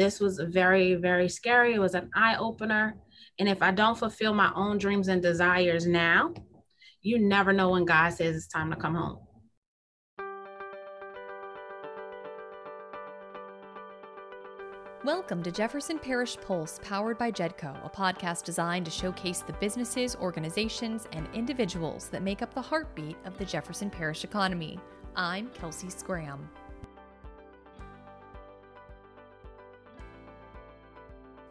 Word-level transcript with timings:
This 0.00 0.18
was 0.18 0.38
very, 0.38 0.94
very 0.94 1.28
scary. 1.28 1.74
It 1.74 1.78
was 1.78 1.94
an 1.94 2.08
eye 2.14 2.34
opener. 2.36 2.96
And 3.38 3.46
if 3.46 3.60
I 3.60 3.70
don't 3.70 3.98
fulfill 3.98 4.32
my 4.32 4.50
own 4.56 4.78
dreams 4.78 5.08
and 5.08 5.20
desires 5.20 5.86
now, 5.86 6.32
you 7.02 7.18
never 7.18 7.52
know 7.52 7.68
when 7.68 7.84
God 7.84 8.08
says 8.14 8.34
it's 8.34 8.48
time 8.48 8.70
to 8.70 8.76
come 8.76 8.94
home. 8.94 9.18
Welcome 15.04 15.42
to 15.42 15.52
Jefferson 15.52 15.98
Parish 15.98 16.38
Pulse, 16.38 16.80
powered 16.82 17.18
by 17.18 17.30
Jedco, 17.30 17.84
a 17.84 17.90
podcast 17.90 18.44
designed 18.44 18.86
to 18.86 18.90
showcase 18.90 19.40
the 19.40 19.52
businesses, 19.52 20.16
organizations, 20.16 21.08
and 21.12 21.28
individuals 21.34 22.08
that 22.08 22.22
make 22.22 22.40
up 22.40 22.54
the 22.54 22.62
heartbeat 22.62 23.18
of 23.26 23.36
the 23.36 23.44
Jefferson 23.44 23.90
Parish 23.90 24.24
economy. 24.24 24.78
I'm 25.14 25.50
Kelsey 25.50 25.90
Scram. 25.90 26.48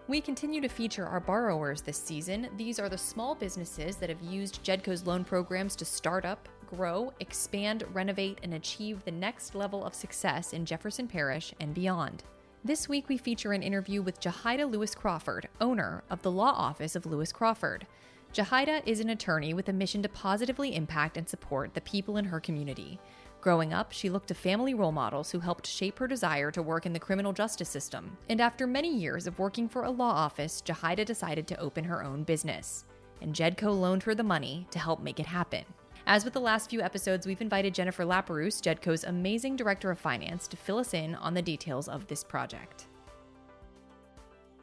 We 0.09 0.21
continue 0.21 0.59
to 0.61 0.67
feature 0.67 1.05
our 1.05 1.19
borrowers 1.19 1.83
this 1.83 1.99
season. 1.99 2.49
These 2.57 2.79
are 2.79 2.89
the 2.89 2.97
small 2.97 3.35
businesses 3.35 3.97
that 3.97 4.09
have 4.09 4.23
used 4.23 4.63
Jedco's 4.63 5.05
loan 5.05 5.23
programs 5.23 5.75
to 5.75 5.85
start 5.85 6.25
up, 6.25 6.49
grow, 6.65 7.13
expand, 7.19 7.83
renovate, 7.93 8.39
and 8.41 8.55
achieve 8.55 9.05
the 9.05 9.11
next 9.11 9.53
level 9.53 9.85
of 9.85 9.93
success 9.93 10.51
in 10.53 10.65
Jefferson 10.65 11.07
Parish 11.07 11.53
and 11.59 11.75
beyond. 11.75 12.23
This 12.65 12.89
week, 12.89 13.07
we 13.07 13.17
feature 13.17 13.53
an 13.53 13.61
interview 13.61 14.01
with 14.01 14.19
Jahida 14.19 14.67
Lewis 14.67 14.95
Crawford, 14.95 15.47
owner 15.61 16.03
of 16.09 16.23
the 16.23 16.31
law 16.31 16.53
office 16.53 16.95
of 16.95 17.05
Lewis 17.05 17.31
Crawford. 17.31 17.85
Jahida 18.33 18.81
is 18.87 19.01
an 19.01 19.11
attorney 19.11 19.53
with 19.53 19.69
a 19.69 19.73
mission 19.73 20.01
to 20.01 20.09
positively 20.09 20.75
impact 20.75 21.17
and 21.17 21.29
support 21.29 21.75
the 21.75 21.81
people 21.81 22.17
in 22.17 22.25
her 22.25 22.39
community. 22.39 22.99
Growing 23.41 23.71
up, 23.73 23.93
she 23.93 24.09
looked 24.09 24.27
to 24.27 24.33
family 24.33 24.73
role 24.73 24.91
models 24.91 25.31
who 25.31 25.39
helped 25.39 25.65
shape 25.65 25.97
her 25.97 26.07
desire 26.07 26.51
to 26.51 26.61
work 26.61 26.85
in 26.85 26.91
the 26.91 26.99
criminal 26.99 27.31
justice 27.31 27.69
system. 27.69 28.17
And 28.27 28.41
after 28.41 28.67
many 28.67 28.93
years 28.93 29.27
of 29.27 29.39
working 29.39 29.69
for 29.69 29.85
a 29.85 29.91
law 29.91 30.11
office, 30.11 30.61
Jahida 30.65 31.05
decided 31.05 31.47
to 31.47 31.59
open 31.59 31.85
her 31.85 32.03
own 32.03 32.23
business. 32.23 32.83
And 33.21 33.33
Jedco 33.33 33.79
loaned 33.79 34.03
her 34.03 34.13
the 34.13 34.23
money 34.23 34.67
to 34.71 34.79
help 34.79 35.01
make 35.01 35.21
it 35.21 35.25
happen. 35.25 35.63
As 36.05 36.25
with 36.25 36.33
the 36.33 36.41
last 36.41 36.69
few 36.69 36.81
episodes, 36.81 37.25
we've 37.25 37.39
invited 37.39 37.73
Jennifer 37.73 38.03
Laperouse, 38.03 38.61
Jedco's 38.61 39.05
amazing 39.05 39.55
director 39.55 39.89
of 39.89 39.99
finance, 39.99 40.45
to 40.47 40.57
fill 40.57 40.77
us 40.77 40.93
in 40.93 41.15
on 41.15 41.33
the 41.33 41.41
details 41.41 41.87
of 41.87 42.07
this 42.07 42.25
project. 42.25 42.87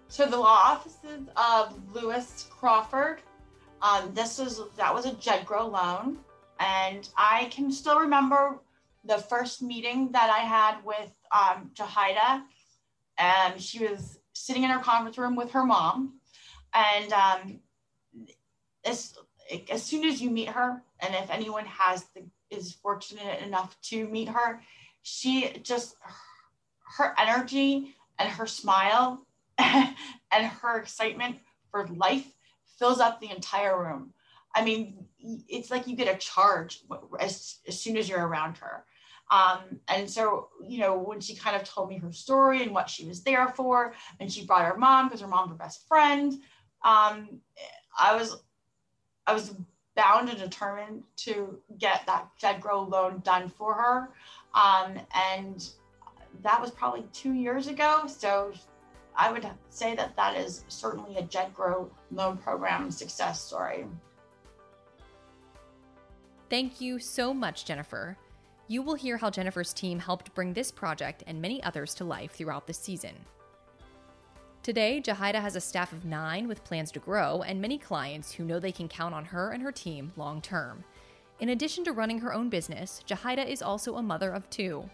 So 0.08 0.26
the 0.26 0.36
law 0.36 0.60
offices 0.64 1.28
of 1.36 1.74
Lewis 1.94 2.46
Crawford, 2.50 3.22
um, 3.80 4.12
this 4.12 4.38
was 4.38 4.60
that 4.76 4.92
was 4.92 5.06
a 5.06 5.12
Jedco 5.12 5.70
loan, 5.70 6.18
and 6.60 7.08
I 7.16 7.46
can 7.46 7.70
still 7.70 7.98
remember 7.98 8.58
the 9.06 9.18
first 9.18 9.62
meeting 9.62 10.12
that 10.12 10.30
I 10.30 10.40
had 10.40 10.84
with 10.84 11.12
um, 11.32 11.70
Jahida, 11.74 12.42
and 13.18 13.60
she 13.60 13.86
was 13.86 14.18
sitting 14.32 14.64
in 14.64 14.70
her 14.70 14.80
conference 14.80 15.18
room 15.18 15.36
with 15.36 15.52
her 15.52 15.64
mom. 15.64 16.20
And 16.74 17.12
um, 17.12 17.60
as, 18.84 19.14
as 19.70 19.82
soon 19.82 20.04
as 20.04 20.20
you 20.20 20.30
meet 20.30 20.50
her, 20.50 20.82
and 21.00 21.14
if 21.14 21.30
anyone 21.30 21.64
has 21.66 22.04
the, 22.14 22.24
is 22.50 22.74
fortunate 22.74 23.42
enough 23.42 23.76
to 23.82 24.06
meet 24.08 24.28
her, 24.28 24.60
she 25.02 25.50
just, 25.62 25.96
her 26.98 27.14
energy 27.18 27.94
and 28.18 28.28
her 28.28 28.46
smile 28.46 29.26
and 29.58 30.46
her 30.46 30.78
excitement 30.78 31.36
for 31.70 31.86
life 31.88 32.26
fills 32.78 33.00
up 33.00 33.20
the 33.20 33.30
entire 33.30 33.82
room. 33.82 34.12
I 34.54 34.64
mean, 34.64 35.06
it's 35.48 35.70
like 35.70 35.86
you 35.86 35.96
get 35.96 36.14
a 36.14 36.18
charge 36.18 36.80
as, 37.20 37.58
as 37.66 37.78
soon 37.78 37.96
as 37.96 38.08
you're 38.08 38.26
around 38.26 38.58
her. 38.58 38.84
Um, 39.30 39.80
and 39.88 40.08
so, 40.08 40.48
you 40.66 40.78
know, 40.78 40.96
when 40.96 41.20
she 41.20 41.34
kind 41.34 41.56
of 41.56 41.64
told 41.64 41.88
me 41.88 41.98
her 41.98 42.12
story 42.12 42.62
and 42.62 42.72
what 42.72 42.88
she 42.88 43.06
was 43.06 43.22
there 43.22 43.48
for, 43.48 43.94
and 44.20 44.32
she 44.32 44.46
brought 44.46 44.64
her 44.64 44.78
mom 44.78 45.08
because 45.08 45.20
her 45.20 45.28
mom's 45.28 45.50
her 45.50 45.56
best 45.56 45.86
friend, 45.88 46.34
um, 46.84 47.40
I 47.98 48.14
was, 48.14 48.42
I 49.26 49.34
was 49.34 49.54
bound 49.96 50.28
and 50.28 50.38
determined 50.38 51.02
to 51.16 51.58
get 51.78 52.06
that 52.06 52.28
Jedco 52.40 52.88
loan 52.88 53.20
done 53.24 53.48
for 53.48 53.74
her. 53.74 54.10
Um, 54.54 55.00
and 55.14 55.68
that 56.42 56.60
was 56.60 56.70
probably 56.70 57.04
two 57.12 57.32
years 57.32 57.66
ago. 57.66 58.04
So 58.06 58.52
I 59.16 59.32
would 59.32 59.48
say 59.70 59.96
that 59.96 60.14
that 60.16 60.36
is 60.36 60.64
certainly 60.68 61.16
a 61.16 61.22
Jedco 61.22 61.88
loan 62.12 62.36
program 62.36 62.90
success 62.90 63.42
story. 63.42 63.86
Thank 66.48 66.80
you 66.80 66.98
so 67.00 67.34
much, 67.34 67.64
Jennifer. 67.64 68.16
You 68.68 68.82
will 68.82 68.96
hear 68.96 69.16
how 69.16 69.30
Jennifer's 69.30 69.72
team 69.72 70.00
helped 70.00 70.34
bring 70.34 70.52
this 70.52 70.72
project 70.72 71.22
and 71.28 71.40
many 71.40 71.62
others 71.62 71.94
to 71.94 72.04
life 72.04 72.32
throughout 72.32 72.66
the 72.66 72.74
season. 72.74 73.14
Today, 74.64 75.00
Jahida 75.00 75.40
has 75.40 75.54
a 75.54 75.60
staff 75.60 75.92
of 75.92 76.04
nine 76.04 76.48
with 76.48 76.64
plans 76.64 76.90
to 76.92 76.98
grow 76.98 77.42
and 77.42 77.60
many 77.60 77.78
clients 77.78 78.32
who 78.32 78.44
know 78.44 78.58
they 78.58 78.72
can 78.72 78.88
count 78.88 79.14
on 79.14 79.24
her 79.26 79.52
and 79.52 79.62
her 79.62 79.70
team 79.70 80.12
long 80.16 80.42
term. 80.42 80.82
In 81.38 81.50
addition 81.50 81.84
to 81.84 81.92
running 81.92 82.18
her 82.18 82.34
own 82.34 82.48
business, 82.48 83.04
Jahida 83.06 83.46
is 83.46 83.62
also 83.62 83.94
a 83.94 84.02
mother 84.02 84.32
of 84.32 84.50
two. 84.50 84.90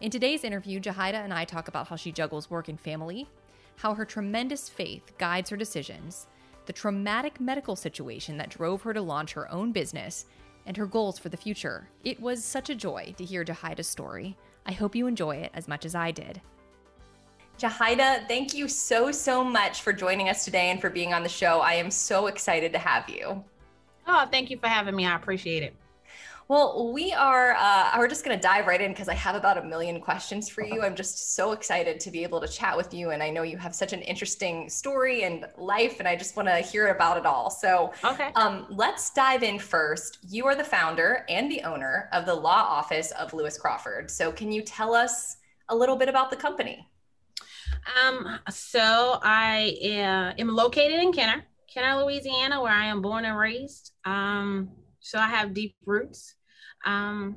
In 0.00 0.10
today's 0.10 0.42
interview, 0.42 0.80
Jahida 0.80 1.22
and 1.22 1.32
I 1.32 1.44
talk 1.44 1.68
about 1.68 1.86
how 1.86 1.94
she 1.94 2.10
juggles 2.10 2.50
work 2.50 2.66
and 2.66 2.80
family, 2.80 3.28
how 3.76 3.94
her 3.94 4.04
tremendous 4.04 4.68
faith 4.68 5.12
guides 5.18 5.48
her 5.50 5.56
decisions, 5.56 6.26
the 6.66 6.72
traumatic 6.72 7.40
medical 7.40 7.76
situation 7.76 8.36
that 8.38 8.50
drove 8.50 8.82
her 8.82 8.92
to 8.92 9.00
launch 9.00 9.34
her 9.34 9.48
own 9.52 9.70
business, 9.70 10.26
and 10.66 10.76
her 10.76 10.86
goals 10.86 11.18
for 11.18 11.28
the 11.28 11.36
future. 11.36 11.88
It 12.04 12.20
was 12.20 12.44
such 12.44 12.70
a 12.70 12.74
joy 12.74 13.14
to 13.18 13.24
hear 13.24 13.44
Jahida's 13.44 13.88
story. 13.88 14.36
I 14.66 14.72
hope 14.72 14.94
you 14.94 15.06
enjoy 15.06 15.36
it 15.36 15.50
as 15.54 15.68
much 15.68 15.84
as 15.84 15.94
I 15.94 16.10
did. 16.10 16.40
Jahida, 17.58 18.26
thank 18.28 18.54
you 18.54 18.68
so, 18.68 19.12
so 19.12 19.44
much 19.44 19.82
for 19.82 19.92
joining 19.92 20.28
us 20.28 20.44
today 20.44 20.70
and 20.70 20.80
for 20.80 20.90
being 20.90 21.12
on 21.12 21.22
the 21.22 21.28
show. 21.28 21.60
I 21.60 21.74
am 21.74 21.90
so 21.90 22.26
excited 22.26 22.72
to 22.72 22.78
have 22.78 23.08
you. 23.08 23.44
Oh, 24.06 24.26
thank 24.30 24.50
you 24.50 24.58
for 24.58 24.68
having 24.68 24.96
me. 24.96 25.06
I 25.06 25.14
appreciate 25.14 25.62
it. 25.62 25.74
Well, 26.52 26.92
we 26.92 27.14
are, 27.14 27.54
uh, 27.54 27.92
we're 27.96 28.08
just 28.08 28.26
going 28.26 28.38
to 28.38 28.42
dive 28.42 28.66
right 28.66 28.78
in 28.78 28.92
because 28.92 29.08
I 29.08 29.14
have 29.14 29.34
about 29.34 29.56
a 29.56 29.64
million 29.64 29.98
questions 30.02 30.50
for 30.50 30.62
you. 30.62 30.82
I'm 30.82 30.94
just 30.94 31.34
so 31.34 31.52
excited 31.52 31.98
to 32.00 32.10
be 32.10 32.24
able 32.24 32.42
to 32.42 32.46
chat 32.46 32.76
with 32.76 32.92
you. 32.92 33.08
And 33.08 33.22
I 33.22 33.30
know 33.30 33.42
you 33.42 33.56
have 33.56 33.74
such 33.74 33.94
an 33.94 34.02
interesting 34.02 34.68
story 34.68 35.22
and 35.22 35.46
life, 35.56 35.98
and 35.98 36.06
I 36.06 36.14
just 36.14 36.36
want 36.36 36.48
to 36.48 36.56
hear 36.56 36.88
about 36.88 37.16
it 37.16 37.24
all. 37.24 37.48
So, 37.48 37.94
okay. 38.04 38.32
Um, 38.36 38.66
let's 38.68 39.14
dive 39.14 39.42
in 39.42 39.58
first. 39.58 40.18
You 40.28 40.44
are 40.44 40.54
the 40.54 40.62
founder 40.62 41.24
and 41.30 41.50
the 41.50 41.62
owner 41.62 42.10
of 42.12 42.26
the 42.26 42.34
law 42.34 42.66
office 42.68 43.12
of 43.12 43.32
Lewis 43.32 43.56
Crawford. 43.56 44.10
So, 44.10 44.30
can 44.30 44.52
you 44.52 44.60
tell 44.60 44.94
us 44.94 45.38
a 45.70 45.74
little 45.74 45.96
bit 45.96 46.10
about 46.10 46.28
the 46.28 46.36
company? 46.36 46.86
Um, 48.04 48.40
so 48.50 49.20
I 49.22 49.74
uh, 49.82 50.38
am 50.38 50.48
located 50.48 51.00
in 51.00 51.14
Kenner, 51.14 51.46
Kenner, 51.72 52.02
Louisiana, 52.02 52.60
where 52.60 52.74
I 52.74 52.84
am 52.84 53.00
born 53.00 53.24
and 53.24 53.38
raised. 53.38 53.92
Um, 54.04 54.72
so 55.00 55.18
I 55.18 55.28
have 55.28 55.54
deep 55.54 55.76
roots. 55.86 56.34
Um, 56.84 57.36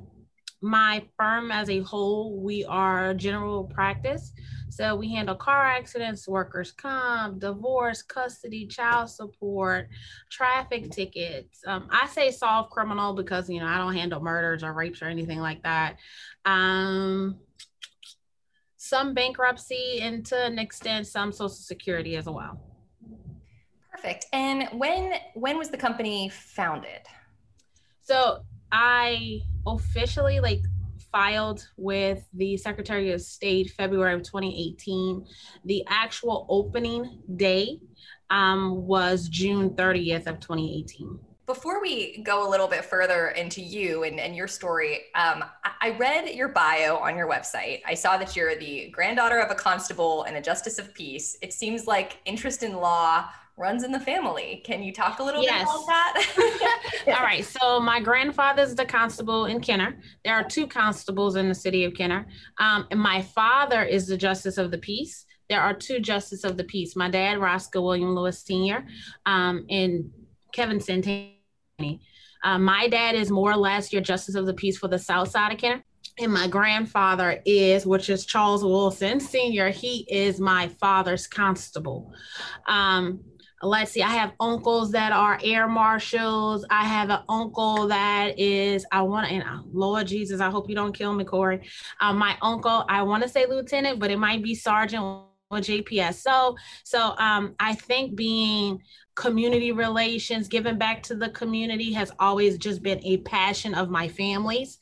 my 0.61 1.06
firm 1.17 1.51
as 1.51 1.69
a 1.69 1.81
whole, 1.81 2.41
we 2.41 2.66
are 2.66 3.13
general 3.13 3.66
practice. 3.66 4.33
So 4.69 4.95
we 4.95 5.09
handle 5.09 5.35
car 5.35 5.63
accidents, 5.63 6.28
workers' 6.28 6.72
comp, 6.72 7.39
divorce, 7.39 8.01
custody, 8.01 8.66
child 8.66 9.09
support, 9.09 9.89
traffic 10.29 10.91
tickets. 10.91 11.61
Um, 11.66 11.88
I 11.91 12.07
say 12.07 12.31
soft 12.31 12.72
criminal 12.72 13.13
because 13.13 13.50
you 13.50 13.59
know 13.59 13.67
I 13.67 13.78
don't 13.78 13.94
handle 13.94 14.22
murders 14.22 14.63
or 14.63 14.73
rapes 14.73 15.01
or 15.01 15.06
anything 15.06 15.39
like 15.39 15.62
that. 15.63 15.97
Um, 16.45 17.39
some 18.77 19.13
bankruptcy, 19.13 20.00
and 20.01 20.25
to 20.27 20.45
an 20.45 20.59
extent, 20.59 21.07
some 21.07 21.31
Social 21.31 21.50
Security 21.50 22.17
as 22.17 22.25
well. 22.25 22.59
Perfect. 23.91 24.25
And 24.33 24.67
when 24.73 25.13
when 25.35 25.57
was 25.57 25.69
the 25.69 25.77
company 25.77 26.29
founded? 26.29 27.01
So 28.01 28.44
I 28.71 29.41
officially 29.65 30.39
like 30.39 30.61
filed 31.11 31.65
with 31.77 32.27
the 32.33 32.57
Secretary 32.57 33.11
of 33.11 33.21
State 33.21 33.71
February 33.71 34.13
of 34.13 34.23
2018. 34.23 35.25
The 35.63 35.83
actual 35.87 36.45
opening 36.49 37.19
day 37.38 37.79
um, 38.29 38.85
was 38.85 39.29
June 39.29 39.69
30th 39.71 40.27
of 40.27 40.41
2018. 40.41 41.17
Before 41.45 41.79
we 41.79 42.23
go 42.23 42.45
a 42.45 42.50
little 42.50 42.67
bit 42.67 42.83
further 42.83 43.29
into 43.29 43.62
you 43.62 44.03
and, 44.03 44.19
and 44.19 44.35
your 44.35 44.47
story, 44.47 45.03
um, 45.13 45.45
I 45.79 45.91
read 45.91 46.35
your 46.35 46.50
bio 46.50 46.97
on 46.97 47.15
your 47.15 47.29
website. 47.29 47.81
I 47.85 47.94
saw 47.94 48.18
that 48.18 48.35
you're 48.35 48.56
the 48.56 48.89
granddaughter 48.89 49.39
of 49.39 49.51
a 49.51 49.56
constable 49.56 50.23
and 50.23 50.35
a 50.35 50.41
justice 50.41 50.79
of 50.79 50.94
peace. 50.94 51.38
It 51.41 51.53
seems 51.53 51.85
like 51.85 52.18
interest 52.25 52.63
in 52.63 52.73
law 52.73 53.29
runs 53.57 53.84
in 53.84 53.92
the 53.92 54.00
family. 54.00 54.62
Can 54.66 54.84
you 54.84 54.92
talk 54.92 55.19
a 55.19 55.24
little 55.24 55.42
yes. 55.42 55.66
bit 55.66 55.84
about 55.84 55.86
that? 55.88 57.04
All 57.07 57.24
right. 57.24 57.46
So 57.46 57.80
my 57.80 58.02
grandfather's 58.02 58.75
the 58.75 58.86
constable 58.86 59.46
in 59.46 59.62
Kenner. 59.62 59.98
There 60.24 60.36
are 60.36 60.44
two 60.44 60.68
constables 60.68 61.36
in 61.36 61.48
the 61.48 61.56
city 61.56 61.86
of 61.86 61.94
Kenner. 61.94 62.28
Um, 62.60 62.88
and 62.92 63.00
my 63.00 63.22
father 63.22 63.84
is 63.84 64.07
the 64.07 64.18
justice 64.18 64.57
of 64.57 64.72
the 64.72 64.78
peace. 64.78 65.25
There 65.50 65.62
are 65.62 65.74
two 65.74 66.00
justice 66.00 66.44
of 66.44 66.57
the 66.57 66.63
peace. 66.63 66.96
My 66.96 67.10
dad, 67.10 67.38
Roscoe 67.38 67.81
William 67.81 68.16
Lewis 68.16 68.44
Sr., 68.44 68.86
um, 69.25 69.66
and 69.69 70.12
Kevin 70.52 70.80
Santini. 70.80 71.40
Uh, 72.44 72.57
my 72.57 72.88
dad 72.88 73.16
is 73.16 73.31
more 73.31 73.52
or 73.52 73.57
less 73.57 73.94
your 73.94 74.02
justice 74.02 74.36
of 74.36 74.46
the 74.46 74.54
peace 74.54 74.78
for 74.78 74.88
the 74.88 75.00
south 75.00 75.30
side 75.30 75.52
of 75.54 75.60
Kenner. 75.60 75.84
and 76.19 76.31
my 76.31 76.48
grandfather 76.48 77.42
is, 77.46 77.86
which 77.86 78.10
is 78.10 78.25
Charles 78.25 78.63
Wilson 78.63 79.19
Sr., 79.19 79.69
he 79.69 80.06
is 80.10 80.40
my 80.40 80.68
father's 80.68 81.28
constable. 81.28 82.12
Um, 82.68 83.19
let's 83.65 83.91
see, 83.91 84.01
I 84.01 84.09
have 84.09 84.33
uncles 84.39 84.91
that 84.91 85.12
are 85.12 85.39
air 85.44 85.67
marshals. 85.67 86.65
I 86.69 86.85
have 86.85 87.09
an 87.09 87.21
uncle 87.27 87.88
that 87.88 88.39
is, 88.39 88.85
I 88.91 89.01
want 89.01 89.27
to, 89.27 89.33
and 89.33 89.44
uh, 89.44 89.62
Lord 89.71 90.07
Jesus, 90.07 90.41
I 90.41 90.50
hope 90.50 90.69
you 90.69 90.75
don't 90.75 90.94
kill 90.94 91.13
me, 91.13 91.23
Corey. 91.23 91.62
Um, 92.00 92.17
my 92.17 92.38
uncle, 92.41 92.85
I 92.88 93.01
want 93.03 93.23
to 93.23 93.29
say 93.29 93.45
lieutenant, 93.45 94.00
but 94.00 94.12
it 94.12 94.17
might 94.17 94.44
be 94.44 94.56
sergeant 94.56 95.03
or 95.03 95.25
JPS. 95.51 96.15
So, 96.15 96.56
so 96.83 97.15
um, 97.17 97.56
I 97.59 97.73
think 97.75 98.15
being 98.15 98.81
community 99.15 99.71
relations, 99.71 100.47
giving 100.47 100.77
back 100.77 101.03
to 101.03 101.15
the 101.15 101.29
community 101.29 101.94
has 101.94 102.11
always 102.19 102.57
just 102.57 102.83
been 102.83 103.00
a 103.03 103.18
passion 103.18 103.73
of 103.73 103.89
my 103.89 104.07
family's. 104.07 104.77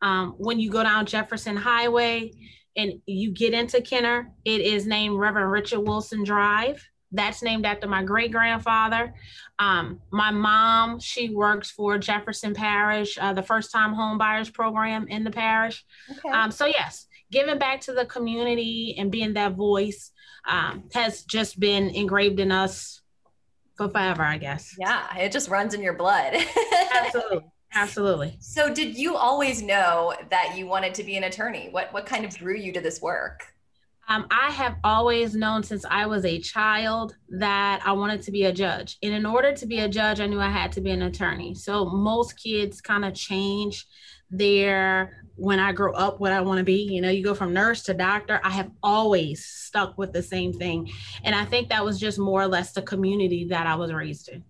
Um, 0.00 0.34
when 0.38 0.58
you 0.58 0.70
go 0.70 0.82
down 0.82 1.06
Jefferson 1.06 1.56
Highway 1.56 2.32
and 2.76 2.94
you 3.06 3.30
get 3.30 3.54
into 3.54 3.80
Kenner, 3.80 4.32
it 4.44 4.60
is 4.60 4.86
named 4.86 5.18
Reverend 5.18 5.50
Richard 5.50 5.80
Wilson 5.80 6.24
Drive. 6.24 6.86
That's 7.12 7.42
named 7.42 7.66
after 7.66 7.86
my 7.86 8.02
great 8.02 8.32
grandfather. 8.32 9.14
Um, 9.58 10.00
my 10.10 10.30
mom, 10.30 10.98
she 10.98 11.30
works 11.30 11.70
for 11.70 11.98
Jefferson 11.98 12.54
Parish, 12.54 13.18
uh, 13.20 13.32
the 13.32 13.42
first 13.42 13.70
time 13.70 13.92
home 13.92 14.18
buyers 14.18 14.50
program 14.50 15.06
in 15.08 15.24
the 15.24 15.30
parish. 15.30 15.84
Okay. 16.10 16.30
Um, 16.30 16.50
so, 16.50 16.66
yes, 16.66 17.06
giving 17.30 17.58
back 17.58 17.80
to 17.82 17.92
the 17.92 18.06
community 18.06 18.96
and 18.98 19.10
being 19.10 19.34
that 19.34 19.52
voice 19.52 20.10
um, 20.48 20.84
has 20.94 21.22
just 21.24 21.60
been 21.60 21.90
engraved 21.90 22.40
in 22.40 22.50
us 22.50 23.02
for 23.76 23.88
forever, 23.88 24.22
I 24.22 24.38
guess. 24.38 24.74
Yeah, 24.78 25.16
it 25.16 25.32
just 25.32 25.48
runs 25.48 25.74
in 25.74 25.82
your 25.82 25.94
blood. 25.94 26.34
Absolutely. 26.94 27.44
Absolutely. 27.74 28.36
So, 28.38 28.72
did 28.72 28.98
you 28.98 29.16
always 29.16 29.62
know 29.62 30.12
that 30.30 30.54
you 30.56 30.66
wanted 30.66 30.94
to 30.94 31.04
be 31.04 31.16
an 31.16 31.24
attorney? 31.24 31.68
What 31.70 31.92
what 31.92 32.04
kind 32.04 32.24
of 32.24 32.34
drew 32.34 32.56
you 32.56 32.70
to 32.72 32.80
this 32.80 33.00
work? 33.00 33.51
Um, 34.08 34.26
I 34.30 34.50
have 34.50 34.76
always 34.84 35.34
known 35.34 35.62
since 35.62 35.84
I 35.88 36.06
was 36.06 36.24
a 36.24 36.40
child 36.40 37.16
that 37.30 37.80
I 37.84 37.92
wanted 37.92 38.22
to 38.22 38.32
be 38.32 38.44
a 38.44 38.52
judge. 38.52 38.98
And 39.02 39.14
in 39.14 39.24
order 39.24 39.52
to 39.52 39.66
be 39.66 39.78
a 39.80 39.88
judge, 39.88 40.20
I 40.20 40.26
knew 40.26 40.40
I 40.40 40.50
had 40.50 40.72
to 40.72 40.80
be 40.80 40.90
an 40.90 41.02
attorney. 41.02 41.54
So 41.54 41.84
most 41.86 42.36
kids 42.36 42.80
kind 42.80 43.04
of 43.04 43.14
change 43.14 43.86
their 44.30 45.26
when 45.36 45.60
I 45.60 45.72
grow 45.72 45.92
up 45.92 46.20
what 46.20 46.32
I 46.32 46.40
want 46.40 46.58
to 46.58 46.64
be. 46.64 46.82
You 46.82 47.00
know, 47.00 47.10
you 47.10 47.22
go 47.22 47.34
from 47.34 47.52
nurse 47.52 47.82
to 47.84 47.94
doctor. 47.94 48.40
I 48.42 48.50
have 48.50 48.70
always 48.82 49.44
stuck 49.44 49.96
with 49.96 50.12
the 50.12 50.22
same 50.22 50.52
thing. 50.52 50.90
And 51.22 51.34
I 51.34 51.44
think 51.44 51.68
that 51.68 51.84
was 51.84 52.00
just 52.00 52.18
more 52.18 52.42
or 52.42 52.48
less 52.48 52.72
the 52.72 52.82
community 52.82 53.46
that 53.48 53.66
I 53.66 53.76
was 53.76 53.92
raised 53.92 54.28
in. 54.28 54.44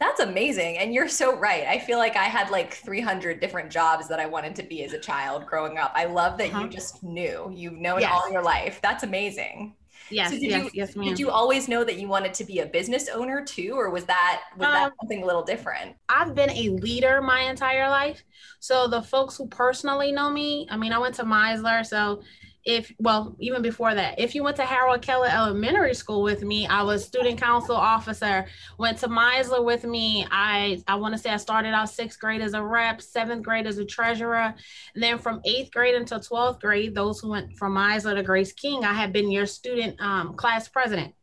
That's 0.00 0.20
amazing. 0.20 0.78
And 0.78 0.92
you're 0.92 1.08
so 1.08 1.36
right. 1.36 1.64
I 1.66 1.78
feel 1.78 1.98
like 1.98 2.16
I 2.16 2.24
had 2.24 2.50
like 2.50 2.74
300 2.74 3.40
different 3.40 3.70
jobs 3.70 4.08
that 4.08 4.18
I 4.18 4.26
wanted 4.26 4.56
to 4.56 4.62
be 4.62 4.82
as 4.84 4.92
a 4.92 4.98
child 4.98 5.46
growing 5.46 5.78
up. 5.78 5.92
I 5.94 6.06
love 6.06 6.36
that 6.38 6.50
uh-huh. 6.50 6.62
you 6.62 6.68
just 6.68 7.02
knew. 7.02 7.50
You've 7.54 7.78
known 7.78 8.00
yes. 8.00 8.10
all 8.12 8.30
your 8.30 8.42
life. 8.42 8.80
That's 8.82 9.04
amazing. 9.04 9.74
Yes, 10.10 10.30
so 10.30 10.36
yes, 10.36 10.64
you, 10.64 10.70
yes, 10.74 10.96
ma'am. 10.96 11.08
Did 11.08 11.18
you 11.18 11.30
always 11.30 11.68
know 11.68 11.82
that 11.84 11.98
you 11.98 12.08
wanted 12.08 12.34
to 12.34 12.44
be 12.44 12.58
a 12.58 12.66
business 12.66 13.08
owner 13.08 13.42
too, 13.42 13.72
or 13.74 13.88
was 13.90 14.04
that 14.04 14.42
was 14.56 14.66
um, 14.66 14.72
that 14.72 14.92
something 15.00 15.22
a 15.22 15.26
little 15.26 15.42
different? 15.42 15.96
I've 16.08 16.34
been 16.34 16.50
a 16.50 16.68
leader 16.70 17.22
my 17.22 17.40
entire 17.40 17.88
life. 17.88 18.22
So 18.60 18.86
the 18.86 19.00
folks 19.00 19.36
who 19.36 19.46
personally 19.46 20.12
know 20.12 20.30
me, 20.30 20.66
I 20.70 20.76
mean, 20.76 20.92
I 20.92 20.98
went 20.98 21.14
to 21.16 21.24
Meisler, 21.24 21.86
so 21.86 22.22
if 22.64 22.92
well 22.98 23.36
even 23.38 23.60
before 23.60 23.94
that 23.94 24.18
if 24.18 24.34
you 24.34 24.42
went 24.42 24.56
to 24.56 24.64
harold 24.64 25.02
keller 25.02 25.28
elementary 25.28 25.92
school 25.94 26.22
with 26.22 26.42
me 26.42 26.66
i 26.66 26.82
was 26.82 27.04
student 27.04 27.38
council 27.40 27.76
officer. 27.76 28.46
Went 28.78 28.98
to 28.98 29.08
meisler 29.08 29.64
with 29.64 29.84
me. 29.84 30.26
I 30.30 30.82
i 30.88 30.94
want 30.94 31.14
to 31.14 31.18
say 31.18 31.30
i 31.30 31.36
started 31.36 31.74
out 31.74 31.90
sixth 31.90 32.18
grade 32.18 32.40
as 32.40 32.54
a 32.54 32.62
rep 32.62 33.00
seventh 33.00 33.42
grade 33.42 33.66
as 33.66 33.78
a 33.78 33.84
treasurer. 33.84 34.54
And 34.94 35.02
then 35.02 35.18
from 35.18 35.40
eighth 35.44 35.72
grade 35.72 35.94
until 35.94 36.20
12th 36.20 36.60
grade 36.60 36.94
those 36.94 37.20
who 37.20 37.30
went 37.30 37.56
from 37.56 37.74
meisler 37.74 38.14
to 38.14 38.22
grace 38.22 38.52
king 38.52 38.84
i 38.84 38.92
had 38.92 39.12
been 39.12 39.30
your 39.30 39.46
student 39.46 40.00
um, 40.00 40.34
class 40.34 40.68
president. 40.68 41.14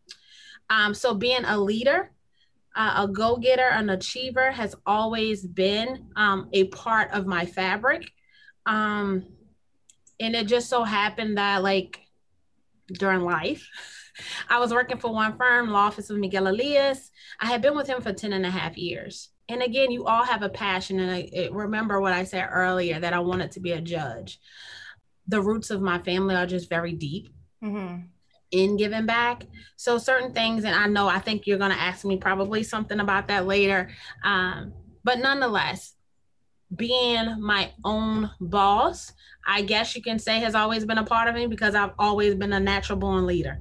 Um, 0.69 0.93
so 0.93 1.13
being 1.13 1.43
a 1.45 1.57
leader 1.57 2.11
uh, 2.73 3.03
a 3.03 3.07
go-getter 3.07 3.67
an 3.67 3.89
achiever 3.89 4.49
has 4.51 4.75
always 4.85 5.45
been 5.45 6.07
um, 6.15 6.47
a 6.53 6.65
part 6.69 7.11
of 7.11 7.25
my 7.25 7.45
fabric. 7.45 8.09
Um, 8.65 9.25
and 10.21 10.35
it 10.35 10.47
just 10.47 10.69
so 10.69 10.83
happened 10.83 11.37
that 11.37 11.63
like 11.63 11.99
during 12.87 13.21
life 13.21 13.67
i 14.49 14.59
was 14.59 14.71
working 14.71 14.97
for 14.97 15.11
one 15.11 15.35
firm 15.37 15.69
law 15.69 15.87
office 15.87 16.09
of 16.09 16.17
miguel 16.17 16.47
elias. 16.47 17.11
I 17.39 17.47
had 17.47 17.61
been 17.61 17.75
with 17.75 17.87
him 17.87 18.01
for 18.01 18.13
10 18.13 18.33
and 18.33 18.45
a 18.45 18.51
half 18.51 18.77
years. 18.77 19.29
And 19.49 19.63
again 19.63 19.91
you 19.91 20.05
all 20.05 20.23
have 20.23 20.43
a 20.43 20.49
passion 20.49 20.99
and 20.99 21.11
I, 21.11 21.49
remember 21.51 21.99
what 21.99 22.13
i 22.13 22.23
said 22.23 22.47
earlier 22.51 22.99
that 22.99 23.13
i 23.13 23.19
wanted 23.19 23.51
to 23.51 23.59
be 23.59 23.71
a 23.71 23.81
judge. 23.81 24.39
The 25.27 25.41
roots 25.41 25.71
of 25.71 25.81
my 25.81 25.99
family 25.99 26.35
are 26.35 26.45
just 26.45 26.69
very 26.69 26.93
deep 26.93 27.29
mm-hmm. 27.63 28.01
in 28.51 28.77
giving 28.77 29.05
back. 29.05 29.45
So 29.75 29.97
certain 29.97 30.33
things 30.33 30.65
and 30.65 30.75
i 30.75 30.87
know 30.87 31.07
i 31.07 31.19
think 31.19 31.47
you're 31.47 31.57
going 31.57 31.71
to 31.71 31.81
ask 31.81 32.05
me 32.05 32.17
probably 32.17 32.63
something 32.63 32.99
about 32.99 33.27
that 33.29 33.47
later 33.47 33.89
um, 34.23 34.73
but 35.03 35.19
nonetheless 35.19 35.95
being 36.75 37.41
my 37.41 37.71
own 37.83 38.29
boss, 38.39 39.13
I 39.45 39.61
guess 39.61 39.95
you 39.95 40.01
can 40.01 40.19
say 40.19 40.39
has 40.39 40.55
always 40.55 40.85
been 40.85 40.97
a 40.97 41.03
part 41.03 41.27
of 41.27 41.35
me 41.35 41.47
because 41.47 41.75
I've 41.75 41.93
always 41.99 42.35
been 42.35 42.53
a 42.53 42.59
natural 42.59 42.97
born 42.97 43.25
leader. 43.25 43.59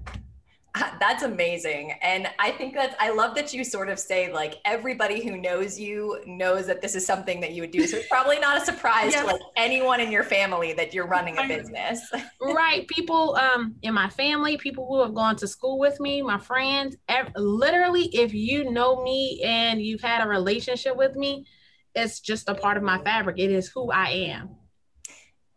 That's 1.01 1.23
amazing. 1.23 1.93
And 2.03 2.29
I 2.39 2.53
think 2.53 2.75
that 2.75 2.97
I 3.01 3.11
love 3.11 3.35
that 3.35 3.53
you 3.53 3.65
sort 3.65 3.89
of 3.89 3.99
say, 3.99 4.33
like, 4.33 4.57
everybody 4.65 5.23
who 5.23 5.37
knows 5.37 5.79
you 5.79 6.21
knows 6.27 6.67
that 6.67 6.81
this 6.81 6.95
is 6.95 7.05
something 7.05 7.41
that 7.41 7.53
you 7.53 7.63
would 7.63 7.71
do. 7.71 7.87
So 7.87 7.97
it's 7.97 8.09
probably 8.09 8.39
not 8.39 8.61
a 8.61 8.65
surprise 8.65 9.13
yes. 9.13 9.25
to 9.25 9.33
like 9.33 9.41
anyone 9.57 10.01
in 10.01 10.13
your 10.13 10.23
family 10.23 10.73
that 10.75 10.95
you're 10.95 11.07
running 11.07 11.39
a 11.39 11.49
business. 11.49 12.01
right. 12.41 12.87
People 12.87 13.35
um, 13.37 13.75
in 13.83 13.95
my 13.95 14.09
family, 14.11 14.57
people 14.57 14.87
who 14.87 15.03
have 15.03 15.15
gone 15.15 15.37
to 15.37 15.49
school 15.49 15.79
with 15.79 15.99
me, 15.99 16.23
my 16.23 16.39
friends, 16.39 16.97
ev- 17.09 17.33
literally, 17.35 18.05
if 18.15 18.33
you 18.33 18.71
know 18.71 19.03
me 19.03 19.43
and 19.45 19.83
you've 19.83 20.03
had 20.03 20.25
a 20.25 20.29
relationship 20.29 20.97
with 20.97 21.17
me, 21.17 21.47
it's 21.95 22.21
just 22.21 22.49
a 22.49 22.55
part 22.55 22.77
of 22.77 22.83
my 22.83 22.99
fabric. 23.03 23.39
It 23.39 23.51
is 23.51 23.69
who 23.69 23.91
I 23.91 24.09
am. 24.09 24.51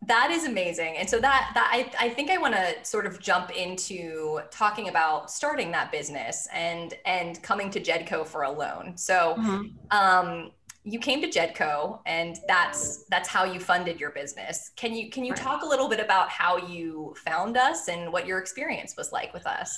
That 0.08 0.32
is 0.32 0.46
amazing. 0.46 0.98
And 0.98 1.10
so 1.10 1.20
that 1.20 1.52
that 1.54 1.70
I, 1.72 2.06
I 2.06 2.10
think 2.10 2.30
I 2.30 2.38
want 2.38 2.56
to 2.56 2.74
sort 2.84 3.06
of 3.06 3.20
jump 3.20 3.52
into 3.52 4.42
talking 4.52 4.90
about 4.90 5.32
starting 5.32 5.72
that 5.72 5.92
business 5.92 6.48
and 6.54 6.94
and 7.06 7.42
coming 7.42 7.70
to 7.72 7.80
Jedco 7.80 8.26
for 8.28 8.44
a 8.44 8.52
loan. 8.52 8.98
So 8.98 9.36
mm-hmm. 9.38 9.98
um 9.98 10.52
you 10.84 11.00
came 11.00 11.22
to 11.22 11.30
Jedco 11.30 12.00
and 12.06 12.38
that's 12.48 13.06
that's 13.06 13.30
how 13.30 13.46
you 13.46 13.60
funded 13.60 14.00
your 14.00 14.12
business. 14.12 14.72
Can 14.76 14.94
you 14.94 15.10
can 15.10 15.24
you 15.24 15.34
talk 15.34 15.64
a 15.64 15.66
little 15.66 15.88
bit 15.88 16.02
about 16.02 16.30
how 16.30 16.58
you 16.58 17.16
found 17.26 17.56
us 17.56 17.88
and 17.88 18.12
what 18.12 18.28
your 18.28 18.40
experience 18.40 18.96
was 18.98 19.14
like 19.14 19.34
with 19.34 19.48
us? 19.48 19.74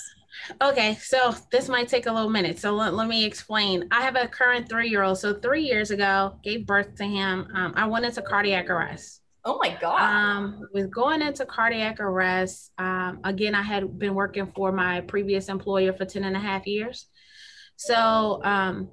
Okay, 0.60 0.94
so 0.96 1.34
this 1.50 1.68
might 1.68 1.88
take 1.88 2.06
a 2.06 2.12
little 2.12 2.30
minute. 2.30 2.58
So 2.58 2.72
let, 2.72 2.94
let 2.94 3.08
me 3.08 3.24
explain. 3.24 3.88
I 3.90 4.02
have 4.02 4.16
a 4.16 4.28
current 4.28 4.68
three 4.68 4.88
year 4.88 5.02
old. 5.02 5.18
So 5.18 5.34
three 5.34 5.62
years 5.62 5.90
ago, 5.90 6.38
gave 6.42 6.66
birth 6.66 6.94
to 6.96 7.04
him. 7.04 7.48
Um, 7.54 7.72
I 7.76 7.86
went 7.86 8.04
into 8.04 8.22
cardiac 8.22 8.70
arrest. 8.70 9.22
Oh 9.44 9.58
my 9.62 9.76
God. 9.80 10.00
Um, 10.00 10.68
with 10.72 10.90
going 10.90 11.22
into 11.22 11.46
cardiac 11.46 12.00
arrest, 12.00 12.72
um, 12.78 13.20
again, 13.22 13.54
I 13.54 13.62
had 13.62 13.98
been 13.98 14.14
working 14.14 14.50
for 14.54 14.72
my 14.72 15.02
previous 15.02 15.48
employer 15.48 15.92
for 15.92 16.04
10 16.04 16.24
and 16.24 16.36
a 16.36 16.40
half 16.40 16.66
years. 16.66 17.06
So 17.76 18.40
um, 18.42 18.88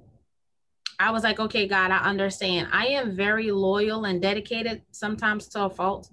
I 1.00 1.12
was 1.12 1.24
like, 1.24 1.40
okay, 1.40 1.68
God, 1.68 1.90
I 1.90 1.98
understand. 1.98 2.68
I 2.72 2.88
am 2.88 3.16
very 3.16 3.52
loyal 3.52 4.06
and 4.06 4.22
dedicated, 4.22 4.84
sometimes 4.92 5.48
to 5.50 5.66
a 5.66 5.70
fault. 5.70 6.08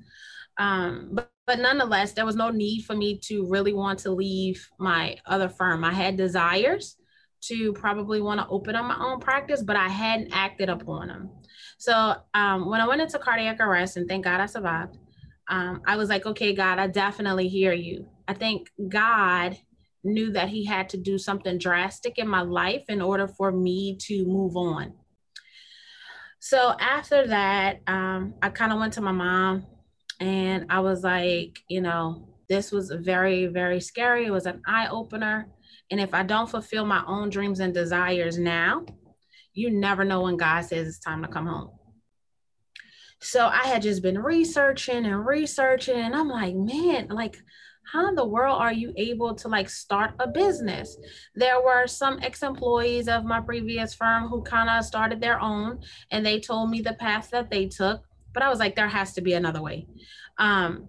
Um, 0.57 1.11
but 1.13 1.31
but 1.51 1.59
nonetheless, 1.59 2.13
there 2.13 2.25
was 2.25 2.37
no 2.37 2.51
need 2.51 2.83
for 2.83 2.95
me 2.95 3.19
to 3.19 3.45
really 3.45 3.73
want 3.73 3.99
to 3.99 4.13
leave 4.13 4.71
my 4.79 5.17
other 5.27 5.49
firm. 5.49 5.83
I 5.83 5.93
had 5.93 6.17
desires 6.17 6.97
to 7.41 7.73
probably 7.73 8.21
want 8.21 8.39
to 8.39 8.47
open 8.47 8.77
up 8.77 8.85
my 8.85 8.97
own 8.97 9.19
practice, 9.19 9.61
but 9.61 9.75
I 9.75 9.89
hadn't 9.89 10.31
acted 10.31 10.69
upon 10.69 11.09
them. 11.09 11.29
So 11.77 12.15
um, 12.35 12.71
when 12.71 12.81
I 12.81 12.87
went 12.87 13.01
into 13.01 13.19
cardiac 13.19 13.59
arrest, 13.59 13.97
and 13.97 14.09
thank 14.09 14.23
God 14.27 14.39
I 14.39 14.47
survived, 14.47 14.99
um, 15.49 15.83
I 15.89 15.97
was 15.97 16.09
like, 16.09 16.25
okay, 16.25 16.55
God, 16.55 16.79
I 16.79 16.87
definitely 16.87 17.49
hear 17.49 17.73
you. 17.73 18.09
I 18.29 18.35
think 18.35 18.71
God 18.89 19.59
knew 20.05 20.31
that 20.31 20.51
He 20.51 20.65
had 20.65 20.89
to 20.91 20.99
do 20.99 21.19
something 21.19 21.59
drastic 21.59 22.17
in 22.21 22.29
my 22.29 22.43
life 22.43 22.85
in 22.89 23.03
order 23.03 23.27
for 23.27 23.51
me 23.51 23.97
to 24.03 24.25
move 24.25 24.57
on. 24.57 24.93
So 26.39 26.77
after 26.79 27.27
that, 27.27 27.81
um, 27.89 28.35
I 28.41 28.51
kind 28.51 28.73
of 28.73 28.79
went 28.79 28.93
to 28.93 29.01
my 29.01 29.11
mom 29.11 29.67
and 30.21 30.67
I 30.69 30.81
was 30.81 31.03
like, 31.03 31.59
you 31.69 31.81
know, 31.81 32.29
this 32.49 32.71
was 32.71 32.91
very, 32.91 33.47
very 33.47 33.81
scary. 33.81 34.27
It 34.27 34.31
was 34.31 34.47
an 34.47 34.61
eye 34.67 34.89
opener. 34.89 35.49
And 35.91 36.01
if 36.01 36.13
I 36.15 36.23
don't 36.23 36.51
fulfill 36.51 36.85
my 36.85 37.03
own 37.07 37.31
dreams 37.31 37.61
and 37.61 37.73
desires 37.73 38.39
now, 38.39 38.85
you 39.55 39.71
never 39.71 40.05
know 40.05 40.23
when 40.23 40.37
God 40.37 40.63
says 40.63 40.87
it's 40.87 40.99
time 40.99 41.23
to 41.23 41.29
come 41.29 41.47
home. 41.47 41.71
So 43.21 43.47
I 43.47 43.67
had 43.67 43.83
just 43.83 44.03
been 44.03 44.19
researching 44.19 45.05
and 45.05 45.27
researching, 45.27 45.99
and 45.99 46.15
I'm 46.15 46.29
like, 46.29 46.55
man, 46.55 47.09
like, 47.09 47.37
how 47.93 48.09
in 48.09 48.15
the 48.15 48.27
world 48.27 48.61
are 48.61 48.73
you 48.73 48.93
able 48.97 49.35
to 49.35 49.49
like 49.49 49.69
start 49.69 50.15
a 50.21 50.29
business? 50.29 50.97
There 51.35 51.61
were 51.61 51.87
some 51.87 52.19
ex 52.23 52.43
employees 52.43 53.09
of 53.09 53.25
my 53.25 53.41
previous 53.41 53.95
firm 53.95 54.29
who 54.29 54.43
kind 54.43 54.71
of 54.71 54.85
started 54.85 55.21
their 55.21 55.41
own, 55.41 55.81
and 56.11 56.25
they 56.25 56.41
told 56.41 56.71
me 56.71 56.81
the 56.81 56.95
path 56.95 57.31
that 57.31 57.51
they 57.51 57.67
took 57.67 58.05
but 58.33 58.43
I 58.43 58.49
was 58.49 58.59
like, 58.59 58.77
there 58.77 58.89
has 58.89 59.13
to 59.15 59.21
be 59.21 59.35
another 59.35 59.63
way. 59.63 59.87
Um, 60.39 60.89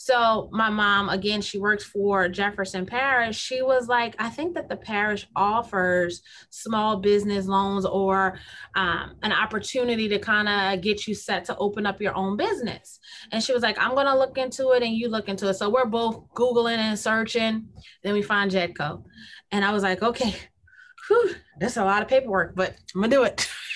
so 0.00 0.48
my 0.52 0.70
mom, 0.70 1.08
again, 1.08 1.42
she 1.42 1.58
works 1.58 1.82
for 1.82 2.28
Jefferson 2.28 2.86
Parish. 2.86 3.36
She 3.36 3.62
was 3.62 3.88
like, 3.88 4.14
I 4.20 4.30
think 4.30 4.54
that 4.54 4.68
the 4.68 4.76
parish 4.76 5.26
offers 5.34 6.22
small 6.50 6.98
business 6.98 7.46
loans 7.46 7.84
or 7.84 8.38
um, 8.76 9.16
an 9.24 9.32
opportunity 9.32 10.08
to 10.08 10.20
kind 10.20 10.48
of 10.48 10.82
get 10.82 11.08
you 11.08 11.16
set 11.16 11.44
to 11.46 11.56
open 11.56 11.84
up 11.84 12.00
your 12.00 12.14
own 12.14 12.36
business. 12.36 13.00
And 13.32 13.42
she 13.42 13.52
was 13.52 13.62
like, 13.62 13.76
I'm 13.78 13.96
gonna 13.96 14.16
look 14.16 14.38
into 14.38 14.70
it 14.70 14.84
and 14.84 14.94
you 14.94 15.08
look 15.08 15.28
into 15.28 15.48
it. 15.48 15.54
So 15.54 15.68
we're 15.68 15.84
both 15.84 16.32
Googling 16.32 16.78
and 16.78 16.96
searching. 16.98 17.68
Then 18.04 18.14
we 18.14 18.22
find 18.22 18.52
Jedco. 18.52 19.02
And 19.50 19.64
I 19.64 19.72
was 19.72 19.82
like, 19.82 20.00
okay, 20.00 20.32
whew, 21.08 21.34
that's 21.58 21.76
a 21.76 21.84
lot 21.84 22.02
of 22.02 22.08
paperwork, 22.08 22.54
but 22.54 22.76
I'm 22.94 23.00
gonna 23.00 23.10
do 23.10 23.24
it. 23.24 23.48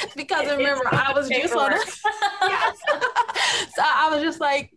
because 0.16 0.50
remember, 0.50 0.84
I 0.90 1.12
was 1.12 1.28
just 1.28 1.54
on 1.54 1.72
it. 1.72 1.88
so 3.74 3.82
I 3.82 4.08
was 4.12 4.22
just 4.22 4.40
like, 4.40 4.70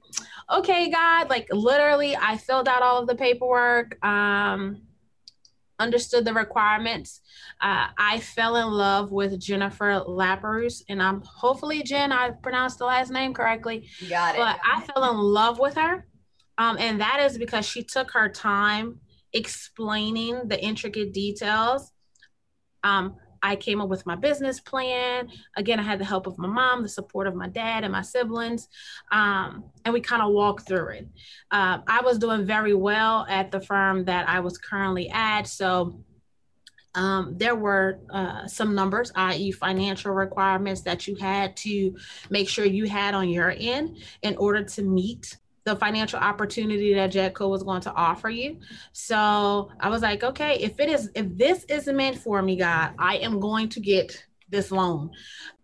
okay, 0.51 0.89
God, 0.89 1.29
like 1.29 1.47
literally, 1.51 2.15
I 2.15 2.37
filled 2.37 2.67
out 2.67 2.81
all 2.81 2.99
of 2.99 3.07
the 3.07 3.15
paperwork, 3.15 4.03
um, 4.05 4.81
understood 5.79 6.25
the 6.25 6.33
requirements. 6.33 7.21
Uh, 7.61 7.87
I 7.97 8.19
fell 8.19 8.57
in 8.57 8.67
love 8.67 9.11
with 9.11 9.39
Jennifer 9.39 10.03
Laperouse, 10.07 10.83
and 10.89 11.01
I'm 11.01 11.21
hopefully 11.21 11.83
Jen, 11.83 12.11
I 12.11 12.31
pronounced 12.31 12.79
the 12.79 12.85
last 12.85 13.11
name 13.11 13.33
correctly. 13.33 13.87
You 13.99 14.09
got 14.09 14.35
it. 14.35 14.39
But 14.39 14.59
I 14.63 14.81
fell 14.81 15.09
in 15.11 15.17
love 15.17 15.59
with 15.59 15.75
her, 15.75 16.07
um, 16.57 16.77
and 16.79 17.01
that 17.01 17.19
is 17.19 17.37
because 17.37 17.65
she 17.65 17.83
took 17.83 18.11
her 18.11 18.29
time 18.29 18.99
explaining 19.33 20.47
the 20.47 20.61
intricate 20.63 21.13
details. 21.13 21.91
Um, 22.83 23.17
I 23.45 23.55
came 23.55 23.79
up 23.79 23.89
with 23.89 24.07
my 24.07 24.15
business 24.15 24.59
plan. 24.59 25.29
Again, 25.55 25.79
I 25.79 25.83
had 25.83 25.99
the 25.99 26.05
help 26.05 26.25
of 26.25 26.39
my 26.39 26.47
mom, 26.47 26.81
the 26.81 26.89
support 26.89 27.27
of 27.27 27.35
my 27.35 27.47
dad 27.47 27.83
and 27.83 27.91
my 27.91 28.01
siblings, 28.01 28.67
um, 29.11 29.65
and 29.83 29.93
we 29.93 30.01
kind 30.01 30.23
of 30.23 30.31
walked 30.31 30.67
through 30.67 30.87
it. 30.89 31.07
Uh, 31.51 31.77
I 31.87 32.01
was 32.01 32.17
doing 32.17 32.45
very 32.45 32.73
well 32.73 33.25
at 33.29 33.51
the 33.51 33.61
firm 33.61 34.05
that 34.05 34.27
I 34.27 34.39
was 34.39 34.57
currently 34.57 35.11
at, 35.11 35.43
so 35.43 36.03
um, 36.95 37.37
there 37.37 37.55
were 37.55 37.99
uh, 38.09 38.47
some 38.47 38.73
numbers, 38.73 39.11
i.e., 39.15 39.51
financial 39.51 40.11
requirements 40.11 40.81
that 40.81 41.07
you 41.07 41.15
had 41.15 41.55
to 41.57 41.95
make 42.31 42.49
sure 42.49 42.65
you 42.65 42.85
had 42.85 43.13
on 43.13 43.29
your 43.29 43.53
end 43.55 43.97
in 44.23 44.35
order 44.37 44.63
to 44.63 44.81
meet 44.81 45.37
the 45.65 45.75
financial 45.75 46.19
opportunity 46.19 46.93
that 46.93 47.11
Jedco 47.11 47.49
was 47.49 47.63
going 47.63 47.81
to 47.81 47.93
offer 47.93 48.29
you. 48.29 48.59
So 48.93 49.71
I 49.79 49.89
was 49.89 50.03
like, 50.03 50.23
okay, 50.23 50.59
if 50.59 50.79
it 50.79 50.89
is, 50.89 51.09
if 51.15 51.25
this 51.35 51.63
is 51.65 51.87
meant 51.87 52.17
for 52.19 52.41
me, 52.41 52.55
God, 52.55 52.93
I 52.99 53.17
am 53.17 53.39
going 53.39 53.69
to 53.69 53.79
get 53.79 54.25
this 54.49 54.71
loan. 54.71 55.09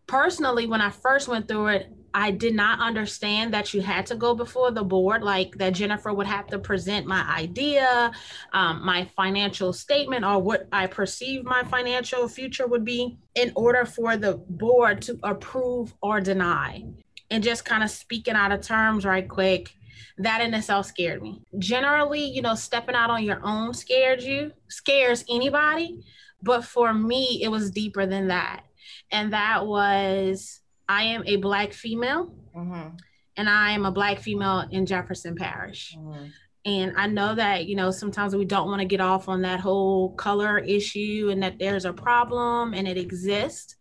Personally, 0.07 0.65
when 0.65 0.81
I 0.81 0.89
first 0.89 1.27
went 1.27 1.47
through 1.47 1.67
it, 1.67 1.93
I 2.13 2.31
did 2.31 2.55
not 2.55 2.79
understand 2.79 3.53
that 3.53 3.73
you 3.73 3.81
had 3.81 4.05
to 4.07 4.15
go 4.15 4.35
before 4.35 4.71
the 4.71 4.83
board, 4.83 5.23
like 5.23 5.55
that 5.59 5.73
Jennifer 5.73 6.11
would 6.11 6.27
have 6.27 6.47
to 6.47 6.59
present 6.59 7.05
my 7.05 7.23
idea, 7.37 8.11
um, 8.51 8.83
my 8.83 9.05
financial 9.15 9.71
statement, 9.71 10.25
or 10.25 10.41
what 10.41 10.67
I 10.73 10.87
perceive 10.87 11.45
my 11.45 11.63
financial 11.63 12.27
future 12.27 12.67
would 12.67 12.83
be 12.83 13.17
in 13.35 13.53
order 13.55 13.85
for 13.85 14.17
the 14.17 14.33
board 14.49 15.03
to 15.03 15.19
approve 15.23 15.93
or 16.01 16.19
deny. 16.19 16.83
And 17.29 17.41
just 17.41 17.63
kind 17.63 17.81
of 17.83 17.89
speaking 17.89 18.33
out 18.33 18.51
of 18.51 18.59
terms 18.59 19.05
right 19.05 19.29
quick, 19.29 19.73
that 20.17 20.41
in 20.41 20.53
itself 20.53 20.85
scared 20.85 21.21
me. 21.21 21.41
Generally, 21.57 22.25
you 22.25 22.41
know, 22.41 22.55
stepping 22.55 22.95
out 22.95 23.09
on 23.09 23.23
your 23.23 23.39
own 23.43 23.73
scared 23.73 24.21
you, 24.21 24.51
scares 24.67 25.23
anybody. 25.29 26.03
But 26.43 26.65
for 26.65 26.93
me, 26.93 27.41
it 27.43 27.49
was 27.49 27.71
deeper 27.71 28.05
than 28.05 28.27
that. 28.29 28.63
And 29.11 29.33
that 29.33 29.65
was 29.65 30.61
I 30.87 31.03
am 31.03 31.23
a 31.25 31.37
Black 31.37 31.71
female, 31.73 32.33
mm-hmm. 32.55 32.95
and 33.37 33.49
I 33.49 33.71
am 33.71 33.85
a 33.85 33.91
Black 33.91 34.19
female 34.19 34.67
in 34.71 34.85
Jefferson 34.85 35.35
Parish. 35.35 35.95
Mm-hmm. 35.97 36.25
And 36.63 36.93
I 36.95 37.07
know 37.07 37.33
that, 37.33 37.65
you 37.65 37.75
know, 37.75 37.89
sometimes 37.89 38.35
we 38.35 38.45
don't 38.45 38.67
want 38.67 38.81
to 38.81 38.85
get 38.85 39.01
off 39.01 39.27
on 39.27 39.41
that 39.41 39.59
whole 39.59 40.13
color 40.13 40.59
issue 40.59 41.29
and 41.31 41.41
that 41.41 41.57
there's 41.57 41.85
a 41.85 41.93
problem 41.93 42.73
and 42.73 42.87
it 42.87 42.97
exists. 42.97 43.77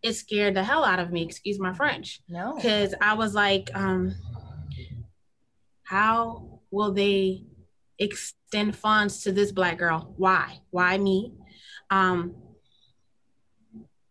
It 0.00 0.12
scared 0.12 0.54
the 0.54 0.62
hell 0.62 0.84
out 0.84 1.00
of 1.00 1.10
me, 1.10 1.22
excuse 1.22 1.58
my 1.58 1.72
French. 1.72 2.20
No. 2.28 2.54
Because 2.54 2.94
I 3.00 3.14
was 3.14 3.34
like, 3.34 3.70
um, 3.74 4.14
how 5.84 6.60
will 6.70 6.92
they 6.92 7.44
extend 7.98 8.76
funds 8.76 9.22
to 9.22 9.32
this 9.32 9.52
black 9.52 9.78
girl? 9.78 10.14
Why? 10.16 10.60
Why 10.70 10.98
me? 10.98 11.34
Um, 11.90 12.34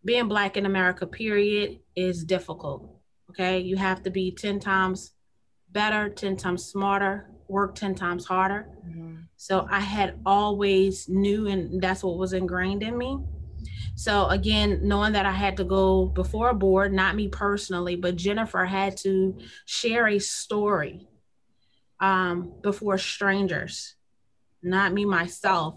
being 0.05 0.27
black 0.27 0.57
in 0.57 0.65
America, 0.65 1.05
period, 1.05 1.79
is 1.95 2.23
difficult. 2.23 2.89
Okay. 3.29 3.59
You 3.59 3.77
have 3.77 4.03
to 4.03 4.09
be 4.09 4.31
10 4.31 4.59
times 4.59 5.13
better, 5.71 6.09
10 6.09 6.37
times 6.37 6.65
smarter, 6.65 7.31
work 7.47 7.75
10 7.75 7.95
times 7.95 8.25
harder. 8.25 8.67
Mm-hmm. 8.87 9.15
So 9.37 9.67
I 9.69 9.79
had 9.79 10.19
always 10.25 11.09
knew, 11.09 11.47
and 11.47 11.81
that's 11.81 12.03
what 12.03 12.17
was 12.17 12.33
ingrained 12.33 12.83
in 12.83 12.97
me. 12.97 13.19
So 13.95 14.27
again, 14.27 14.81
knowing 14.83 15.13
that 15.13 15.25
I 15.25 15.31
had 15.31 15.57
to 15.57 15.63
go 15.63 16.05
before 16.05 16.49
a 16.49 16.53
board, 16.53 16.93
not 16.93 17.15
me 17.15 17.27
personally, 17.27 17.95
but 17.95 18.15
Jennifer 18.15 18.65
had 18.65 18.97
to 18.97 19.37
share 19.65 20.07
a 20.07 20.19
story 20.19 21.07
um, 22.03 22.51
before 22.61 22.97
strangers, 22.97 23.95
not 24.61 24.91
me 24.91 25.05
myself. 25.05 25.75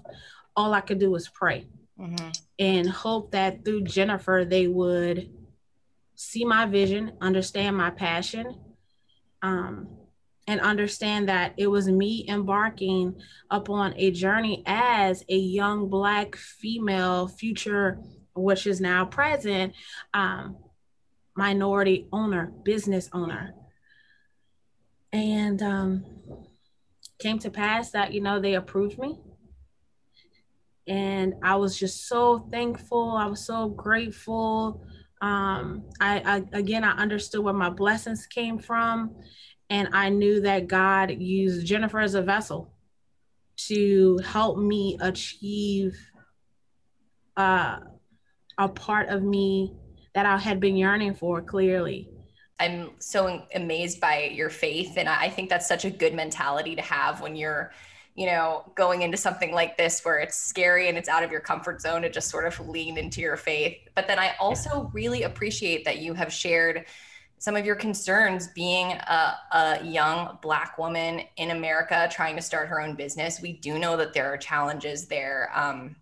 All 0.56 0.74
I 0.74 0.80
could 0.80 0.98
do 0.98 1.12
was 1.12 1.28
pray 1.28 1.68
mm-hmm. 1.98 2.30
and 2.58 2.90
hope 2.90 3.30
that 3.30 3.64
through 3.64 3.84
Jennifer, 3.84 4.44
they 4.44 4.66
would 4.66 5.30
see 6.16 6.44
my 6.44 6.66
vision, 6.66 7.12
understand 7.20 7.76
my 7.76 7.90
passion, 7.90 8.58
um, 9.40 9.86
and 10.48 10.60
understand 10.60 11.28
that 11.28 11.54
it 11.58 11.68
was 11.68 11.86
me 11.86 12.26
embarking 12.28 13.14
upon 13.48 13.94
a 13.96 14.10
journey 14.10 14.64
as 14.66 15.22
a 15.28 15.36
young 15.36 15.88
Black 15.88 16.34
female, 16.34 17.28
future, 17.28 18.00
which 18.34 18.66
is 18.66 18.80
now 18.80 19.04
present, 19.04 19.74
um, 20.12 20.56
minority 21.36 22.08
owner, 22.12 22.52
business 22.64 23.08
owner 23.12 23.54
and 25.16 25.62
um, 25.62 26.04
came 27.18 27.38
to 27.38 27.50
pass 27.50 27.90
that 27.90 28.12
you 28.12 28.20
know 28.20 28.38
they 28.38 28.54
approved 28.54 28.98
me. 28.98 29.18
And 30.86 31.34
i 31.42 31.56
was 31.56 31.78
just 31.78 32.06
so 32.06 32.46
thankful. 32.50 33.10
I 33.16 33.26
was 33.26 33.44
so 33.44 33.68
grateful. 33.68 34.84
Um, 35.22 35.84
I, 35.98 36.20
I 36.52 36.58
again 36.58 36.84
i 36.84 36.90
understood 36.90 37.42
where 37.42 37.54
my 37.54 37.70
blessings 37.70 38.26
came 38.26 38.58
from. 38.58 39.16
And 39.70 39.88
i 39.92 40.10
knew 40.10 40.42
that 40.42 40.68
god 40.68 41.10
used 41.10 41.66
jennifer 41.66 41.98
as 41.98 42.14
a 42.14 42.22
vessel 42.22 42.72
to 43.68 44.18
help 44.18 44.58
me 44.58 44.98
achieve 45.00 45.96
uh, 47.36 47.78
a 48.58 48.68
part 48.68 49.08
of 49.08 49.22
me 49.22 49.74
that 50.14 50.26
i 50.26 50.36
had 50.36 50.60
been 50.60 50.76
yearning 50.76 51.14
for 51.14 51.40
clearly 51.42 52.08
I'm 52.58 52.92
so 52.98 53.42
amazed 53.54 54.00
by 54.00 54.30
your 54.34 54.48
faith. 54.50 54.94
And 54.96 55.08
I 55.08 55.28
think 55.28 55.50
that's 55.50 55.68
such 55.68 55.84
a 55.84 55.90
good 55.90 56.14
mentality 56.14 56.74
to 56.76 56.82
have 56.82 57.20
when 57.20 57.36
you're, 57.36 57.72
you 58.14 58.26
know, 58.26 58.72
going 58.74 59.02
into 59.02 59.18
something 59.18 59.52
like 59.52 59.76
this 59.76 60.02
where 60.04 60.18
it's 60.18 60.36
scary 60.36 60.88
and 60.88 60.96
it's 60.96 61.08
out 61.08 61.22
of 61.22 61.30
your 61.30 61.40
comfort 61.40 61.82
zone 61.82 62.02
to 62.02 62.10
just 62.10 62.30
sort 62.30 62.46
of 62.46 62.58
lean 62.68 62.96
into 62.96 63.20
your 63.20 63.36
faith. 63.36 63.76
But 63.94 64.08
then 64.08 64.18
I 64.18 64.34
also 64.40 64.90
really 64.94 65.24
appreciate 65.24 65.84
that 65.84 65.98
you 65.98 66.14
have 66.14 66.32
shared 66.32 66.86
some 67.38 67.56
of 67.56 67.66
your 67.66 67.76
concerns 67.76 68.48
being 68.48 68.92
a, 68.92 69.36
a 69.52 69.84
young 69.84 70.38
Black 70.40 70.78
woman 70.78 71.20
in 71.36 71.50
America 71.50 72.08
trying 72.10 72.36
to 72.36 72.42
start 72.42 72.68
her 72.68 72.80
own 72.80 72.94
business. 72.94 73.42
We 73.42 73.52
do 73.52 73.78
know 73.78 73.98
that 73.98 74.14
there 74.14 74.32
are 74.32 74.38
challenges 74.38 75.06
there. 75.06 75.50
Um, 75.54 75.96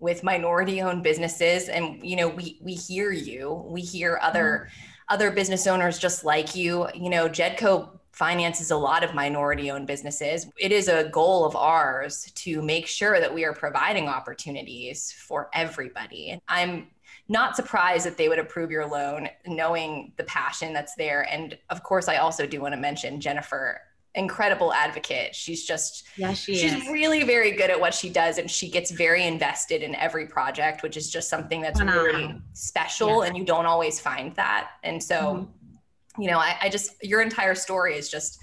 with 0.00 0.22
minority 0.22 0.82
owned 0.82 1.02
businesses 1.02 1.68
and 1.68 2.04
you 2.04 2.16
know 2.16 2.28
we 2.28 2.58
we 2.60 2.74
hear 2.74 3.10
you 3.12 3.64
we 3.68 3.80
hear 3.80 4.18
other 4.20 4.68
mm-hmm 4.68 4.93
other 5.08 5.30
business 5.30 5.66
owners 5.66 5.98
just 5.98 6.24
like 6.24 6.54
you. 6.54 6.88
You 6.94 7.10
know, 7.10 7.28
Jedco 7.28 7.88
finances 8.12 8.70
a 8.70 8.76
lot 8.76 9.02
of 9.02 9.14
minority 9.14 9.70
owned 9.70 9.86
businesses. 9.86 10.46
It 10.56 10.72
is 10.72 10.88
a 10.88 11.08
goal 11.10 11.44
of 11.44 11.56
ours 11.56 12.30
to 12.36 12.62
make 12.62 12.86
sure 12.86 13.18
that 13.18 13.32
we 13.32 13.44
are 13.44 13.52
providing 13.52 14.08
opportunities 14.08 15.12
for 15.12 15.50
everybody. 15.52 16.40
I'm 16.48 16.88
not 17.28 17.56
surprised 17.56 18.06
that 18.06 18.16
they 18.16 18.28
would 18.28 18.38
approve 18.38 18.70
your 18.70 18.86
loan 18.86 19.28
knowing 19.46 20.12
the 20.16 20.24
passion 20.24 20.72
that's 20.72 20.94
there 20.94 21.26
and 21.30 21.56
of 21.70 21.82
course 21.82 22.06
I 22.06 22.16
also 22.16 22.46
do 22.46 22.60
want 22.60 22.74
to 22.74 22.80
mention 22.80 23.20
Jennifer 23.20 23.80
incredible 24.14 24.72
advocate. 24.72 25.34
She's 25.34 25.64
just 25.64 26.04
yeah, 26.16 26.32
she 26.32 26.54
she's 26.56 26.72
is. 26.72 26.88
really 26.88 27.24
very 27.24 27.52
good 27.52 27.70
at 27.70 27.80
what 27.80 27.94
she 27.94 28.08
does 28.08 28.38
and 28.38 28.50
she 28.50 28.70
gets 28.70 28.90
very 28.90 29.26
invested 29.26 29.82
in 29.82 29.94
every 29.96 30.26
project, 30.26 30.82
which 30.82 30.96
is 30.96 31.10
just 31.10 31.28
something 31.28 31.60
that's 31.60 31.80
really 31.80 32.34
special 32.52 33.22
yeah. 33.22 33.28
and 33.28 33.36
you 33.36 33.44
don't 33.44 33.66
always 33.66 34.00
find 34.00 34.34
that. 34.36 34.70
And 34.82 35.02
so, 35.02 35.16
mm-hmm. 35.16 36.22
you 36.22 36.30
know, 36.30 36.38
I, 36.38 36.56
I 36.62 36.68
just 36.68 36.92
your 37.02 37.22
entire 37.22 37.54
story 37.54 37.96
is 37.96 38.08
just 38.08 38.38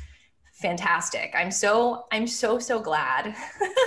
fantastic. 0.62 1.34
I'm 1.36 1.52
so 1.52 2.06
I'm 2.12 2.28
so 2.28 2.60
so 2.60 2.80
glad 2.80 3.36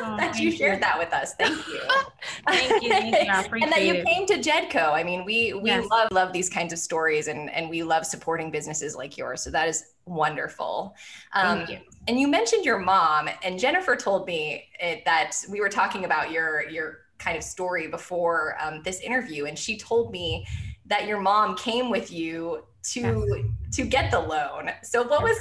oh, 0.03 0.17
that 0.19 0.39
you 0.39 0.51
shared 0.51 0.77
you. 0.77 0.81
that 0.81 0.99
with 0.99 1.13
us. 1.13 1.35
Thank 1.35 1.67
you. 1.69 1.81
Thank 2.49 2.83
you, 2.83 2.89
thank 2.91 3.17
you. 3.53 3.59
And 3.63 3.71
that 3.71 3.83
you 3.83 3.95
it. 3.95 4.07
came 4.07 4.27
to 4.27 4.39
Jedco. 4.39 4.93
I 4.93 5.03
mean, 5.05 5.25
we 5.25 5.53
we 5.55 5.71
Yes. 5.71 5.87
love 5.91 6.09
love 6.11 6.33
these 6.33 6.49
kinds 6.49 6.73
of 6.73 6.79
stories, 6.79 7.29
and 7.29 7.51
and 7.51 7.69
we 7.69 7.83
love 7.83 8.07
supporting 8.07 8.51
businesses 8.51 8.97
like 8.97 9.17
yours. 9.19 9.43
So 9.43 9.51
that 9.51 9.69
is 9.69 9.93
wonderful. 10.07 10.95
Um, 11.35 11.59
Thank 11.59 11.71
you. 11.71 11.79
And 12.09 12.19
you 12.19 12.29
mentioned 12.29 12.65
your 12.65 12.79
mom, 12.79 13.29
and 13.43 13.59
Jennifer 13.59 13.95
told 13.97 14.27
me 14.27 14.69
it, 14.81 15.05
that 15.05 15.37
we 15.51 15.61
were 15.61 15.69
talking 15.69 16.05
about 16.05 16.31
your 16.31 16.69
your 16.69 16.99
kind 17.19 17.37
of 17.37 17.45
story 17.45 17.89
before 17.89 18.57
um, 18.61 18.83
this 18.83 19.01
interview, 19.01 19.47
and 19.47 19.59
she 19.59 19.79
told 19.79 20.11
me 20.11 20.47
that 20.87 21.07
your 21.07 21.21
mom 21.21 21.57
came 21.57 21.91
with 21.91 22.13
you 22.13 22.65
to 22.85 23.45
to 23.73 23.85
get 23.85 24.11
the 24.11 24.21
loan. 24.21 24.71
So 24.83 25.03
what 25.03 25.23
was? 25.23 25.37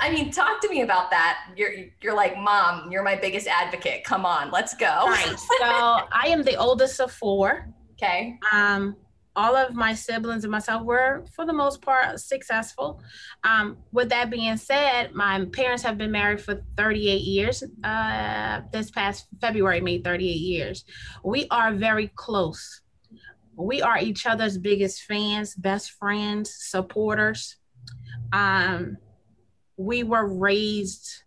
I 0.00 0.10
mean, 0.10 0.30
talk 0.30 0.60
to 0.62 0.68
me 0.68 0.82
about 0.82 1.10
that. 1.10 1.50
You're 1.56 1.72
you're 2.00 2.14
like, 2.14 2.36
mom, 2.36 2.90
you're 2.90 3.02
my 3.02 3.16
biggest 3.16 3.46
advocate. 3.46 4.04
Come 4.04 4.24
on, 4.24 4.50
let's 4.50 4.74
go. 4.74 5.06
Right. 5.06 5.38
So 5.38 5.66
I 5.66 6.24
am 6.28 6.42
the 6.42 6.56
oldest 6.56 7.00
of 7.00 7.12
four. 7.12 7.68
Okay. 7.92 8.38
Um, 8.52 8.96
all 9.38 9.54
of 9.54 9.72
my 9.72 9.94
siblings 9.94 10.42
and 10.42 10.50
myself 10.50 10.82
were, 10.82 11.24
for 11.32 11.46
the 11.46 11.52
most 11.52 11.80
part, 11.80 12.18
successful. 12.18 13.00
Um, 13.44 13.76
with 13.92 14.08
that 14.08 14.30
being 14.30 14.56
said, 14.56 15.14
my 15.14 15.44
parents 15.52 15.82
have 15.84 15.96
been 15.96 16.10
married 16.10 16.40
for 16.40 16.60
38 16.76 17.20
years. 17.20 17.62
Uh, 17.84 18.62
this 18.72 18.90
past 18.90 19.28
February 19.40 19.80
made 19.80 20.02
38 20.02 20.28
years. 20.28 20.84
We 21.22 21.46
are 21.52 21.72
very 21.72 22.08
close. 22.16 22.82
We 23.58 23.82
are 23.82 23.98
each 23.98 24.24
other's 24.24 24.56
biggest 24.56 25.02
fans, 25.02 25.54
best 25.54 25.90
friends, 25.92 26.54
supporters. 26.58 27.56
Um, 28.32 28.98
we 29.76 30.04
were 30.04 30.26
raised 30.26 31.24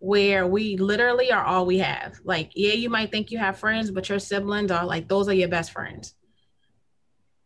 where 0.00 0.46
we 0.46 0.76
literally 0.76 1.30
are 1.32 1.44
all 1.44 1.66
we 1.66 1.78
have. 1.78 2.18
Like, 2.24 2.50
yeah, 2.54 2.72
you 2.72 2.90
might 2.90 3.10
think 3.10 3.30
you 3.30 3.38
have 3.38 3.58
friends, 3.58 3.90
but 3.90 4.08
your 4.08 4.18
siblings 4.18 4.70
are 4.70 4.84
like, 4.84 5.08
those 5.08 5.28
are 5.28 5.34
your 5.34 5.48
best 5.48 5.70
friends. 5.70 6.14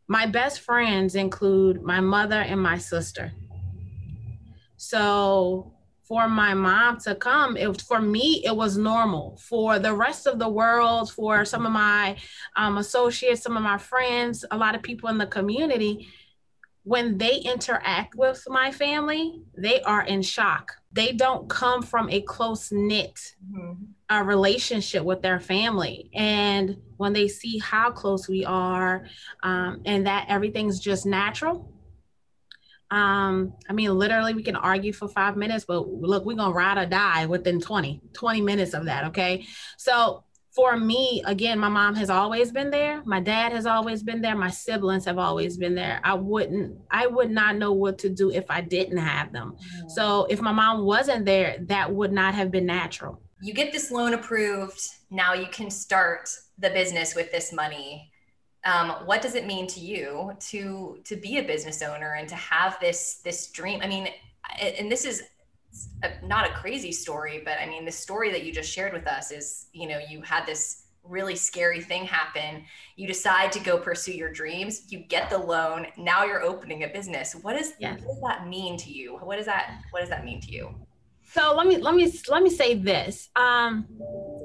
My 0.08 0.26
best 0.26 0.60
friends 0.60 1.14
include 1.14 1.82
my 1.82 2.00
mother 2.00 2.40
and 2.40 2.60
my 2.60 2.78
sister. 2.78 3.32
So 4.76 5.74
for 6.08 6.26
my 6.26 6.54
mom 6.54 6.98
to 7.00 7.14
come, 7.14 7.56
it 7.56 7.82
for 7.82 8.00
me, 8.00 8.42
it 8.44 8.56
was 8.56 8.78
normal. 8.78 9.36
For 9.36 9.78
the 9.78 9.92
rest 9.92 10.26
of 10.26 10.38
the 10.38 10.48
world, 10.48 11.12
for 11.12 11.44
some 11.44 11.66
of 11.66 11.72
my 11.72 12.16
um, 12.56 12.78
associates, 12.78 13.42
some 13.42 13.56
of 13.56 13.62
my 13.62 13.78
friends, 13.78 14.44
a 14.50 14.56
lot 14.56 14.74
of 14.74 14.82
people 14.82 15.10
in 15.10 15.18
the 15.18 15.26
community, 15.26 16.08
when 16.84 17.18
they 17.18 17.36
interact 17.36 18.14
with 18.14 18.42
my 18.48 18.72
family, 18.72 19.42
they 19.56 19.82
are 19.82 20.02
in 20.02 20.22
shock. 20.22 20.72
They 20.92 21.12
don't 21.12 21.46
come 21.48 21.82
from 21.82 22.08
a 22.08 22.22
close 22.22 22.72
knit 22.72 23.34
a 24.10 24.24
relationship 24.24 25.04
with 25.04 25.20
their 25.20 25.38
family. 25.38 26.10
And 26.14 26.78
when 26.96 27.12
they 27.12 27.28
see 27.28 27.58
how 27.58 27.90
close 27.90 28.28
we 28.28 28.44
are 28.44 29.06
um, 29.42 29.82
and 29.84 30.06
that 30.06 30.26
everything's 30.28 30.80
just 30.80 31.04
natural, 31.04 31.70
um, 32.90 33.52
I 33.68 33.72
mean, 33.72 33.96
literally, 33.98 34.34
we 34.34 34.42
can 34.42 34.56
argue 34.56 34.92
for 34.92 35.08
five 35.08 35.36
minutes, 35.36 35.64
but 35.66 35.88
look, 35.88 36.24
we're 36.24 36.36
going 36.36 36.52
to 36.52 36.56
ride 36.56 36.78
or 36.78 36.86
die 36.86 37.26
within 37.26 37.60
20, 37.60 38.00
20 38.14 38.40
minutes 38.40 38.72
of 38.74 38.86
that. 38.86 39.04
Okay. 39.06 39.46
So 39.76 40.24
for 40.54 40.76
me, 40.76 41.22
again, 41.26 41.58
my 41.58 41.68
mom 41.68 41.94
has 41.94 42.10
always 42.10 42.50
been 42.50 42.70
there. 42.70 43.02
My 43.04 43.20
dad 43.20 43.52
has 43.52 43.66
always 43.66 44.02
been 44.02 44.20
there. 44.22 44.34
My 44.34 44.50
siblings 44.50 45.04
have 45.04 45.18
always 45.18 45.56
been 45.56 45.74
there. 45.74 46.00
I 46.02 46.14
wouldn't, 46.14 46.78
I 46.90 47.06
would 47.06 47.30
not 47.30 47.56
know 47.56 47.72
what 47.72 47.98
to 47.98 48.08
do 48.08 48.30
if 48.32 48.46
I 48.50 48.62
didn't 48.62 48.96
have 48.96 49.32
them. 49.32 49.56
So 49.88 50.26
if 50.30 50.40
my 50.40 50.52
mom 50.52 50.84
wasn't 50.84 51.26
there, 51.26 51.58
that 51.66 51.92
would 51.92 52.12
not 52.12 52.34
have 52.34 52.50
been 52.50 52.66
natural. 52.66 53.20
you 53.40 53.54
get 53.54 53.70
this 53.70 53.90
loan 53.90 54.14
approved. 54.14 54.80
Now 55.10 55.34
you 55.34 55.46
can 55.46 55.70
start 55.70 56.28
the 56.58 56.70
business 56.70 57.14
with 57.14 57.30
this 57.30 57.52
money. 57.52 58.10
Um, 58.64 58.90
what 59.06 59.22
does 59.22 59.34
it 59.34 59.46
mean 59.46 59.66
to 59.68 59.80
you 59.80 60.32
to 60.50 60.98
to 61.04 61.16
be 61.16 61.38
a 61.38 61.42
business 61.42 61.82
owner 61.82 62.14
and 62.14 62.28
to 62.28 62.34
have 62.34 62.78
this 62.80 63.20
this 63.24 63.50
dream? 63.50 63.80
I 63.82 63.86
mean, 63.86 64.08
and 64.60 64.90
this 64.90 65.04
is 65.04 65.22
a, 66.02 66.26
not 66.26 66.50
a 66.50 66.54
crazy 66.54 66.92
story, 66.92 67.42
but 67.44 67.58
I 67.60 67.66
mean, 67.66 67.84
the 67.84 67.92
story 67.92 68.30
that 68.32 68.44
you 68.44 68.52
just 68.52 68.70
shared 68.70 68.92
with 68.92 69.06
us 69.06 69.30
is, 69.30 69.66
you 69.72 69.88
know, 69.88 69.98
you 70.08 70.22
had 70.22 70.46
this 70.46 70.84
really 71.04 71.36
scary 71.36 71.80
thing 71.80 72.04
happen. 72.04 72.64
You 72.96 73.06
decide 73.06 73.52
to 73.52 73.60
go 73.60 73.78
pursue 73.78 74.12
your 74.12 74.32
dreams. 74.32 74.90
You 74.92 74.98
get 74.98 75.30
the 75.30 75.38
loan. 75.38 75.86
Now 75.96 76.24
you're 76.24 76.42
opening 76.42 76.84
a 76.84 76.88
business. 76.88 77.34
What 77.34 77.56
is 77.56 77.74
Yes. 77.78 78.00
what 78.00 78.14
does 78.14 78.22
that 78.22 78.48
mean 78.48 78.76
to 78.78 78.90
you? 78.92 79.16
What 79.18 79.36
does 79.36 79.46
that 79.46 79.82
what 79.90 80.00
does 80.00 80.10
that 80.10 80.24
mean 80.24 80.40
to 80.42 80.50
you? 80.52 80.74
So 81.30 81.54
let 81.54 81.66
me 81.66 81.76
let 81.76 81.94
me 81.94 82.10
let 82.28 82.42
me 82.42 82.48
say 82.48 82.74
this. 82.74 83.28
Um, 83.36 83.86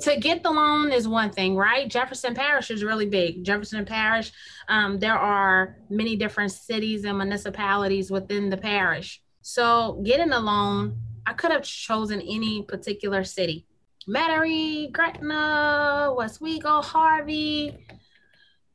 to 0.02 0.18
get 0.18 0.44
the 0.44 0.52
loan 0.52 0.92
is 0.92 1.08
one 1.08 1.32
thing, 1.32 1.56
right? 1.56 1.88
Jefferson 1.88 2.36
Parish 2.36 2.72
is 2.72 2.84
really 2.84 3.06
big. 3.06 3.46
Jefferson 3.46 3.86
Parish, 3.86 4.34
um, 4.68 5.00
there 5.00 5.18
are 5.18 5.78
many 5.90 6.18
different 6.18 6.52
cities 6.52 7.06
and 7.06 7.18
municipalities 7.18 8.12
within 8.12 8.50
the 8.50 8.58
parish. 8.58 9.22
So 9.42 10.02
getting 10.06 10.30
the 10.30 10.40
loan, 10.40 11.00
I 11.26 11.34
could 11.34 11.52
have 11.52 11.64
chosen 11.64 12.20
any 12.20 12.64
particular 12.64 13.24
city. 13.24 13.66
Metairie, 14.08 14.92
Gretna, 14.92 16.14
Westwego, 16.18 16.84
Harvey, 16.84 17.78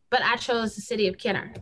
but 0.09 0.23
I 0.23 0.37
chose 0.37 0.75
the 0.75 0.81
city 0.81 1.09
of 1.09 1.19
Kenner. 1.19 1.53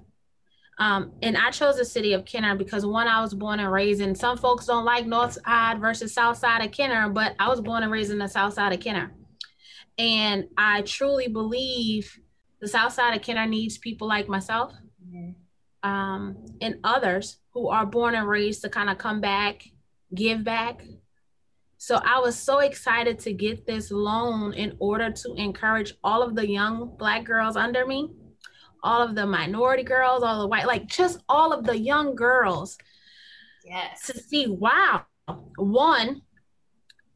Um, 0.78 1.12
and 1.22 1.36
I 1.38 1.50
chose 1.50 1.78
the 1.78 1.84
city 1.84 2.12
of 2.12 2.26
Kenner 2.26 2.54
because 2.54 2.84
one, 2.84 3.08
I 3.08 3.22
was 3.22 3.32
born 3.32 3.60
and 3.60 3.72
raised 3.72 4.02
in. 4.02 4.14
Some 4.14 4.36
folks 4.36 4.66
don't 4.66 4.84
like 4.84 5.06
North 5.06 5.38
Side 5.44 5.80
versus 5.80 6.12
South 6.12 6.36
Side 6.36 6.64
of 6.64 6.70
Kenner, 6.70 7.08
but 7.08 7.34
I 7.38 7.48
was 7.48 7.62
born 7.62 7.82
and 7.82 7.90
raised 7.90 8.10
in 8.10 8.18
the 8.18 8.28
South 8.28 8.52
Side 8.54 8.74
of 8.74 8.80
Kenner, 8.80 9.12
and 9.96 10.48
I 10.58 10.82
truly 10.82 11.28
believe 11.28 12.20
the 12.60 12.68
South 12.68 12.92
Side 12.92 13.16
of 13.16 13.22
Kenner 13.22 13.46
needs 13.46 13.78
people 13.78 14.06
like 14.06 14.28
myself 14.28 14.74
um, 15.82 16.36
and 16.60 16.80
others 16.82 17.38
who 17.50 17.68
are 17.68 17.86
born 17.86 18.14
and 18.14 18.26
raised 18.26 18.62
to 18.62 18.68
kind 18.68 18.90
of 18.90 18.98
come 18.98 19.20
back, 19.20 19.62
give 20.14 20.42
back. 20.42 20.82
So 21.78 22.00
I 22.04 22.18
was 22.18 22.36
so 22.36 22.58
excited 22.58 23.18
to 23.20 23.32
get 23.32 23.66
this 23.66 23.90
loan 23.92 24.52
in 24.54 24.76
order 24.80 25.10
to 25.12 25.34
encourage 25.34 25.94
all 26.02 26.22
of 26.22 26.34
the 26.34 26.48
young 26.48 26.96
Black 26.98 27.24
girls 27.24 27.56
under 27.56 27.86
me 27.86 28.10
all 28.82 29.02
of 29.02 29.14
the 29.14 29.26
minority 29.26 29.82
girls, 29.82 30.22
all 30.22 30.40
the 30.40 30.46
white, 30.46 30.66
like 30.66 30.86
just 30.86 31.18
all 31.28 31.52
of 31.52 31.64
the 31.64 31.78
young 31.78 32.14
girls 32.14 32.78
Yes. 33.64 34.06
to 34.06 34.18
see, 34.18 34.46
wow, 34.46 35.04
one, 35.56 36.22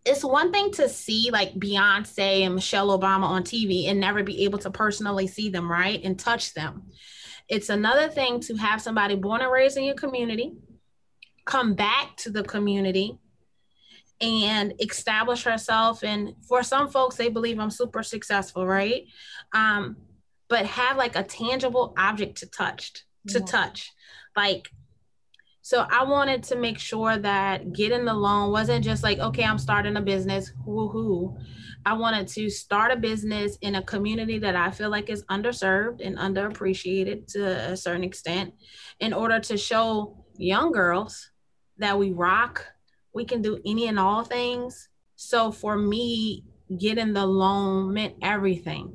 it's 0.05 0.25
one 0.25 0.51
thing 0.53 0.73
to 0.73 0.89
see 0.89 1.31
like 1.31 1.55
Beyonce 1.55 2.41
and 2.43 2.55
Michelle 2.55 2.99
Obama 2.99 3.25
on 3.25 3.45
TV 3.45 3.89
and 3.89 4.01
never 4.01 4.23
be 4.23 4.45
able 4.45 4.59
to 4.61 4.71
personally 4.71 5.27
see 5.27 5.51
them, 5.51 5.71
right? 5.71 6.01
And 6.03 6.19
touch 6.19 6.55
them. 6.55 6.85
It's 7.49 7.69
another 7.69 8.09
thing 8.09 8.41
to 8.41 8.57
have 8.57 8.81
somebody 8.81 9.15
born 9.15 9.43
and 9.43 9.53
raised 9.53 9.77
in 9.77 9.85
your 9.85 9.95
community 9.95 10.55
come 11.45 11.75
back 11.75 12.17
to 12.17 12.31
the 12.31 12.45
community 12.45 13.19
and 14.21 14.75
establish 14.81 15.43
herself. 15.45 16.05
And 16.05 16.35
for 16.47 16.63
some 16.63 16.89
folks, 16.89 17.17
they 17.17 17.29
believe 17.29 17.59
I'm 17.59 17.71
super 17.71 18.03
successful, 18.03 18.67
right? 18.67 19.07
Um, 19.53 19.97
but 20.51 20.67
have 20.67 20.99
like 20.99 21.17
a 21.17 21.23
tangible 21.23 21.95
object 21.97 22.37
to 22.39 22.47
touch 22.47 22.93
to 23.29 23.39
Yeah. 23.39 23.47
touch. 23.47 23.93
Like 24.37 24.71
so 25.63 25.87
i 25.91 26.03
wanted 26.05 26.43
to 26.43 26.57
make 26.57 26.79
sure 26.79 27.19
that 27.19 27.75
getting 27.75 28.07
the 28.07 28.15
loan 28.15 28.51
wasn't 28.51 28.83
just 28.83 29.03
like 29.03 29.19
okay 29.19 29.45
i'm 29.45 29.59
starting 29.59 29.97
a 29.97 30.01
business 30.01 30.53
woohoo. 30.67 31.37
I 31.85 31.93
wanted 31.95 32.29
to 32.29 32.49
start 32.51 32.93
a 32.93 32.97
business 32.97 33.59
in 33.61 33.75
a 33.75 33.83
community 33.83 34.39
that 34.39 34.57
i 34.57 34.71
feel 34.71 34.89
like 34.91 35.11
is 35.11 35.23
underserved 35.25 36.01
and 36.05 36.17
underappreciated 36.17 37.27
to 37.35 37.73
a 37.73 37.77
certain 37.77 38.05
extent 38.05 38.55
in 39.01 39.13
order 39.13 39.39
to 39.41 39.57
show 39.59 40.25
young 40.39 40.73
girls 40.73 41.31
that 41.77 41.99
we 41.99 42.13
rock 42.13 42.67
we 43.13 43.25
can 43.25 43.43
do 43.43 43.61
any 43.67 43.89
and 43.89 43.99
all 43.99 44.23
things. 44.25 44.89
So 45.17 45.51
for 45.51 45.77
me 45.77 46.45
getting 46.79 47.13
the 47.13 47.27
loan 47.27 47.93
meant 47.93 48.15
everything 48.23 48.95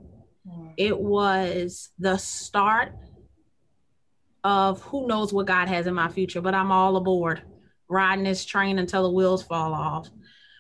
it 0.77 0.97
was 0.97 1.89
the 1.99 2.17
start 2.17 2.93
of 4.43 4.81
who 4.83 5.07
knows 5.07 5.33
what 5.33 5.47
God 5.47 5.67
has 5.67 5.87
in 5.87 5.93
my 5.93 6.07
future, 6.07 6.41
but 6.41 6.53
I'm 6.53 6.71
all 6.71 6.97
aboard 6.97 7.41
riding 7.87 8.25
this 8.25 8.45
train 8.45 8.79
until 8.79 9.03
the 9.03 9.11
wheels 9.11 9.43
fall 9.43 9.73
off. 9.73 10.09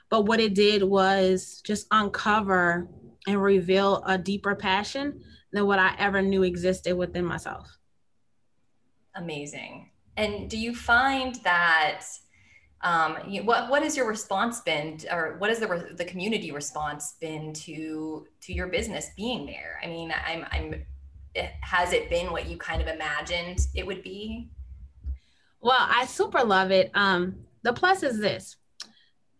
But 0.09 0.23
what 0.25 0.39
it 0.39 0.53
did 0.53 0.83
was 0.83 1.61
just 1.63 1.87
uncover 1.91 2.87
and 3.27 3.41
reveal 3.41 4.03
a 4.05 4.17
deeper 4.17 4.55
passion 4.55 5.21
than 5.51 5.65
what 5.65 5.79
I 5.79 5.95
ever 5.97 6.21
knew 6.21 6.43
existed 6.43 6.95
within 6.95 7.25
myself. 7.25 7.77
Amazing. 9.15 9.91
And 10.17 10.49
do 10.49 10.57
you 10.57 10.75
find 10.75 11.35
that 11.43 12.03
um, 12.85 13.17
you, 13.27 13.43
what 13.43 13.67
what 13.69 13.81
has 13.81 13.97
your 13.97 14.07
response 14.07 14.61
been, 14.61 14.99
or 15.11 15.37
what 15.39 15.49
has 15.49 15.59
the 15.59 15.89
the 15.97 16.05
community 16.05 16.51
response 16.51 17.15
been 17.19 17.51
to 17.53 18.27
to 18.41 18.53
your 18.53 18.67
business 18.67 19.09
being 19.17 19.47
there? 19.47 19.79
I 19.83 19.87
mean, 19.87 20.13
I'm 20.25 20.45
I'm 20.51 20.85
has 21.61 21.93
it 21.93 22.09
been 22.11 22.31
what 22.31 22.47
you 22.47 22.57
kind 22.57 22.81
of 22.81 22.87
imagined 22.87 23.59
it 23.73 23.87
would 23.87 24.03
be? 24.03 24.49
Well, 25.61 25.75
I 25.79 26.05
super 26.05 26.43
love 26.43 26.69
it. 26.69 26.91
Um, 26.93 27.37
the 27.63 27.73
plus 27.73 28.03
is 28.03 28.19
this 28.19 28.55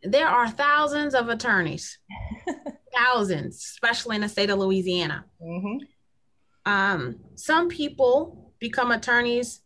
there 0.01 0.27
are 0.27 0.49
thousands 0.49 1.13
of 1.13 1.29
attorneys, 1.29 1.99
thousands, 2.95 3.57
especially 3.57 4.15
in 4.15 4.23
the 4.23 4.29
state 4.29 4.49
of 4.49 4.57
Louisiana. 4.57 5.23
Mm-hmm. 5.39 6.71
Um, 6.71 7.17
some 7.35 7.69
people 7.69 8.53
become 8.57 8.89
attorneys 8.89 9.61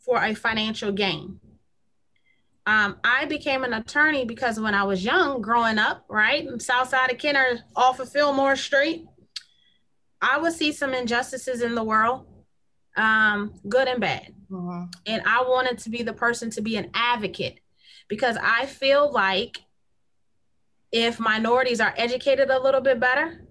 for 0.00 0.22
a 0.22 0.34
financial 0.34 0.92
gain. 0.92 1.40
Um, 2.66 2.96
I 3.04 3.26
became 3.26 3.62
an 3.62 3.74
attorney 3.74 4.24
because 4.24 4.58
when 4.58 4.74
I 4.74 4.82
was 4.82 5.04
young, 5.04 5.40
growing 5.40 5.78
up, 5.78 6.04
right, 6.08 6.48
south 6.60 6.88
side 6.88 7.12
of 7.12 7.18
Kenner, 7.18 7.60
off 7.76 8.00
of 8.00 8.10
Fillmore 8.10 8.56
Street, 8.56 9.06
I 10.20 10.38
would 10.38 10.52
see 10.52 10.72
some 10.72 10.92
injustices 10.92 11.62
in 11.62 11.76
the 11.76 11.84
world, 11.84 12.26
um, 12.96 13.54
good 13.68 13.86
and 13.86 14.00
bad. 14.00 14.34
Mm-hmm. 14.50 14.84
And 15.06 15.22
I 15.26 15.42
wanted 15.42 15.78
to 15.78 15.90
be 15.90 16.02
the 16.02 16.12
person 16.12 16.50
to 16.50 16.60
be 16.60 16.76
an 16.76 16.90
advocate 16.92 17.60
because 18.08 18.36
I 18.42 18.66
feel 18.66 19.12
like 19.12 19.58
if 20.90 21.20
minorities 21.20 21.80
are 21.80 21.94
educated 21.96 22.50
a 22.50 22.60
little 22.60 22.80
bit 22.80 22.98
better, 22.98 23.42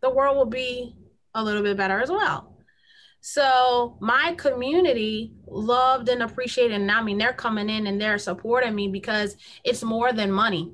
the 0.00 0.10
world 0.10 0.36
will 0.36 0.46
be 0.46 0.94
a 1.34 1.42
little 1.42 1.62
bit 1.62 1.76
better 1.76 2.00
as 2.00 2.10
well. 2.10 2.49
So 3.20 3.98
my 4.00 4.34
community 4.38 5.32
loved 5.46 6.08
and 6.08 6.22
appreciated, 6.22 6.80
and 6.80 6.90
I 6.90 7.02
mean, 7.02 7.18
they're 7.18 7.32
coming 7.32 7.68
in 7.68 7.86
and 7.86 8.00
they're 8.00 8.18
supporting 8.18 8.74
me 8.74 8.88
because 8.88 9.36
it's 9.64 9.82
more 9.82 10.12
than 10.12 10.32
money. 10.32 10.72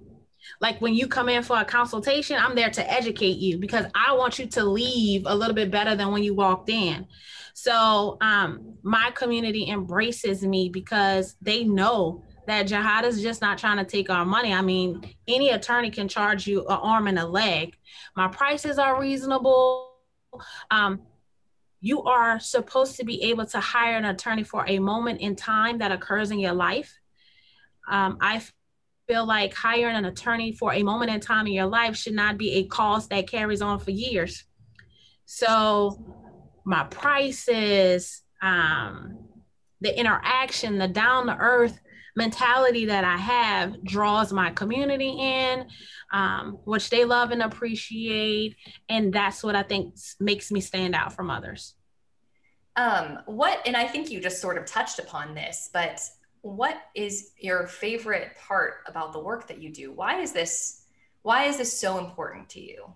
Like 0.60 0.80
when 0.80 0.94
you 0.94 1.08
come 1.08 1.28
in 1.28 1.42
for 1.42 1.58
a 1.58 1.64
consultation, 1.64 2.36
I'm 2.38 2.54
there 2.54 2.70
to 2.70 2.92
educate 2.92 3.38
you 3.38 3.58
because 3.58 3.86
I 3.94 4.14
want 4.14 4.38
you 4.38 4.46
to 4.46 4.64
leave 4.64 5.24
a 5.26 5.34
little 5.34 5.54
bit 5.54 5.70
better 5.70 5.96
than 5.96 6.12
when 6.12 6.22
you 6.22 6.34
walked 6.34 6.68
in. 6.68 7.06
So 7.54 8.16
um, 8.20 8.74
my 8.82 9.10
community 9.12 9.68
embraces 9.68 10.42
me 10.42 10.68
because 10.68 11.36
they 11.40 11.64
know 11.64 12.22
that 12.46 12.68
Jahida 12.68 13.04
is 13.04 13.22
just 13.22 13.40
not 13.40 13.58
trying 13.58 13.78
to 13.78 13.84
take 13.84 14.08
our 14.08 14.24
money. 14.24 14.52
I 14.52 14.62
mean, 14.62 15.02
any 15.26 15.50
attorney 15.50 15.90
can 15.90 16.06
charge 16.06 16.46
you 16.46 16.60
an 16.60 16.78
arm 16.80 17.08
and 17.08 17.18
a 17.18 17.26
leg. 17.26 17.74
My 18.14 18.28
prices 18.28 18.78
are 18.78 19.00
reasonable. 19.00 19.90
Um, 20.70 21.00
you 21.80 22.02
are 22.02 22.40
supposed 22.40 22.96
to 22.96 23.04
be 23.04 23.22
able 23.24 23.46
to 23.46 23.60
hire 23.60 23.96
an 23.96 24.04
attorney 24.04 24.42
for 24.42 24.64
a 24.66 24.78
moment 24.78 25.20
in 25.20 25.36
time 25.36 25.78
that 25.78 25.92
occurs 25.92 26.30
in 26.30 26.38
your 26.38 26.54
life. 26.54 26.98
Um, 27.88 28.18
I 28.20 28.42
feel 29.06 29.26
like 29.26 29.54
hiring 29.54 29.96
an 29.96 30.04
attorney 30.04 30.52
for 30.52 30.72
a 30.72 30.82
moment 30.82 31.10
in 31.10 31.20
time 31.20 31.46
in 31.46 31.52
your 31.52 31.66
life 31.66 31.96
should 31.96 32.14
not 32.14 32.38
be 32.38 32.54
a 32.54 32.64
cost 32.64 33.10
that 33.10 33.28
carries 33.28 33.62
on 33.62 33.78
for 33.78 33.90
years. 33.90 34.44
So, 35.26 36.02
my 36.64 36.84
prices, 36.84 38.22
um, 38.42 39.18
the 39.80 39.96
interaction, 39.98 40.78
the 40.78 40.88
down 40.88 41.26
to 41.26 41.36
earth 41.36 41.78
mentality 42.16 42.86
that 42.86 43.04
I 43.04 43.18
have 43.18 43.84
draws 43.84 44.32
my 44.32 44.50
community 44.50 45.10
in, 45.10 45.66
um, 46.12 46.58
which 46.64 46.90
they 46.90 47.04
love 47.04 47.30
and 47.30 47.42
appreciate. 47.42 48.56
And 48.88 49.12
that's 49.12 49.44
what 49.44 49.54
I 49.54 49.62
think 49.62 49.96
makes 50.18 50.50
me 50.50 50.60
stand 50.60 50.94
out 50.94 51.12
from 51.12 51.30
others. 51.30 51.74
Um, 52.74 53.18
what, 53.26 53.60
and 53.66 53.76
I 53.76 53.86
think 53.86 54.10
you 54.10 54.20
just 54.20 54.40
sort 54.40 54.58
of 54.58 54.66
touched 54.66 54.98
upon 54.98 55.34
this, 55.34 55.70
but 55.72 56.00
what 56.40 56.76
is 56.94 57.32
your 57.38 57.66
favorite 57.66 58.36
part 58.36 58.78
about 58.86 59.12
the 59.12 59.20
work 59.20 59.48
that 59.48 59.62
you 59.62 59.70
do? 59.72 59.92
Why 59.92 60.20
is 60.20 60.32
this, 60.32 60.82
why 61.22 61.44
is 61.44 61.56
this 61.58 61.78
so 61.78 61.98
important 61.98 62.48
to 62.50 62.60
you? 62.60 62.94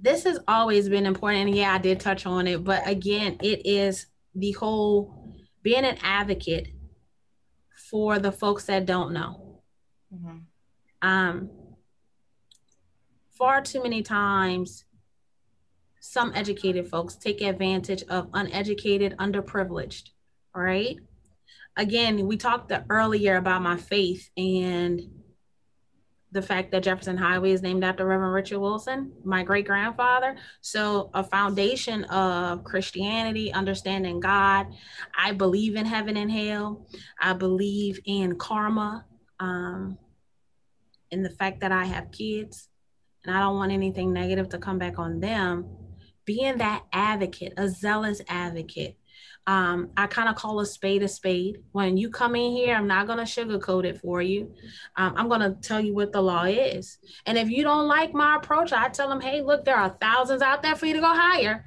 This 0.00 0.24
has 0.24 0.38
always 0.46 0.88
been 0.88 1.06
important. 1.06 1.48
And 1.48 1.56
yeah, 1.56 1.74
I 1.74 1.78
did 1.78 1.98
touch 1.98 2.26
on 2.26 2.46
it, 2.46 2.62
but 2.62 2.86
again, 2.86 3.36
it 3.42 3.66
is 3.66 4.06
the 4.34 4.52
whole 4.52 5.17
being 5.62 5.84
an 5.84 5.98
advocate 6.02 6.68
for 7.90 8.18
the 8.18 8.32
folks 8.32 8.64
that 8.64 8.86
don't 8.86 9.12
know. 9.12 9.62
Mm-hmm. 10.14 10.38
Um, 11.02 11.50
far 13.30 13.62
too 13.62 13.82
many 13.82 14.02
times, 14.02 14.84
some 16.00 16.32
educated 16.34 16.88
folks 16.88 17.16
take 17.16 17.40
advantage 17.40 18.02
of 18.04 18.28
uneducated, 18.34 19.16
underprivileged, 19.18 20.10
right? 20.54 20.96
Again, 21.76 22.26
we 22.26 22.36
talked 22.36 22.72
earlier 22.88 23.36
about 23.36 23.62
my 23.62 23.76
faith 23.76 24.30
and 24.36 25.00
the 26.30 26.42
fact 26.42 26.70
that 26.72 26.82
Jefferson 26.82 27.16
Highway 27.16 27.52
is 27.52 27.62
named 27.62 27.84
after 27.84 28.04
Reverend 28.04 28.34
Richard 28.34 28.58
Wilson, 28.58 29.12
my 29.24 29.42
great 29.42 29.66
grandfather. 29.66 30.36
So, 30.60 31.10
a 31.14 31.24
foundation 31.24 32.04
of 32.04 32.64
Christianity, 32.64 33.52
understanding 33.52 34.20
God. 34.20 34.66
I 35.16 35.32
believe 35.32 35.74
in 35.76 35.86
heaven 35.86 36.16
and 36.16 36.30
hell. 36.30 36.86
I 37.20 37.32
believe 37.32 38.00
in 38.04 38.36
karma, 38.36 39.06
um, 39.40 39.98
in 41.10 41.22
the 41.22 41.30
fact 41.30 41.60
that 41.60 41.72
I 41.72 41.86
have 41.86 42.12
kids, 42.12 42.68
and 43.24 43.34
I 43.34 43.40
don't 43.40 43.56
want 43.56 43.72
anything 43.72 44.12
negative 44.12 44.50
to 44.50 44.58
come 44.58 44.78
back 44.78 44.98
on 44.98 45.20
them. 45.20 45.66
Being 46.26 46.58
that 46.58 46.84
advocate, 46.92 47.54
a 47.56 47.68
zealous 47.68 48.20
advocate, 48.28 48.98
um, 49.48 49.90
I 49.96 50.06
kind 50.06 50.28
of 50.28 50.36
call 50.36 50.60
a 50.60 50.66
spade 50.66 51.02
a 51.02 51.08
spade. 51.08 51.62
When 51.72 51.96
you 51.96 52.10
come 52.10 52.36
in 52.36 52.52
here, 52.52 52.74
I'm 52.74 52.86
not 52.86 53.06
going 53.06 53.18
to 53.18 53.24
sugarcoat 53.24 53.86
it 53.86 53.98
for 53.98 54.20
you. 54.20 54.54
Um, 54.96 55.14
I'm 55.16 55.28
going 55.28 55.40
to 55.40 55.56
tell 55.66 55.80
you 55.80 55.94
what 55.94 56.12
the 56.12 56.20
law 56.20 56.44
is. 56.44 56.98
And 57.24 57.38
if 57.38 57.48
you 57.48 57.62
don't 57.62 57.88
like 57.88 58.12
my 58.12 58.36
approach, 58.36 58.74
I 58.74 58.90
tell 58.90 59.08
them, 59.08 59.22
hey, 59.22 59.40
look, 59.40 59.64
there 59.64 59.76
are 59.76 59.96
thousands 60.02 60.42
out 60.42 60.62
there 60.62 60.76
for 60.76 60.84
you 60.84 60.92
to 60.94 61.00
go 61.00 61.14
hire. 61.14 61.64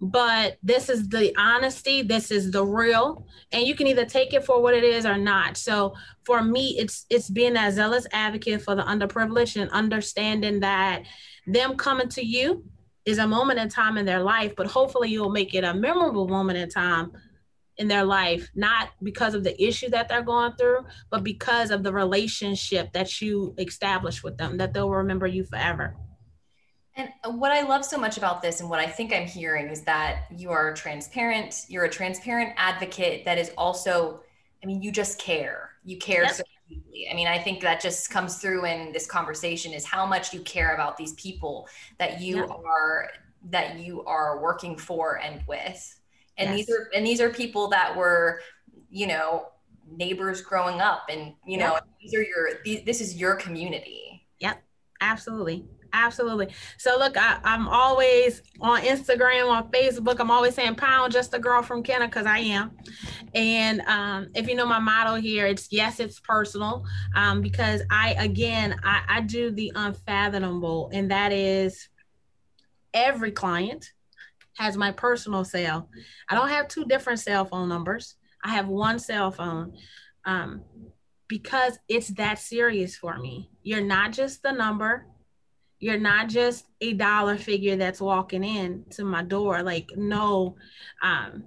But 0.00 0.56
this 0.62 0.88
is 0.88 1.08
the 1.08 1.32
honesty, 1.36 2.02
this 2.02 2.30
is 2.30 2.50
the 2.50 2.64
real, 2.64 3.26
and 3.52 3.64
you 3.64 3.76
can 3.76 3.86
either 3.86 4.04
take 4.04 4.32
it 4.32 4.44
for 4.44 4.60
what 4.60 4.74
it 4.74 4.82
is 4.82 5.06
or 5.06 5.16
not. 5.16 5.56
So 5.56 5.94
for 6.24 6.42
me, 6.42 6.76
it's 6.76 7.06
it's 7.08 7.30
being 7.30 7.56
a 7.56 7.70
zealous 7.70 8.04
advocate 8.10 8.62
for 8.62 8.74
the 8.74 8.82
underprivileged 8.82 9.60
and 9.60 9.70
understanding 9.70 10.58
that 10.60 11.04
them 11.46 11.76
coming 11.76 12.08
to 12.08 12.26
you 12.26 12.64
is 13.04 13.18
a 13.18 13.26
moment 13.26 13.58
in 13.58 13.68
time 13.68 13.96
in 13.98 14.06
their 14.06 14.22
life, 14.22 14.54
but 14.56 14.66
hopefully 14.66 15.10
you'll 15.10 15.30
make 15.30 15.54
it 15.54 15.64
a 15.64 15.74
memorable 15.74 16.28
moment 16.28 16.58
in 16.58 16.68
time 16.68 17.12
in 17.78 17.88
their 17.88 18.04
life, 18.04 18.50
not 18.54 18.90
because 19.02 19.34
of 19.34 19.44
the 19.44 19.62
issue 19.62 19.88
that 19.88 20.08
they're 20.08 20.22
going 20.22 20.52
through, 20.52 20.84
but 21.10 21.24
because 21.24 21.70
of 21.70 21.82
the 21.82 21.92
relationship 21.92 22.92
that 22.92 23.20
you 23.20 23.54
establish 23.58 24.22
with 24.22 24.36
them, 24.36 24.58
that 24.58 24.72
they'll 24.72 24.90
remember 24.90 25.26
you 25.26 25.44
forever. 25.44 25.96
And 26.94 27.08
what 27.40 27.50
I 27.50 27.62
love 27.62 27.86
so 27.86 27.96
much 27.96 28.18
about 28.18 28.42
this, 28.42 28.60
and 28.60 28.68
what 28.68 28.78
I 28.78 28.86
think 28.86 29.14
I'm 29.14 29.26
hearing, 29.26 29.68
is 29.68 29.82
that 29.82 30.26
you 30.30 30.50
are 30.50 30.74
transparent. 30.74 31.64
You're 31.68 31.84
a 31.84 31.90
transparent 31.90 32.52
advocate 32.58 33.24
that 33.24 33.38
is 33.38 33.50
also, 33.56 34.20
I 34.62 34.66
mean, 34.66 34.82
you 34.82 34.92
just 34.92 35.18
care. 35.18 35.70
You 35.84 35.96
care 35.96 36.24
yep. 36.24 36.32
so 36.32 36.42
deeply. 36.74 37.08
I 37.10 37.14
mean, 37.14 37.26
I 37.26 37.38
think 37.38 37.60
that 37.62 37.80
just 37.80 38.10
comes 38.10 38.38
through 38.38 38.64
in 38.64 38.92
this 38.92 39.06
conversation 39.06 39.72
is 39.72 39.84
how 39.84 40.06
much 40.06 40.32
you 40.32 40.40
care 40.40 40.74
about 40.74 40.96
these 40.96 41.12
people 41.14 41.68
that 41.98 42.20
you 42.20 42.36
yeah. 42.36 42.54
are 42.66 43.10
that 43.50 43.78
you 43.78 44.04
are 44.04 44.40
working 44.40 44.76
for 44.76 45.18
and 45.18 45.42
with. 45.46 45.98
And 46.38 46.50
yes. 46.50 46.66
these 46.66 46.76
are 46.76 46.88
and 46.94 47.06
these 47.06 47.20
are 47.20 47.30
people 47.30 47.68
that 47.68 47.96
were, 47.96 48.40
you 48.90 49.06
know, 49.06 49.48
neighbors 49.90 50.40
growing 50.40 50.80
up 50.80 51.02
and 51.10 51.34
you 51.46 51.58
know, 51.58 51.78
these 52.00 52.14
are 52.14 52.22
your 52.22 52.48
these, 52.64 52.84
this 52.84 53.00
is 53.00 53.16
your 53.16 53.36
community. 53.36 54.26
Yep. 54.40 54.62
Absolutely. 55.00 55.64
Absolutely. 55.92 56.48
So 56.78 56.98
look, 56.98 57.16
I, 57.16 57.38
am 57.44 57.68
always 57.68 58.42
on 58.60 58.80
Instagram, 58.82 59.50
on 59.50 59.70
Facebook. 59.70 60.20
I'm 60.20 60.30
always 60.30 60.54
saying 60.54 60.76
pound 60.76 61.12
just 61.12 61.34
a 61.34 61.38
girl 61.38 61.62
from 61.62 61.82
Kenner 61.82 62.06
because 62.06 62.26
I 62.26 62.38
am. 62.38 62.70
And 63.34 63.82
um, 63.82 64.28
if 64.34 64.48
you 64.48 64.54
know 64.54 64.66
my 64.66 64.78
motto 64.78 65.16
here, 65.16 65.46
it's 65.46 65.70
yes, 65.70 66.00
it's 66.00 66.18
personal. 66.18 66.84
Um, 67.14 67.42
because 67.42 67.82
I 67.90 68.14
again 68.18 68.76
I, 68.82 69.02
I 69.08 69.20
do 69.20 69.50
the 69.50 69.72
unfathomable, 69.74 70.90
and 70.92 71.10
that 71.10 71.32
is 71.32 71.88
every 72.94 73.32
client 73.32 73.92
has 74.56 74.76
my 74.76 74.92
personal 74.92 75.44
cell. 75.44 75.88
I 76.28 76.34
don't 76.34 76.48
have 76.48 76.68
two 76.68 76.84
different 76.84 77.20
cell 77.20 77.44
phone 77.44 77.68
numbers. 77.68 78.16
I 78.44 78.50
have 78.50 78.68
one 78.68 78.98
cell 78.98 79.30
phone. 79.30 79.74
Um, 80.24 80.62
because 81.32 81.78
it's 81.88 82.08
that 82.08 82.38
serious 82.38 82.94
for 82.94 83.18
me. 83.18 83.48
You're 83.62 83.80
not 83.80 84.12
just 84.12 84.42
the 84.42 84.52
number, 84.52 85.06
you're 85.82 85.98
not 85.98 86.28
just 86.28 86.64
a 86.80 86.92
dollar 86.92 87.36
figure 87.36 87.74
that's 87.74 88.00
walking 88.00 88.44
in 88.44 88.84
to 88.90 89.04
my 89.04 89.24
door. 89.24 89.64
Like 89.64 89.90
no 89.96 90.54
um 91.02 91.42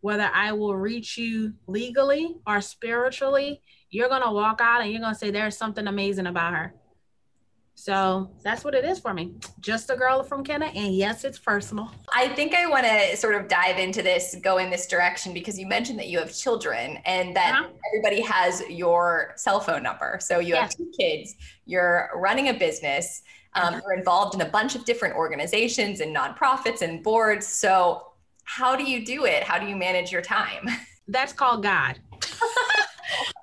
whether 0.00 0.30
i 0.34 0.52
will 0.52 0.76
reach 0.76 1.16
you 1.16 1.54
legally 1.66 2.36
or 2.46 2.60
spiritually 2.60 3.62
you're 3.88 4.08
going 4.08 4.22
to 4.22 4.30
walk 4.30 4.60
out 4.60 4.82
and 4.82 4.90
you're 4.90 5.00
going 5.00 5.14
to 5.14 5.18
say 5.18 5.30
there's 5.30 5.56
something 5.56 5.86
amazing 5.86 6.26
about 6.26 6.52
her 6.52 6.74
so 7.74 8.30
that's 8.42 8.64
what 8.64 8.74
it 8.74 8.84
is 8.84 8.98
for 8.98 9.12
me. 9.12 9.34
Just 9.60 9.90
a 9.90 9.96
girl 9.96 10.22
from 10.22 10.44
Kenner. 10.44 10.70
And 10.74 10.94
yes, 10.94 11.24
it's 11.24 11.38
personal. 11.38 11.90
I 12.14 12.28
think 12.28 12.54
I 12.54 12.66
want 12.66 12.86
to 12.86 13.16
sort 13.16 13.34
of 13.34 13.48
dive 13.48 13.78
into 13.78 14.00
this, 14.02 14.36
go 14.42 14.58
in 14.58 14.70
this 14.70 14.86
direction, 14.86 15.34
because 15.34 15.58
you 15.58 15.66
mentioned 15.66 15.98
that 15.98 16.08
you 16.08 16.18
have 16.18 16.34
children 16.34 16.98
and 17.04 17.34
that 17.36 17.52
uh-huh. 17.52 17.68
everybody 17.92 18.22
has 18.22 18.62
your 18.70 19.34
cell 19.36 19.60
phone 19.60 19.82
number. 19.82 20.18
So 20.20 20.38
you 20.38 20.54
yes. 20.54 20.60
have 20.60 20.76
two 20.76 20.90
kids, 20.98 21.34
you're 21.66 22.10
running 22.14 22.48
a 22.48 22.54
business, 22.54 23.22
um, 23.54 23.74
you're 23.74 23.94
involved 23.94 24.34
in 24.34 24.40
a 24.40 24.48
bunch 24.48 24.74
of 24.74 24.84
different 24.84 25.14
organizations 25.14 26.00
and 26.00 26.14
nonprofits 26.14 26.82
and 26.82 27.02
boards. 27.02 27.46
So, 27.46 28.12
how 28.46 28.76
do 28.76 28.84
you 28.84 29.04
do 29.04 29.24
it? 29.24 29.42
How 29.42 29.58
do 29.58 29.66
you 29.66 29.76
manage 29.76 30.12
your 30.12 30.20
time? 30.22 30.68
That's 31.08 31.32
called 31.32 31.62
God. 31.62 31.98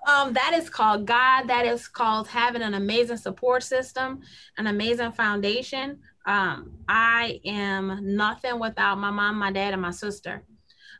Um, 0.07 0.33
that 0.33 0.53
is 0.53 0.69
called 0.69 1.05
God. 1.05 1.47
That 1.47 1.65
is 1.65 1.87
called 1.87 2.27
having 2.27 2.61
an 2.61 2.73
amazing 2.73 3.17
support 3.17 3.63
system, 3.63 4.21
an 4.57 4.67
amazing 4.67 5.11
foundation. 5.11 5.99
Um, 6.25 6.71
I 6.87 7.39
am 7.45 8.15
nothing 8.15 8.59
without 8.59 8.97
my 8.97 9.11
mom, 9.11 9.37
my 9.37 9.51
dad, 9.51 9.73
and 9.73 9.81
my 9.81 9.91
sister. 9.91 10.43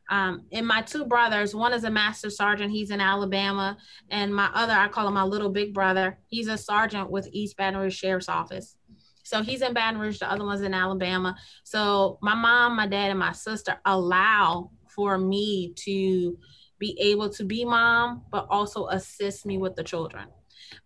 Um, 0.09 0.43
and 0.51 0.67
my 0.67 0.81
two 0.81 1.05
brothers, 1.05 1.55
one 1.55 1.73
is 1.73 1.85
a 1.85 1.89
master 1.89 2.29
sergeant, 2.29 2.71
he's 2.71 2.91
in 2.91 2.99
Alabama, 2.99 3.77
and 4.09 4.35
my 4.35 4.49
other, 4.53 4.73
I 4.73 4.89
call 4.89 5.07
him 5.07 5.13
my 5.13 5.23
little 5.23 5.49
big 5.49 5.73
brother, 5.73 6.19
he's 6.27 6.47
a 6.47 6.57
sergeant 6.57 7.09
with 7.09 7.29
East 7.31 7.55
Baton 7.55 7.79
Rouge 7.79 7.95
Sheriff's 7.95 8.27
Office. 8.27 8.75
So 9.23 9.41
he's 9.41 9.61
in 9.61 9.73
Baton 9.73 10.01
Rouge, 10.01 10.19
the 10.19 10.29
other 10.29 10.43
one's 10.43 10.63
in 10.63 10.73
Alabama. 10.73 11.37
So 11.63 12.17
my 12.21 12.35
mom, 12.35 12.75
my 12.75 12.87
dad, 12.87 13.11
and 13.11 13.19
my 13.19 13.31
sister 13.31 13.79
allow 13.85 14.71
for 14.93 15.17
me 15.17 15.73
to 15.77 16.37
be 16.81 16.97
able 16.99 17.29
to 17.29 17.45
be 17.45 17.63
mom, 17.63 18.23
but 18.31 18.47
also 18.49 18.87
assist 18.87 19.45
me 19.45 19.57
with 19.57 19.75
the 19.75 19.83
children. 19.83 20.25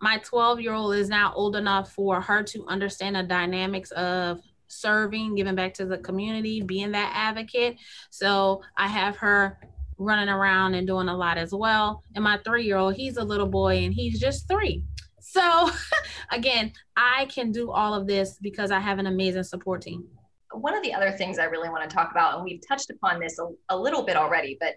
My 0.02 0.18
12 0.18 0.60
year 0.60 0.74
old 0.74 0.94
is 0.94 1.08
now 1.08 1.34
old 1.34 1.56
enough 1.56 1.94
for 1.94 2.20
her 2.22 2.44
to 2.44 2.66
understand 2.68 3.16
the 3.16 3.24
dynamics 3.24 3.92
of 3.92 4.42
serving, 4.68 5.36
giving 5.36 5.56
back 5.56 5.74
to 5.76 5.86
the 5.86 5.98
community, 5.98 6.62
being 6.62 6.92
that 6.92 7.12
advocate. 7.16 7.78
So 8.10 8.62
I 8.78 8.88
have 8.88 9.16
her 9.18 9.58
running 9.98 10.28
around 10.28 10.76
and 10.76 10.86
doing 10.86 11.08
a 11.08 11.16
lot 11.16 11.38
as 11.38 11.54
well. 11.54 12.04
And 12.14 12.24
my 12.26 12.40
three 12.44 12.66
year 12.66 12.78
old, 12.78 12.96
he's 12.96 13.16
a 13.16 13.24
little 13.24 13.48
boy 13.48 13.86
and 13.86 13.94
he's 13.94 14.20
just 14.20 14.50
three. 14.50 14.84
So 15.22 15.70
again, 16.32 16.74
I 16.98 17.26
can 17.28 17.54
do 17.54 17.72
all 17.72 17.94
of 17.94 18.06
this 18.06 18.38
because 18.42 18.70
I 18.70 18.80
have 18.80 19.00
an 19.00 19.08
amazing 19.08 19.44
support 19.44 19.82
team. 19.82 20.06
One 20.52 20.76
of 20.76 20.84
the 20.84 20.94
other 20.94 21.12
things 21.12 21.40
I 21.40 21.46
really 21.46 21.70
want 21.70 21.90
to 21.90 21.94
talk 21.94 22.12
about, 22.12 22.36
and 22.36 22.44
we've 22.44 22.62
touched 22.68 22.90
upon 22.90 23.20
this 23.20 23.40
a, 23.40 23.48
a 23.70 23.78
little 23.78 24.04
bit 24.04 24.18
already, 24.18 24.58
but 24.60 24.76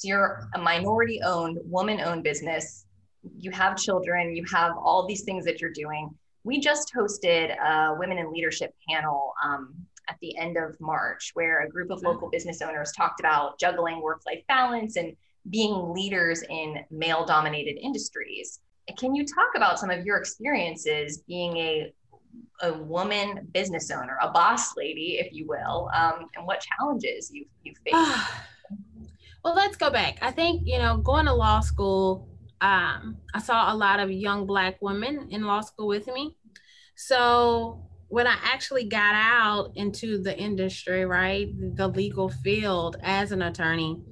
so 0.00 0.08
you're 0.08 0.48
a 0.54 0.58
minority 0.58 1.20
owned, 1.22 1.58
woman 1.64 2.00
owned 2.00 2.22
business. 2.22 2.86
You 3.38 3.50
have 3.50 3.76
children, 3.76 4.34
you 4.34 4.44
have 4.50 4.72
all 4.76 5.06
these 5.06 5.22
things 5.22 5.44
that 5.44 5.60
you're 5.60 5.72
doing 5.72 6.10
we 6.44 6.60
just 6.60 6.92
hosted 6.94 7.56
a 7.58 7.94
women 7.98 8.18
in 8.18 8.32
leadership 8.32 8.74
panel 8.88 9.34
um, 9.44 9.74
at 10.08 10.16
the 10.20 10.36
end 10.36 10.56
of 10.56 10.80
March, 10.80 11.30
where 11.34 11.60
a 11.60 11.68
group 11.68 11.90
of 11.90 12.02
local 12.02 12.30
business 12.30 12.62
owners 12.62 12.92
talked 12.92 13.20
about 13.20 13.58
juggling 13.58 14.00
work 14.00 14.22
life 14.26 14.42
balance 14.48 14.96
and 14.96 15.14
being 15.50 15.92
leaders 15.92 16.42
in 16.48 16.78
male 16.90 17.24
dominated 17.24 17.78
industries. 17.80 18.60
Can 18.98 19.14
you 19.14 19.24
talk 19.24 19.50
about 19.54 19.78
some 19.78 19.90
of 19.90 20.04
your 20.04 20.16
experiences 20.16 21.22
being 21.28 21.56
a 21.56 21.92
a 22.62 22.72
woman 22.72 23.48
business 23.52 23.90
owner, 23.90 24.16
a 24.22 24.30
boss 24.30 24.76
lady, 24.76 25.18
if 25.18 25.32
you 25.32 25.46
will, 25.48 25.90
um, 25.94 26.26
and 26.36 26.46
what 26.46 26.60
challenges 26.60 27.30
you 27.32 27.44
you 27.64 27.72
faced? 27.84 27.96
Well, 29.44 29.54
let's 29.54 29.76
go 29.76 29.90
back. 29.90 30.18
I 30.22 30.30
think 30.30 30.62
you 30.64 30.78
know, 30.78 30.98
going 30.98 31.26
to 31.26 31.34
law 31.34 31.60
school 31.60 32.30
um, 32.60 33.16
I 33.34 33.40
saw 33.40 33.72
a 33.72 33.76
lot 33.76 34.00
of 34.00 34.10
young 34.10 34.46
Black 34.46 34.80
women 34.82 35.28
in 35.30 35.44
law 35.44 35.62
school 35.62 35.86
with 35.86 36.06
me. 36.06 36.36
So 36.94 37.86
when 38.08 38.26
I 38.26 38.36
actually 38.42 38.84
got 38.84 39.14
out 39.14 39.72
into 39.76 40.22
the 40.22 40.36
industry, 40.36 41.06
right, 41.06 41.48
the 41.76 41.88
legal 41.88 42.28
field 42.28 42.96
as 43.02 43.32
an 43.32 43.40
attorney 43.40 44.02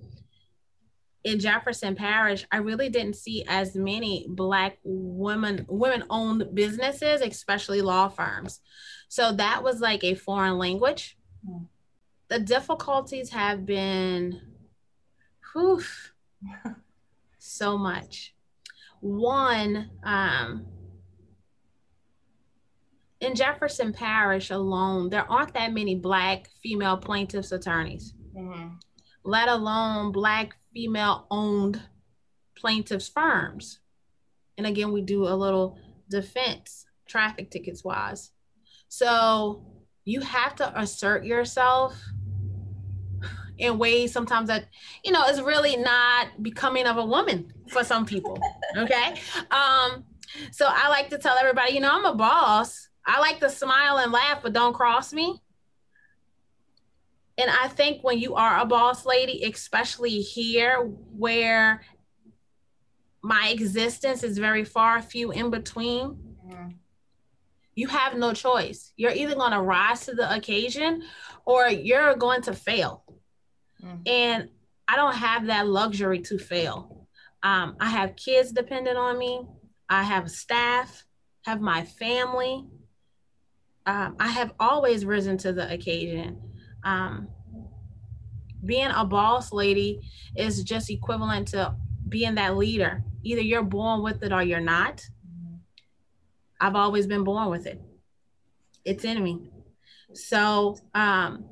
in 1.24 1.40
Jefferson 1.40 1.94
Parish, 1.94 2.46
I 2.50 2.58
really 2.58 2.88
didn't 2.88 3.16
see 3.16 3.44
as 3.46 3.74
many 3.74 4.26
Black 4.30 4.78
women 4.82 5.66
women 5.68 6.04
owned 6.08 6.54
businesses, 6.54 7.20
especially 7.20 7.82
law 7.82 8.08
firms. 8.08 8.60
So 9.08 9.32
that 9.32 9.62
was 9.62 9.80
like 9.80 10.04
a 10.04 10.14
foreign 10.14 10.56
language. 10.56 11.18
Mm. 11.46 11.66
The 12.28 12.38
difficulties 12.40 13.30
have 13.30 13.66
been, 13.66 14.40
whew, 15.58 15.82
so 17.38 17.76
much. 17.76 18.34
One, 19.00 19.90
um, 20.04 20.66
in 23.20 23.34
Jefferson 23.34 23.92
Parish 23.92 24.50
alone, 24.50 25.10
there 25.10 25.30
aren't 25.30 25.54
that 25.54 25.72
many 25.72 25.96
Black 25.96 26.48
female 26.62 26.96
plaintiffs' 26.96 27.52
attorneys, 27.52 28.14
mm-hmm. 28.36 28.74
let 29.24 29.48
alone 29.48 30.12
Black 30.12 30.56
female 30.72 31.26
owned 31.30 31.82
plaintiffs' 32.56 33.08
firms. 33.08 33.80
And 34.56 34.66
again, 34.66 34.92
we 34.92 35.02
do 35.02 35.26
a 35.26 35.34
little 35.34 35.78
defense 36.08 36.86
traffic 37.06 37.50
tickets 37.50 37.84
wise. 37.84 38.30
So 38.88 39.64
you 40.04 40.20
have 40.20 40.54
to 40.56 40.80
assert 40.80 41.24
yourself 41.24 42.00
in 43.58 43.78
ways 43.78 44.12
sometimes 44.12 44.48
that 44.48 44.66
you 45.04 45.12
know 45.12 45.24
is 45.26 45.42
really 45.42 45.76
not 45.76 46.42
becoming 46.42 46.86
of 46.86 46.96
a 46.96 47.04
woman 47.04 47.52
for 47.68 47.84
some 47.84 48.06
people 48.06 48.38
okay? 48.76 49.14
Um 49.50 50.04
so 50.50 50.66
i 50.68 50.88
like 50.88 51.08
to 51.10 51.18
tell 51.18 51.36
everybody 51.38 51.72
you 51.72 51.80
know 51.80 51.90
i'm 51.92 52.04
a 52.04 52.14
boss. 52.14 52.88
I 53.06 53.20
like 53.20 53.40
to 53.40 53.48
smile 53.48 53.96
and 53.98 54.12
laugh 54.12 54.42
but 54.42 54.52
don't 54.52 54.74
cross 54.74 55.12
me. 55.12 55.40
And 57.36 57.50
i 57.50 57.68
think 57.68 58.02
when 58.04 58.18
you 58.18 58.34
are 58.34 58.60
a 58.60 58.66
boss 58.66 59.04
lady 59.06 59.44
especially 59.44 60.20
here 60.20 60.82
where 61.16 61.82
my 63.22 63.48
existence 63.48 64.22
is 64.22 64.38
very 64.38 64.64
far 64.64 65.02
few 65.02 65.32
in 65.32 65.50
between 65.50 66.16
mm-hmm. 66.46 66.68
you 67.74 67.88
have 67.88 68.16
no 68.16 68.32
choice. 68.32 68.92
You're 68.96 69.12
either 69.12 69.34
going 69.34 69.52
to 69.52 69.60
rise 69.60 70.06
to 70.06 70.14
the 70.14 70.32
occasion 70.34 71.02
or 71.44 71.68
you're 71.68 72.14
going 72.14 72.42
to 72.42 72.52
fail 72.52 73.04
Mm-hmm. 73.84 74.02
And 74.06 74.48
I 74.86 74.96
don't 74.96 75.14
have 75.14 75.46
that 75.46 75.66
luxury 75.66 76.20
to 76.20 76.38
fail. 76.38 77.06
Um, 77.42 77.76
I 77.80 77.90
have 77.90 78.16
kids 78.16 78.52
dependent 78.52 78.96
on 78.96 79.18
me. 79.18 79.46
I 79.88 80.02
have 80.02 80.30
staff, 80.30 81.04
have 81.42 81.60
my 81.60 81.84
family. 81.84 82.64
Um, 83.86 84.16
I 84.18 84.28
have 84.28 84.52
always 84.58 85.04
risen 85.04 85.38
to 85.38 85.52
the 85.52 85.72
occasion. 85.72 86.40
Um, 86.84 87.28
being 88.64 88.90
a 88.90 89.04
boss 89.04 89.52
lady 89.52 90.00
is 90.36 90.62
just 90.64 90.90
equivalent 90.90 91.48
to 91.48 91.74
being 92.08 92.34
that 92.34 92.56
leader. 92.56 93.02
Either 93.22 93.40
you're 93.40 93.62
born 93.62 94.02
with 94.02 94.22
it 94.22 94.32
or 94.32 94.42
you're 94.42 94.60
not. 94.60 94.96
Mm-hmm. 94.96 95.56
I've 96.60 96.76
always 96.76 97.06
been 97.06 97.24
born 97.24 97.50
with 97.50 97.66
it. 97.66 97.80
It's 98.84 99.04
in 99.04 99.22
me. 99.22 99.50
So, 100.14 100.78
um, 100.94 101.47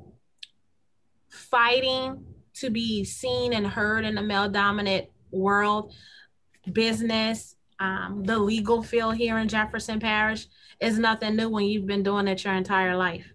fighting 1.37 2.25
to 2.55 2.69
be 2.69 3.03
seen 3.03 3.53
and 3.53 3.65
heard 3.65 4.03
in 4.05 4.17
a 4.17 4.23
male 4.23 4.49
dominant 4.49 5.07
world, 5.31 5.93
business, 6.71 7.55
um, 7.79 8.23
the 8.23 8.37
legal 8.37 8.81
field 8.81 9.15
here 9.15 9.37
in 9.37 9.47
Jefferson 9.47 9.99
Parish 9.99 10.47
is 10.81 10.97
nothing 10.97 11.35
new 11.35 11.49
when 11.49 11.65
you've 11.65 11.85
been 11.85 12.03
doing 12.03 12.27
it 12.27 12.43
your 12.43 12.53
entire 12.53 12.97
life. 12.97 13.31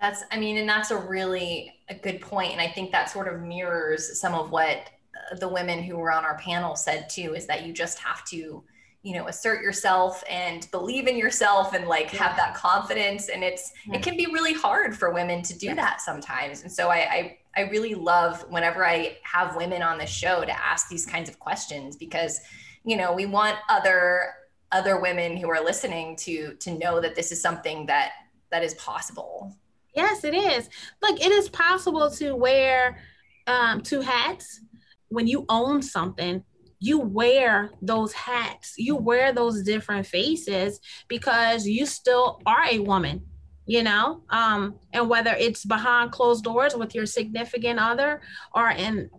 That's, 0.00 0.22
I 0.30 0.38
mean, 0.38 0.58
and 0.58 0.68
that's 0.68 0.90
a 0.90 0.96
really 0.96 1.74
a 1.88 1.94
good 1.94 2.20
point. 2.20 2.52
And 2.52 2.60
I 2.60 2.68
think 2.68 2.92
that 2.92 3.10
sort 3.10 3.32
of 3.32 3.40
mirrors 3.40 4.20
some 4.20 4.34
of 4.34 4.50
what 4.50 4.90
the 5.38 5.48
women 5.48 5.82
who 5.82 5.96
were 5.96 6.12
on 6.12 6.24
our 6.24 6.38
panel 6.38 6.76
said 6.76 7.08
too, 7.08 7.34
is 7.34 7.46
that 7.46 7.66
you 7.66 7.72
just 7.72 7.98
have 7.98 8.24
to 8.26 8.62
you 9.06 9.14
know 9.14 9.28
assert 9.28 9.62
yourself 9.62 10.24
and 10.28 10.68
believe 10.72 11.06
in 11.06 11.16
yourself 11.16 11.74
and 11.74 11.86
like 11.86 12.12
yeah. 12.12 12.24
have 12.24 12.36
that 12.36 12.56
confidence 12.56 13.28
and 13.28 13.44
it's 13.44 13.72
yeah. 13.86 13.94
it 13.94 14.02
can 14.02 14.16
be 14.16 14.26
really 14.26 14.52
hard 14.52 14.96
for 14.96 15.12
women 15.12 15.42
to 15.42 15.56
do 15.56 15.66
yeah. 15.66 15.74
that 15.74 16.00
sometimes 16.00 16.62
and 16.62 16.72
so 16.72 16.88
I, 16.88 16.96
I 16.96 17.38
i 17.56 17.60
really 17.70 17.94
love 17.94 18.44
whenever 18.48 18.84
i 18.84 19.16
have 19.22 19.54
women 19.54 19.80
on 19.80 19.96
the 19.96 20.06
show 20.06 20.44
to 20.44 20.60
ask 20.60 20.88
these 20.88 21.06
kinds 21.06 21.28
of 21.28 21.38
questions 21.38 21.94
because 21.94 22.40
you 22.82 22.96
know 22.96 23.12
we 23.12 23.26
want 23.26 23.56
other 23.68 24.32
other 24.72 25.00
women 25.00 25.36
who 25.36 25.48
are 25.50 25.62
listening 25.62 26.16
to 26.16 26.54
to 26.54 26.76
know 26.76 27.00
that 27.00 27.14
this 27.14 27.30
is 27.30 27.40
something 27.40 27.86
that 27.86 28.10
that 28.50 28.64
is 28.64 28.74
possible 28.74 29.54
yes 29.94 30.24
it 30.24 30.34
is 30.34 30.68
look 31.00 31.20
it 31.20 31.30
is 31.30 31.48
possible 31.50 32.10
to 32.10 32.34
wear 32.34 32.98
um, 33.46 33.80
two 33.82 34.00
hats 34.00 34.62
when 35.10 35.28
you 35.28 35.44
own 35.48 35.80
something 35.80 36.42
you 36.78 36.98
wear 36.98 37.70
those 37.80 38.12
hats, 38.12 38.74
you 38.76 38.96
wear 38.96 39.32
those 39.32 39.62
different 39.62 40.06
faces 40.06 40.80
because 41.08 41.66
you 41.66 41.86
still 41.86 42.40
are 42.46 42.64
a 42.70 42.78
woman, 42.78 43.22
you 43.66 43.82
know? 43.82 44.22
Um, 44.30 44.78
and 44.92 45.08
whether 45.08 45.34
it's 45.34 45.64
behind 45.64 46.12
closed 46.12 46.44
doors 46.44 46.76
with 46.76 46.94
your 46.94 47.06
significant 47.06 47.78
other 47.78 48.20
or 48.54 48.70
in 48.70 49.10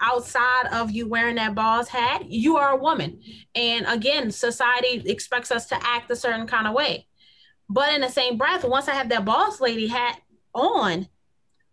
outside 0.00 0.66
of 0.72 0.90
you 0.90 1.08
wearing 1.08 1.36
that 1.36 1.54
boss 1.54 1.88
hat, 1.88 2.30
you 2.30 2.56
are 2.56 2.72
a 2.72 2.76
woman. 2.76 3.20
And 3.54 3.86
again, 3.88 4.30
society 4.30 5.02
expects 5.10 5.50
us 5.50 5.66
to 5.66 5.78
act 5.80 6.10
a 6.10 6.16
certain 6.16 6.46
kind 6.46 6.66
of 6.66 6.74
way. 6.74 7.06
But 7.68 7.92
in 7.94 8.00
the 8.00 8.08
same 8.08 8.38
breath, 8.38 8.64
once 8.64 8.88
I 8.88 8.94
have 8.94 9.08
that 9.08 9.24
boss 9.24 9.60
lady 9.60 9.88
hat 9.88 10.20
on, 10.54 11.08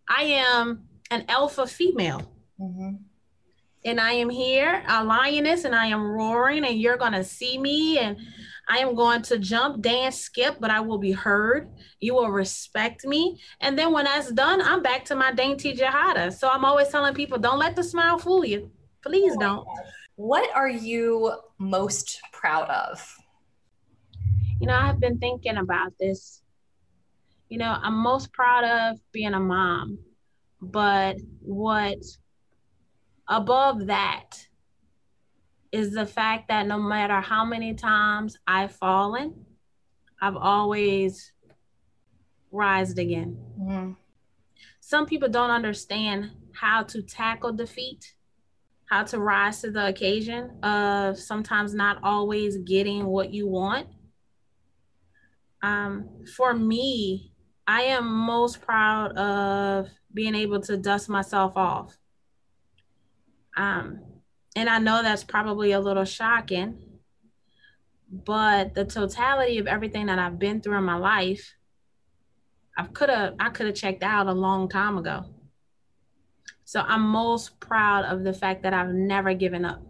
I 0.08 0.22
am 0.22 0.88
an 1.10 1.24
alpha 1.28 1.66
female. 1.66 2.32
Mm-hmm 2.60 3.05
and 3.86 4.00
I 4.00 4.12
am 4.14 4.28
here, 4.28 4.82
a 4.88 5.04
lioness, 5.04 5.64
and 5.64 5.74
I 5.74 5.86
am 5.86 6.02
roaring, 6.02 6.64
and 6.64 6.78
you're 6.78 6.96
going 6.96 7.12
to 7.12 7.22
see 7.22 7.56
me, 7.56 7.98
and 7.98 8.18
I 8.68 8.78
am 8.78 8.96
going 8.96 9.22
to 9.22 9.38
jump, 9.38 9.80
dance, 9.80 10.18
skip, 10.18 10.56
but 10.58 10.70
I 10.70 10.80
will 10.80 10.98
be 10.98 11.12
heard. 11.12 11.70
You 12.00 12.14
will 12.14 12.30
respect 12.30 13.06
me. 13.06 13.40
And 13.60 13.78
then 13.78 13.92
when 13.92 14.04
that's 14.04 14.32
done, 14.32 14.60
I'm 14.60 14.82
back 14.82 15.04
to 15.06 15.14
my 15.14 15.32
dainty 15.32 15.72
Jahida. 15.72 16.32
So 16.32 16.48
I'm 16.48 16.64
always 16.64 16.88
telling 16.88 17.14
people 17.14 17.38
don't 17.38 17.60
let 17.60 17.76
the 17.76 17.84
smile 17.84 18.18
fool 18.18 18.44
you. 18.44 18.72
Please 19.02 19.34
oh 19.36 19.40
don't. 19.40 19.68
What 20.16 20.50
are 20.52 20.68
you 20.68 21.32
most 21.58 22.20
proud 22.32 22.68
of? 22.68 23.16
You 24.60 24.66
know, 24.66 24.74
I've 24.74 24.98
been 24.98 25.18
thinking 25.18 25.58
about 25.58 25.92
this. 26.00 26.42
You 27.48 27.58
know, 27.58 27.76
I'm 27.80 27.94
most 27.94 28.32
proud 28.32 28.64
of 28.64 28.98
being 29.12 29.34
a 29.34 29.38
mom, 29.40 30.00
but 30.60 31.18
what 31.40 31.98
above 33.28 33.86
that 33.86 34.46
is 35.72 35.92
the 35.92 36.06
fact 36.06 36.48
that 36.48 36.66
no 36.66 36.78
matter 36.78 37.20
how 37.20 37.44
many 37.44 37.74
times 37.74 38.38
I've 38.46 38.72
fallen, 38.72 39.46
I've 40.20 40.36
always 40.36 41.32
rised 42.50 42.98
again. 42.98 43.36
Mm-hmm. 43.60 43.92
Some 44.80 45.06
people 45.06 45.28
don't 45.28 45.50
understand 45.50 46.30
how 46.52 46.84
to 46.84 47.02
tackle 47.02 47.52
defeat 47.52 48.14
how 48.86 49.02
to 49.02 49.18
rise 49.18 49.60
to 49.60 49.70
the 49.70 49.88
occasion 49.88 50.62
of 50.62 51.18
sometimes 51.18 51.74
not 51.74 51.98
always 52.02 52.56
getting 52.58 53.04
what 53.06 53.32
you 53.32 53.48
want. 53.48 53.88
Um, 55.62 56.08
for 56.36 56.54
me, 56.54 57.32
I 57.66 57.82
am 57.82 58.06
most 58.06 58.60
proud 58.60 59.16
of 59.18 59.88
being 60.14 60.36
able 60.36 60.60
to 60.60 60.76
dust 60.76 61.08
myself 61.08 61.56
off. 61.56 61.98
Um, 63.56 64.00
and 64.54 64.68
I 64.68 64.78
know 64.78 65.02
that's 65.02 65.24
probably 65.24 65.72
a 65.72 65.80
little 65.80 66.04
shocking, 66.04 66.78
but 68.10 68.74
the 68.74 68.84
totality 68.84 69.58
of 69.58 69.66
everything 69.66 70.06
that 70.06 70.18
I've 70.18 70.38
been 70.38 70.60
through 70.60 70.78
in 70.78 70.84
my 70.84 70.96
life, 70.96 71.54
I 72.76 72.84
could 72.84 73.10
have 73.10 73.34
I 73.38 73.50
could 73.50 73.66
have 73.66 73.74
checked 73.74 74.02
out 74.02 74.26
a 74.26 74.32
long 74.32 74.68
time 74.68 74.98
ago. 74.98 75.24
So 76.64 76.80
I'm 76.80 77.02
most 77.02 77.60
proud 77.60 78.04
of 78.04 78.24
the 78.24 78.32
fact 78.32 78.64
that 78.64 78.74
I've 78.74 78.92
never 78.92 79.34
given 79.34 79.64
up. 79.64 79.80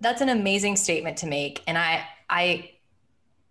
That's 0.00 0.20
an 0.20 0.28
amazing 0.28 0.76
statement 0.76 1.16
to 1.18 1.26
make. 1.26 1.62
And 1.66 1.76
I, 1.76 2.04
I, 2.30 2.70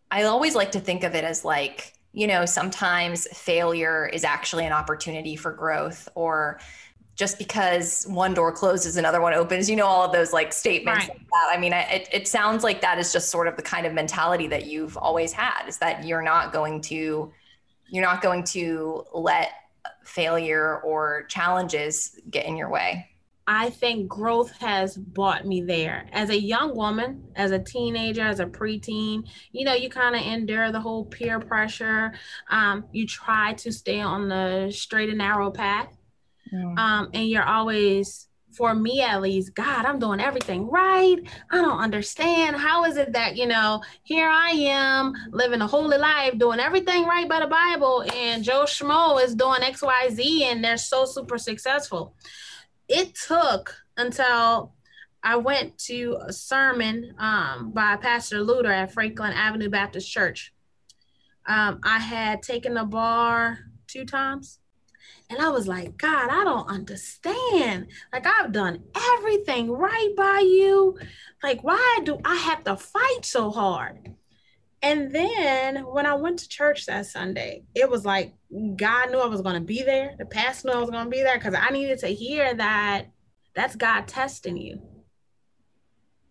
I 0.10 0.24
always 0.24 0.56
like 0.56 0.72
to 0.72 0.80
think 0.80 1.04
of 1.04 1.14
it 1.14 1.26
as 1.26 1.44
like, 1.44 1.94
you 2.14 2.26
know, 2.26 2.46
sometimes 2.46 3.28
failure 3.38 4.08
is 4.08 4.24
actually 4.24 4.66
an 4.66 4.72
opportunity 4.72 5.36
for 5.36 5.52
growth 5.52 6.08
or 6.16 6.60
just 7.16 7.38
because 7.38 8.06
one 8.10 8.34
door 8.34 8.52
closes, 8.52 8.98
another 8.98 9.22
one 9.22 9.34
opens, 9.34 9.70
you 9.70 9.76
know, 9.76 9.86
all 9.86 10.04
of 10.04 10.12
those 10.12 10.34
like 10.34 10.52
statements 10.52 11.08
right. 11.08 11.10
like 11.10 11.28
that. 11.30 11.52
I 11.52 11.58
mean, 11.60 11.74
I, 11.74 11.82
it, 11.84 12.10
it 12.12 12.28
sounds 12.28 12.64
like 12.64 12.82
that 12.82 12.98
is 12.98 13.14
just 13.14 13.30
sort 13.30 13.48
of 13.48 13.56
the 13.56 13.62
kind 13.62 13.86
of 13.86 13.94
mentality 13.94 14.48
that 14.48 14.66
you've 14.66 14.98
always 14.98 15.32
had 15.32 15.68
is 15.68 15.78
that 15.78 16.06
you're 16.06 16.24
not 16.24 16.52
going 16.52 16.82
to, 16.82 17.32
you're 17.88 18.04
not 18.04 18.22
going 18.22 18.44
to 18.46 19.06
let 19.14 19.52
failure 20.04 20.80
or 20.80 21.26
challenges 21.30 22.20
get 22.30 22.46
in 22.46 22.58
your 22.58 22.70
way? 22.70 23.08
I 23.46 23.72
think 23.72 24.08
growth 24.08 24.52
has 24.60 24.96
brought 24.96 25.46
me 25.46 25.62
there. 25.62 26.08
As 26.14 26.30
a 26.30 26.40
young 26.40 26.76
woman, 26.76 27.26
as 27.36 27.52
a 27.52 27.60
teenager, 27.60 28.22
as 28.22 28.40
a 28.40 28.46
preteen, 28.46 29.28
you 29.52 29.66
know, 29.66 29.74
you 29.74 29.90
kind 29.90 30.16
of 30.16 30.22
endure 30.22 30.72
the 30.72 30.80
whole 30.80 31.04
peer 31.06 31.40
pressure. 31.42 32.14
Um, 32.50 32.86
you 32.94 33.06
try 33.06 33.54
to 33.54 33.72
stay 33.72 34.00
on 34.00 34.30
the 34.30 34.72
straight 34.72 35.10
and 35.10 35.18
narrow 35.18 35.52
path. 35.52 35.94
Mm. 36.54 36.78
Um, 36.78 37.10
and 37.14 37.28
you're 37.28 37.44
always 37.44 38.28
for 38.54 38.74
me 38.76 39.02
at 39.02 39.22
least, 39.22 39.56
God, 39.56 39.86
I'm 39.86 40.00
doing 40.00 40.20
everything 40.20 40.70
right. 40.70 41.18
I 41.52 41.56
don't 41.56 41.80
understand. 41.80 42.56
How 42.56 42.86
is 42.86 42.98
it 42.98 43.14
that, 43.14 43.36
you 43.36 43.48
know, 43.48 43.82
here 44.04 44.30
I 44.30 44.50
am 44.50 45.14
living 45.32 45.62
a 45.62 45.68
holy 45.68 45.98
life, 45.98 46.38
doing 46.38 46.60
everything 46.60 47.06
right 47.06 47.28
by 47.28 47.40
the 47.40 47.48
Bible, 47.48 48.06
and 48.14 48.44
Joe 48.44 48.64
Schmo 48.64 49.24
is 49.24 49.36
doing 49.36 49.62
XYZ 49.62 50.44
and 50.44 50.64
they're 50.64 50.78
so 50.78 51.06
super 51.06 51.38
successful. 51.38 52.16
It 52.88 53.16
took 53.16 53.76
until 53.98 54.74
I 55.24 55.38
went 55.38 55.78
to 55.86 56.18
a 56.28 56.34
sermon 56.34 57.16
um, 57.18 57.72
by 57.72 57.96
Pastor 57.96 58.38
Luter 58.44 58.74
at 58.74 58.94
Franklin 58.94 59.34
Avenue 59.34 59.70
Baptist 59.70 60.12
Church. 60.12 60.54
Um, 61.46 61.80
I 61.84 62.00
had 62.00 62.42
taken 62.42 62.74
the 62.74 62.84
bar 62.84 63.60
two 63.88 64.06
times 64.06 64.60
and 65.30 65.40
I 65.40 65.50
was 65.50 65.68
like, 65.68 65.98
God, 65.98 66.30
I 66.30 66.44
don't 66.44 66.68
understand. 66.68 67.88
Like, 68.12 68.28
I've 68.28 68.52
done 68.52 68.84
everything 69.18 69.72
right 69.72 70.14
by 70.16 70.40
you. 70.40 70.98
Like, 71.42 71.64
why 71.64 72.00
do 72.04 72.20
I 72.24 72.36
have 72.36 72.64
to 72.66 72.76
fight 72.78 73.24
so 73.24 73.50
hard? 73.50 74.16
And 74.82 75.12
then 75.16 75.78
when 75.86 76.06
I 76.06 76.14
went 76.16 76.40
to 76.40 76.50
church 76.50 76.86
that 76.88 77.06
Sunday, 77.06 77.64
it 77.74 77.90
was 77.90 78.04
like 78.04 78.34
God 78.76 79.12
knew 79.12 79.20
I 79.20 79.28
was 79.28 79.42
going 79.42 79.56
to 79.56 79.62
be 79.62 79.82
there. 79.82 80.14
The 80.18 80.26
pastor 80.26 80.68
knew 80.68 80.74
I 80.76 80.82
was 80.82 80.90
going 80.90 81.06
to 81.06 81.10
be 81.10 81.24
there 81.24 81.38
because 81.38 81.56
I 81.56 81.70
needed 81.70 82.00
to 82.00 82.08
hear 82.08 82.54
that 82.54 83.06
that's 83.56 83.78
God 83.78 84.08
testing 84.08 84.58
you. 84.58 84.82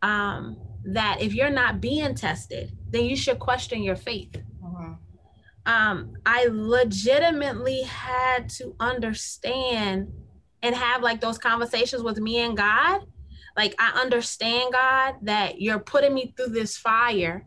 Um, 0.03 0.59
that 0.85 1.23
if 1.23 1.33
you're 1.33 1.49
not 1.49 1.81
being 1.81 2.15
tested, 2.15 2.77
then 2.91 3.05
you 3.05 3.17
should 3.17 3.39
question 3.39 3.83
your 3.83 3.97
faith 3.97 4.37
um, 5.67 6.15
I 6.27 6.49
legitimately 6.51 7.83
had 7.83 8.49
to 8.51 8.75
understand 8.81 10.13
and 10.63 10.75
have 10.75 11.03
like 11.03 11.21
those 11.21 11.39
conversations 11.39 12.03
with 12.03 12.19
me 12.19 12.39
and 12.39 12.57
God. 12.57 13.03
Like, 13.57 13.75
I 13.79 14.01
understand, 14.01 14.73
God, 14.73 15.17
that 15.23 15.61
you're 15.61 15.79
putting 15.79 16.15
me 16.15 16.33
through 16.37 16.55
this 16.55 16.77
fire, 16.77 17.47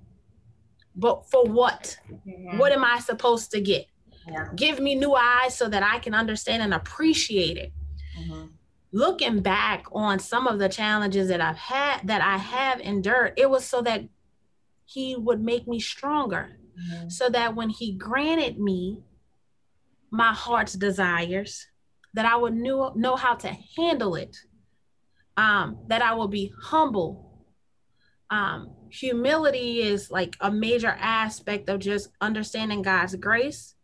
but 0.95 1.29
for 1.29 1.45
what? 1.45 1.97
Mm-hmm. 2.09 2.57
What 2.59 2.71
am 2.71 2.83
I 2.83 2.99
supposed 2.99 3.51
to 3.51 3.61
get? 3.61 3.87
Yeah. 4.27 4.49
Give 4.55 4.79
me 4.79 4.95
new 4.95 5.13
eyes 5.13 5.55
so 5.55 5.67
that 5.67 5.83
I 5.83 5.99
can 5.99 6.13
understand 6.13 6.61
and 6.61 6.73
appreciate 6.73 7.57
it. 7.57 7.73
Mm-hmm. 8.19 8.45
Looking 8.91 9.39
back 9.41 9.85
on 9.91 10.19
some 10.19 10.47
of 10.47 10.59
the 10.59 10.69
challenges 10.69 11.27
that 11.29 11.41
I've 11.41 11.57
had, 11.57 12.01
that 12.07 12.21
I 12.21 12.37
have 12.37 12.79
endured, 12.81 13.33
it 13.35 13.49
was 13.49 13.65
so 13.65 13.81
that 13.81 14.03
He 14.85 15.15
would 15.15 15.41
make 15.41 15.67
me 15.67 15.79
stronger 15.79 16.57
mm-hmm. 16.77 17.09
so 17.09 17.29
that 17.29 17.55
when 17.55 17.69
he 17.69 17.93
granted 17.93 18.59
me 18.59 19.03
my 20.11 20.33
heart's 20.33 20.73
desires, 20.73 21.67
that 22.13 22.25
I 22.25 22.35
would 22.35 22.53
know, 22.53 22.93
know 22.95 23.15
how 23.15 23.35
to 23.35 23.55
handle 23.77 24.15
it, 24.15 24.37
um, 25.37 25.79
that 25.87 26.01
I 26.01 26.13
will 26.13 26.29
be 26.29 26.53
humble. 26.61 27.43
Um, 28.29 28.71
humility 28.89 29.81
is 29.81 30.09
like 30.09 30.35
a 30.39 30.49
major 30.49 30.95
aspect 30.99 31.69
of 31.69 31.79
just 31.79 32.09
understanding 32.21 32.81
God's 32.81 33.15
grace 33.15 33.75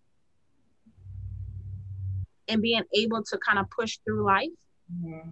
and 2.48 2.62
being 2.62 2.84
able 2.94 3.24
to 3.24 3.38
kind 3.38 3.60
of 3.60 3.70
push 3.70 4.00
through 4.06 4.26
life. 4.26 4.48
Mm-hmm. 4.94 5.30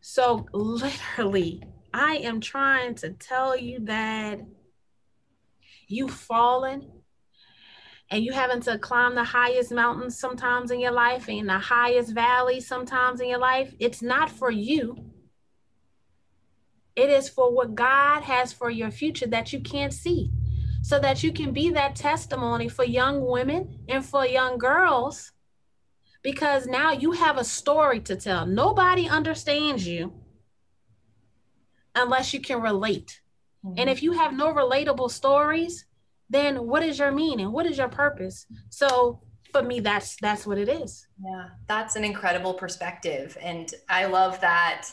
So, 0.00 0.46
literally, 0.52 1.62
I 1.92 2.16
am 2.16 2.40
trying 2.40 2.94
to 2.96 3.10
tell 3.10 3.56
you 3.56 3.80
that 3.80 4.40
you've 5.88 6.12
fallen 6.12 6.90
and 8.10 8.24
you 8.24 8.32
having 8.32 8.60
to 8.62 8.78
climb 8.78 9.14
the 9.14 9.24
highest 9.24 9.70
mountains 9.70 10.18
sometimes 10.18 10.70
in 10.70 10.80
your 10.80 10.92
life 10.92 11.28
and 11.28 11.48
the 11.48 11.58
highest 11.58 12.14
valley 12.14 12.60
sometimes 12.60 13.20
in 13.20 13.28
your 13.28 13.38
life, 13.38 13.74
it's 13.78 14.00
not 14.00 14.30
for 14.30 14.50
you. 14.50 14.96
It 16.96 17.10
is 17.10 17.28
for 17.28 17.54
what 17.54 17.74
God 17.74 18.22
has 18.22 18.52
for 18.52 18.70
your 18.70 18.90
future 18.90 19.26
that 19.28 19.52
you 19.52 19.60
can't 19.60 19.92
see. 19.92 20.30
So 20.82 20.98
that 21.00 21.22
you 21.22 21.32
can 21.32 21.52
be 21.52 21.70
that 21.70 21.96
testimony 21.96 22.68
for 22.68 22.84
young 22.84 23.26
women 23.26 23.80
and 23.88 24.04
for 24.04 24.24
young 24.24 24.58
girls. 24.58 25.32
Because 26.22 26.66
now 26.66 26.92
you 26.92 27.12
have 27.12 27.36
a 27.36 27.44
story 27.44 28.00
to 28.00 28.16
tell. 28.16 28.46
Nobody 28.46 29.08
understands 29.08 29.86
you 29.86 30.12
unless 31.94 32.32
you 32.32 32.40
can 32.40 32.62
relate. 32.62 33.20
Mm-hmm. 33.64 33.78
And 33.78 33.90
if 33.90 34.02
you 34.02 34.12
have 34.12 34.32
no 34.32 34.52
relatable 34.52 35.10
stories, 35.10 35.86
then 36.30 36.66
what 36.66 36.82
is 36.82 36.98
your 36.98 37.10
meaning? 37.10 37.52
What 37.52 37.66
is 37.66 37.78
your 37.78 37.88
purpose? 37.88 38.46
So 38.70 39.20
for 39.52 39.62
me, 39.62 39.80
that's 39.80 40.16
that's 40.20 40.46
what 40.46 40.58
it 40.58 40.68
is. 40.68 41.06
Yeah, 41.24 41.48
that's 41.66 41.96
an 41.96 42.04
incredible 42.04 42.54
perspective, 42.54 43.36
and 43.40 43.72
I 43.88 44.06
love 44.06 44.40
that 44.40 44.88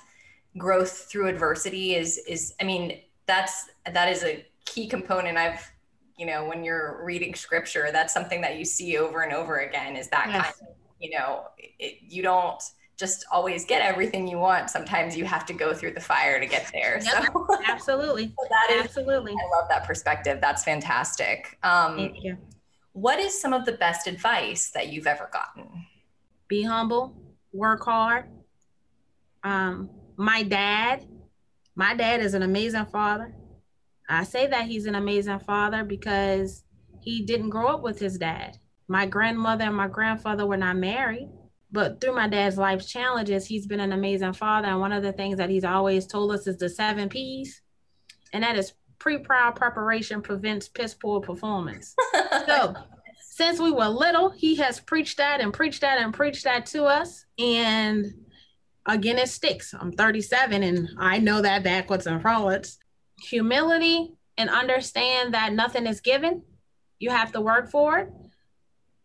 growth 0.58 1.08
through 1.10 1.28
adversity 1.28 1.96
is 1.96 2.18
is. 2.28 2.54
I 2.62 2.64
mean, 2.64 3.00
that's 3.26 3.70
that 3.92 4.10
is 4.10 4.24
a 4.24 4.46
key 4.66 4.88
component. 4.88 5.38
I've 5.38 5.70
you 6.18 6.26
know 6.26 6.46
when 6.46 6.64
you're 6.64 7.04
reading 7.04 7.36
scripture, 7.36 7.90
that's 7.92 8.14
something 8.14 8.42
that 8.42 8.58
you 8.58 8.66
see 8.66 8.98
over 8.98 9.22
and 9.22 9.34
over 9.34 9.60
again. 9.60 9.96
Is 9.96 10.08
that 10.10 10.28
yes. 10.30 10.44
kind 10.44 10.56
of 10.62 10.76
you 11.00 11.18
know 11.18 11.48
it, 11.58 11.98
you 12.02 12.24
don't 12.24 12.62
just 12.98 13.26
always 13.32 13.66
get 13.66 13.82
everything 13.82 14.28
you 14.28 14.38
want. 14.38 14.70
Sometimes 14.70 15.18
you 15.18 15.26
have 15.26 15.46
to 15.48 15.54
go 15.54 15.74
through 15.74 15.94
the 15.94 16.02
fire 16.02 16.40
to 16.40 16.46
get 16.46 16.70
there. 16.74 17.00
Yep, 17.04 17.26
so 17.34 17.48
absolutely. 17.68 18.28
so 18.40 18.48
that 18.50 18.76
is 18.76 18.86
absolutely. 18.86 19.34
I 19.34 19.58
love 19.58 19.68
that 19.70 19.86
perspective. 19.86 20.40
That's 20.42 20.64
fantastic. 20.64 21.58
Um, 21.64 21.98
Thank 21.98 22.24
you. 22.24 22.38
What 22.94 23.20
is 23.20 23.40
some 23.40 23.52
of 23.52 23.66
the 23.66 23.74
best 23.74 24.08
advice 24.08 24.72
that 24.72 24.88
you've 24.94 25.08
ever 25.08 25.30
gotten? 25.32 25.86
Be 26.48 26.64
humble, 26.64 27.14
work 27.52 27.84
hard. 27.84 28.26
Um, 29.44 29.90
my 30.16 30.44
dad, 30.44 31.06
my 31.76 31.94
dad 31.94 32.22
is 32.22 32.34
an 32.34 32.44
amazing 32.44 32.86
father. 32.86 33.36
I 34.08 34.24
say 34.24 34.48
that 34.48 34.66
he's 34.66 34.86
an 34.86 34.96
amazing 34.96 35.40
father 35.40 35.84
because 35.84 36.64
he 37.02 37.24
didn't 37.24 37.50
grow 37.50 37.68
up 37.68 37.82
with 37.82 38.00
his 38.00 38.18
dad. 38.18 38.58
My 38.88 39.06
grandmother 39.06 39.66
and 39.66 39.76
my 39.76 39.88
grandfather 39.88 40.46
were 40.46 40.58
not 40.58 40.78
married 40.78 41.30
But 41.76 42.00
through 42.00 42.16
my 42.16 42.30
dad's 42.30 42.58
life 42.58 42.88
challenges, 42.88 43.46
he's 43.46 43.68
been 43.68 43.82
an 43.82 43.92
amazing 43.92 44.32
father. 44.32 44.70
And 44.70 44.80
one 44.80 44.94
of 44.94 45.04
the 45.04 45.12
things 45.12 45.38
that 45.40 45.50
he's 45.50 45.66
always 45.66 46.08
told 46.08 46.32
us 46.32 46.48
is 46.48 46.56
the 46.56 46.70
seven 46.70 47.10
P's, 47.10 47.62
and 48.32 48.46
that 48.46 48.56
is 48.56 48.72
pre 48.98 49.18
proud 49.18 49.58
preparation 49.58 50.22
prevents 50.22 50.70
piss 50.70 50.94
poor 50.94 51.20
performance. 51.20 51.94
so 52.48 52.76
since 53.20 53.60
we 53.60 53.74
were 53.74 53.90
little, 53.90 54.30
he 54.30 54.56
has 54.56 54.80
preached 54.80 55.18
that 55.18 55.42
and 55.42 55.54
preached 55.54 55.82
that 55.82 56.00
and 56.00 56.14
preached 56.14 56.46
that 56.46 56.66
to 56.68 56.86
us. 56.86 57.26
And 57.38 58.06
again, 58.86 59.20
it 59.20 59.28
sticks. 59.28 59.74
I'm 59.78 59.92
37 59.92 60.64
and 60.64 60.90
I 60.98 61.18
know 61.18 61.42
that 61.42 61.62
backwards 61.62 62.08
and 62.08 62.22
forwards. 62.22 62.80
Humility 63.22 64.14
and 64.38 64.50
understand 64.50 65.34
that 65.34 65.52
nothing 65.52 65.88
is 65.88 66.00
given. 66.00 66.44
You 67.00 67.10
have 67.10 67.34
to 67.34 67.42
work 67.42 67.70
for 67.70 67.98
it. 67.98 68.10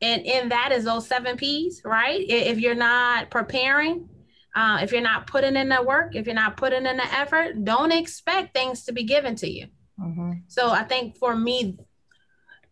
And 0.02 0.22
in 0.24 0.48
that 0.48 0.72
is 0.72 0.84
those 0.84 1.06
seven 1.06 1.36
P's, 1.36 1.82
right? 1.84 2.20
If 2.20 2.58
you're 2.58 2.74
not 2.74 3.30
preparing, 3.30 4.08
uh, 4.54 4.80
if 4.82 4.92
you're 4.92 5.00
not 5.00 5.26
putting 5.26 5.56
in 5.56 5.68
the 5.68 5.82
work, 5.82 6.14
if 6.14 6.26
you're 6.26 6.34
not 6.34 6.56
putting 6.56 6.86
in 6.86 6.96
the 6.96 7.14
effort, 7.14 7.64
don't 7.64 7.92
expect 7.92 8.54
things 8.54 8.84
to 8.84 8.92
be 8.92 9.04
given 9.04 9.34
to 9.36 9.48
you. 9.48 9.66
Mm-hmm. 10.00 10.32
So 10.48 10.70
I 10.70 10.84
think 10.84 11.16
for 11.16 11.36
me, 11.36 11.78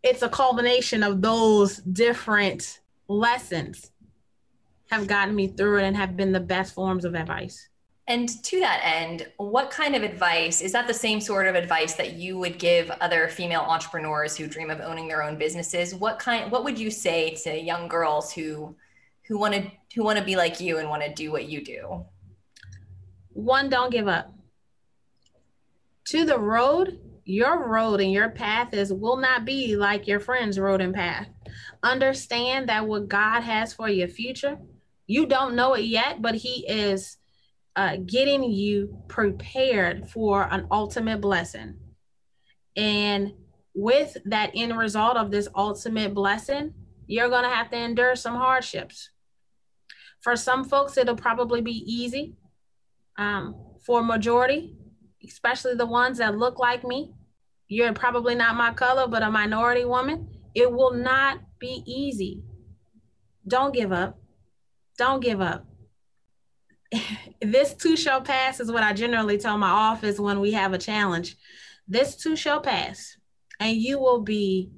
it's 0.03 0.23
a 0.23 0.29
culmination 0.29 1.03
of 1.03 1.21
those 1.21 1.77
different 1.77 2.81
lessons 3.09 3.91
have 4.91 5.07
gotten 5.07 5.35
me 5.35 5.49
through 5.49 5.79
it 5.79 5.85
and 5.85 5.97
have 5.97 6.17
been 6.17 6.33
the 6.33 6.41
best 6.41 6.75
forms 6.75 7.05
of 7.05 7.15
advice. 7.15 7.69
And 8.09 8.43
to 8.45 8.59
that 8.61 8.81
end, 8.83 9.29
what 9.37 9.71
kind 9.71 9.95
of 9.95 10.03
advice 10.03 10.63
is 10.63 10.73
that 10.73 10.87
the 10.87 10.95
same 10.95 11.21
sort 11.21 11.47
of 11.47 11.55
advice 11.55 11.93
that 11.97 12.15
you 12.15 12.39
would 12.39 12.59
give 12.59 12.91
other 13.03 13.29
female 13.29 13.61
entrepreneurs 13.61 14.35
who 14.35 14.47
dream 14.47 14.71
of 14.71 14.81
owning 14.81 15.09
their 15.09 15.23
own 15.23 15.37
businesses? 15.37 15.95
What 15.95 16.19
kind 16.19 16.51
what 16.51 16.65
would 16.65 16.79
you 16.79 16.91
say 16.91 17.35
to 17.45 17.61
young 17.61 17.87
girls 17.87 18.33
who 18.33 18.75
who 19.27 19.39
want 19.39 19.53
to 19.55 19.71
who 19.95 20.03
want 20.03 20.19
to 20.19 20.25
be 20.25 20.37
like 20.37 20.59
you 20.59 20.79
and 20.79 20.89
want 20.89 21.03
to 21.03 21.13
do 21.13 21.31
what 21.31 21.51
you 21.51 21.63
do? 21.63 22.07
One, 23.35 23.69
don't 23.69 23.93
give 23.93 24.09
up. 24.09 24.33
To 26.07 26.25
the 26.25 26.39
road, 26.39 26.99
your 27.27 27.69
road 27.69 28.01
and 28.01 28.11
your 28.11 28.31
path 28.31 28.73
is 28.73 28.91
will 28.91 29.19
not 29.19 29.45
be 29.45 29.77
like 29.77 30.09
your 30.09 30.19
friend's 30.19 30.59
road 30.59 30.81
and 30.81 30.95
path. 30.95 31.29
Understand 31.83 32.71
that 32.71 32.87
what 32.87 33.09
God 33.09 33.43
has 33.43 33.75
for 33.75 33.91
your 33.91 34.09
future, 34.09 34.57
you 35.07 35.27
don't 35.27 35.55
know 35.55 35.75
it 35.75 35.85
yet, 35.85 36.23
but 36.23 36.35
He 36.35 36.67
is 36.67 37.18
uh, 37.79 37.97
getting 38.05 38.43
you 38.43 38.99
prepared 39.07 40.11
for 40.11 40.49
an 40.51 40.67
ultimate 40.69 41.21
blessing. 41.21 41.77
And 42.77 43.35
with 43.73 44.17
that 44.25 44.51
end 44.53 44.77
result 44.77 45.17
of 45.17 45.31
this 45.31 45.47
ultimate 45.55 46.13
blessing, 46.13 46.75
you're 47.07 47.29
going 47.29 47.45
to 47.45 47.55
have 47.55 47.71
to 47.71 47.77
endure 47.77 48.17
some 48.17 48.35
hardships. 48.35 49.11
For 50.23 50.35
some 50.35 50.65
folks, 50.65 50.97
it'll 50.97 51.15
probably 51.15 51.61
be 51.61 51.85
easy. 51.87 52.35
Um, 53.17 53.55
for 53.87 54.03
majority, 54.03 54.75
especially 55.25 55.77
the 55.77 55.87
ones 55.87 56.19
that 56.19 56.37
look 56.37 56.59
like 56.59 56.83
me, 56.83 57.15
you're 57.69 57.93
probably 57.93 58.35
not 58.35 58.57
my 58.57 58.73
color, 58.73 59.07
but 59.07 59.23
a 59.23 59.31
minority 59.31 59.85
woman, 59.85 60.29
it 60.53 60.73
will 60.73 60.95
not 60.95 61.39
be 61.61 61.85
easy. 61.87 62.43
Don't 63.47 63.73
give 63.73 63.93
up. 63.93 64.19
Don't 64.97 65.23
give 65.23 65.41
up. 65.41 65.65
this 67.43 67.75
too 67.75 67.97
shall 67.97 68.21
pass 68.21 68.61
is 68.61 68.71
what 68.71 68.83
I 68.83 68.93
generally 68.93 69.39
tell 69.39 69.59
my 69.59 69.71
office 69.71 70.19
when 70.19 70.41
we 70.41 70.53
have 70.53 70.73
a 70.73 70.79
challenge. 70.79 71.37
This 71.87 72.17
too 72.17 72.37
shall 72.37 72.61
pass, 72.61 73.17
and 73.61 73.77
you 73.77 73.99
will 73.99 74.21
be 74.21 74.71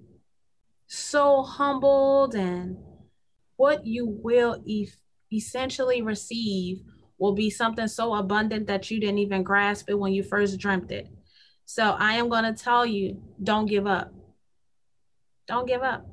so 0.87 1.43
humbled, 1.43 2.35
and 2.35 2.77
what 3.57 3.85
you 3.85 4.07
will 4.07 4.63
e- 4.65 4.89
essentially 5.33 6.03
receive 6.03 6.81
will 7.19 7.35
be 7.35 7.51
something 7.51 7.87
so 7.87 8.15
abundant 8.15 8.67
that 8.67 8.91
you 8.91 8.99
didn't 8.99 9.19
even 9.19 9.43
grasp 9.43 9.91
it 9.91 9.99
when 9.99 10.13
you 10.13 10.23
first 10.23 10.59
dreamt 10.59 10.91
it. 10.91 11.09
So 11.67 11.91
I 11.99 12.15
am 12.15 12.29
going 12.29 12.45
to 12.45 12.53
tell 12.53 12.85
you 12.85 13.23
don't 13.43 13.67
give 13.67 13.87
up. 13.87 14.13
Don't 15.47 15.67
give 15.67 15.83
up. 15.83 16.07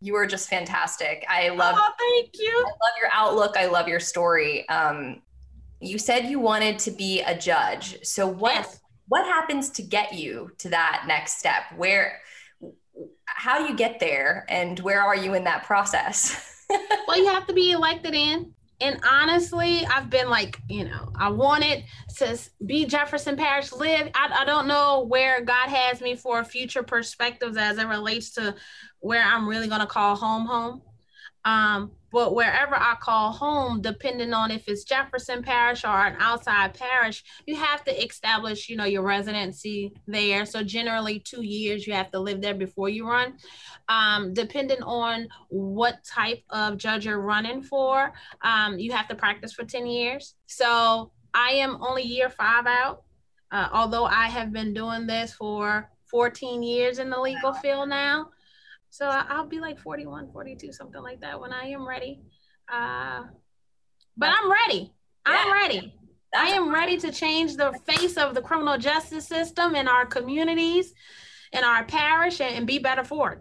You 0.00 0.14
are 0.16 0.26
just 0.26 0.48
fantastic. 0.48 1.24
I 1.28 1.50
love. 1.50 1.76
Oh, 1.78 1.92
thank 1.98 2.30
you. 2.38 2.50
I 2.50 2.62
love 2.62 2.96
your 3.00 3.10
outlook. 3.12 3.56
I 3.56 3.66
love 3.66 3.88
your 3.88 4.00
story. 4.00 4.68
Um, 4.68 5.20
you 5.80 5.98
said 5.98 6.26
you 6.26 6.40
wanted 6.40 6.78
to 6.80 6.90
be 6.90 7.20
a 7.22 7.36
judge. 7.36 8.04
So 8.04 8.26
what 8.26 8.54
yes. 8.54 8.80
what 9.06 9.24
happens 9.26 9.70
to 9.70 9.82
get 9.82 10.14
you 10.14 10.50
to 10.58 10.70
that 10.70 11.04
next 11.06 11.38
step? 11.38 11.62
Where 11.76 12.20
how 13.26 13.58
do 13.58 13.70
you 13.70 13.76
get 13.76 14.00
there 14.00 14.44
and 14.48 14.78
where 14.80 15.00
are 15.00 15.16
you 15.16 15.34
in 15.34 15.44
that 15.44 15.64
process? 15.64 16.64
well, 17.06 17.16
you 17.16 17.26
have 17.26 17.46
to 17.46 17.52
be 17.52 17.70
elected 17.70 18.14
in. 18.14 18.52
And 18.80 19.00
honestly, 19.08 19.84
I've 19.86 20.08
been 20.08 20.28
like, 20.28 20.60
you 20.68 20.84
know, 20.84 21.10
I 21.16 21.30
wanted 21.30 21.84
to 22.18 22.38
be 22.64 22.84
Jefferson 22.84 23.36
Parish 23.36 23.72
live. 23.72 24.08
I, 24.14 24.42
I 24.42 24.44
don't 24.44 24.68
know 24.68 25.04
where 25.08 25.40
God 25.40 25.68
has 25.68 26.00
me 26.00 26.14
for 26.14 26.44
future 26.44 26.84
perspectives 26.84 27.56
as 27.56 27.78
it 27.78 27.86
relates 27.88 28.30
to 28.34 28.54
where 29.00 29.22
I'm 29.22 29.48
really 29.48 29.66
going 29.66 29.80
to 29.80 29.86
call 29.86 30.14
home 30.14 30.46
home. 30.46 30.82
Um, 31.44 31.92
but 32.10 32.34
wherever 32.34 32.74
I 32.74 32.96
call 33.00 33.32
home, 33.32 33.80
depending 33.82 34.32
on 34.32 34.50
if 34.50 34.68
it's 34.68 34.84
Jefferson 34.84 35.42
Parish 35.42 35.84
or 35.84 36.06
an 36.06 36.16
outside 36.18 36.74
parish, 36.74 37.22
you 37.46 37.56
have 37.56 37.84
to 37.84 38.04
establish, 38.04 38.68
you 38.68 38.76
know, 38.76 38.84
your 38.84 39.02
residency 39.02 39.92
there. 40.06 40.46
So 40.46 40.62
generally, 40.62 41.18
two 41.20 41.42
years 41.42 41.86
you 41.86 41.92
have 41.92 42.10
to 42.12 42.20
live 42.20 42.40
there 42.40 42.54
before 42.54 42.88
you 42.88 43.06
run. 43.06 43.34
Um, 43.88 44.32
depending 44.32 44.82
on 44.82 45.28
what 45.48 46.02
type 46.04 46.42
of 46.50 46.78
judge 46.78 47.06
you're 47.06 47.20
running 47.20 47.62
for, 47.62 48.12
um, 48.42 48.78
you 48.78 48.92
have 48.92 49.08
to 49.08 49.14
practice 49.14 49.52
for 49.52 49.64
ten 49.64 49.86
years. 49.86 50.34
So 50.46 51.12
I 51.34 51.50
am 51.50 51.82
only 51.82 52.02
year 52.02 52.30
five 52.30 52.66
out, 52.66 53.02
uh, 53.52 53.68
although 53.72 54.04
I 54.04 54.26
have 54.26 54.52
been 54.52 54.72
doing 54.72 55.06
this 55.06 55.32
for 55.32 55.90
14 56.10 56.62
years 56.62 56.98
in 56.98 57.10
the 57.10 57.20
legal 57.20 57.52
field 57.52 57.88
now. 57.88 58.30
So 58.90 59.06
I'll 59.06 59.46
be 59.46 59.60
like 59.60 59.78
41, 59.78 60.32
42, 60.32 60.72
something 60.72 61.02
like 61.02 61.20
that 61.20 61.40
when 61.40 61.52
I 61.52 61.68
am 61.68 61.86
ready. 61.86 62.20
Uh, 62.72 63.24
but 64.16 64.30
I'm 64.30 64.50
ready. 64.50 64.92
I'm 65.24 65.52
ready. 65.52 65.94
I 66.34 66.48
am 66.48 66.72
ready 66.72 66.96
to 66.98 67.12
change 67.12 67.56
the 67.56 67.72
face 67.86 68.16
of 68.16 68.34
the 68.34 68.42
criminal 68.42 68.76
justice 68.76 69.26
system 69.26 69.74
in 69.74 69.88
our 69.88 70.04
communities, 70.04 70.92
in 71.52 71.64
our 71.64 71.84
parish, 71.84 72.40
and, 72.40 72.66
be 72.66 72.78
better 72.78 73.04
for 73.04 73.32
it. 73.32 73.38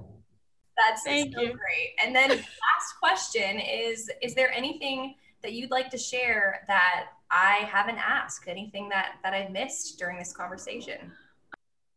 That's 0.77 1.03
Thank 1.03 1.33
so 1.33 1.41
you. 1.41 1.47
great. 1.47 1.95
And 2.03 2.15
then 2.15 2.29
last 2.29 2.93
question 3.01 3.59
is 3.59 4.09
is 4.21 4.35
there 4.35 4.51
anything 4.51 5.15
that 5.41 5.53
you'd 5.53 5.71
like 5.71 5.89
to 5.89 5.97
share 5.97 6.63
that 6.67 7.07
I 7.31 7.67
haven't 7.69 7.97
asked? 7.97 8.47
Anything 8.47 8.87
that 8.89 9.15
that 9.23 9.33
I 9.33 9.49
missed 9.49 9.97
during 9.97 10.19
this 10.19 10.31
conversation? 10.31 11.11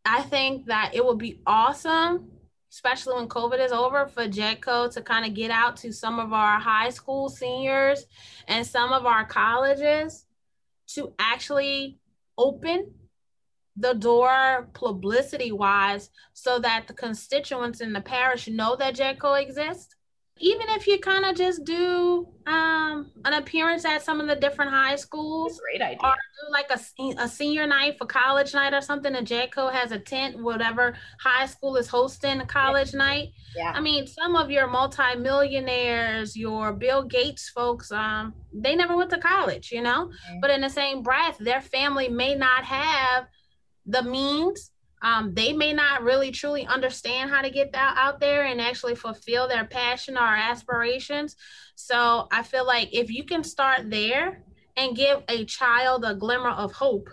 I 0.07 0.23
think 0.23 0.67
that 0.67 0.93
it 0.95 1.05
would 1.05 1.19
be 1.19 1.41
awesome 1.47 2.31
especially 2.73 3.14
when 3.14 3.29
COVID 3.29 3.64
is 3.64 3.73
over, 3.73 4.07
for 4.07 4.29
JEDCO 4.29 4.93
to 4.93 5.03
kind 5.03 5.27
of 5.27 5.35
get 5.35 5.51
out 5.51 5.77
to 5.79 5.93
some 5.93 6.18
of 6.18 6.33
our 6.33 6.59
high 6.59 6.91
school 6.91 7.29
seniors 7.29 8.07
and 8.47 8.66
some 8.66 8.93
of 8.93 9.07
our 9.07 9.25
colleges 9.25 10.25
to 10.89 11.12
actually 11.18 11.99
open 12.39 12.93
the 13.77 13.95
door 13.95 14.68
publicity 14.73 15.53
wise 15.53 16.11
so 16.33 16.59
that 16.59 16.87
the 16.87 16.93
constituents 16.95 17.81
in 17.81 17.93
the 17.93 18.01
parish 18.01 18.49
know 18.49 18.77
that 18.77 18.95
JEDCO 18.95 19.41
exists 19.41 19.95
even 20.41 20.68
if 20.70 20.86
you 20.86 20.99
kind 20.99 21.26
of 21.26 21.36
just 21.36 21.64
do 21.64 22.26
um, 22.47 23.11
an 23.26 23.34
appearance 23.34 23.84
at 23.84 24.03
some 24.03 24.20
of 24.20 24.26
the 24.26 24.34
different 24.34 24.70
high 24.70 24.97
schools, 24.97 25.61
great 25.61 25.82
idea. 25.82 25.99
Or 26.03 26.14
do 26.14 26.53
like 26.53 26.70
a, 26.70 27.22
a 27.22 27.28
senior 27.28 27.66
night 27.66 27.99
for 27.99 28.07
college 28.07 28.55
night 28.55 28.72
or 28.72 28.80
something. 28.80 29.14
And 29.14 29.26
JEDCO 29.26 29.70
has 29.70 29.93
a 29.93 29.99
tent, 29.99 30.43
whatever 30.43 30.97
high 31.20 31.45
school 31.45 31.76
is 31.76 31.88
hosting 31.88 32.41
a 32.41 32.47
college 32.47 32.93
yeah. 32.93 32.99
night. 32.99 33.28
Yeah. 33.55 33.72
I 33.74 33.80
mean, 33.80 34.07
some 34.07 34.34
of 34.34 34.51
your 34.51 34.66
multimillionaires, 34.66 36.34
your 36.36 36.72
Bill 36.72 37.03
Gates 37.03 37.51
folks, 37.51 37.93
um, 37.93 38.34
they 38.53 38.74
never 38.74 38.97
went 38.97 39.11
to 39.11 39.18
college, 39.18 39.70
you 39.70 39.82
know. 39.82 40.05
Okay. 40.05 40.38
But 40.41 40.51
in 40.51 40.62
the 40.62 40.70
same 40.70 41.03
breath, 41.03 41.36
their 41.38 41.61
family 41.61 42.09
may 42.09 42.34
not 42.34 42.64
have 42.64 43.26
the 43.84 44.03
means 44.03 44.70
um, 45.03 45.33
they 45.35 45.53
may 45.53 45.73
not 45.73 46.03
really 46.03 46.31
truly 46.31 46.67
understand 46.67 47.31
how 47.31 47.41
to 47.41 47.51
get 47.51 47.73
that 47.73 47.95
out 47.97 48.21
there 48.21 48.45
and 48.45 48.61
actually 48.61 48.95
fulfill 48.95 49.49
their 49.49 49.65
passion 49.65 50.17
or 50.17 50.27
aspirations. 50.27 51.37
So 51.75 52.29
I 52.31 52.43
feel 52.43 52.67
like 52.67 52.91
if 52.93 53.11
you 53.11 53.25
can 53.25 53.43
start 53.43 53.91
there 53.91 54.43
and 54.77 54.97
give 54.97 55.23
a 55.29 55.45
child 55.47 56.05
a 56.05 56.15
glimmer 56.15 56.51
of 56.51 56.73
hope, 56.73 57.09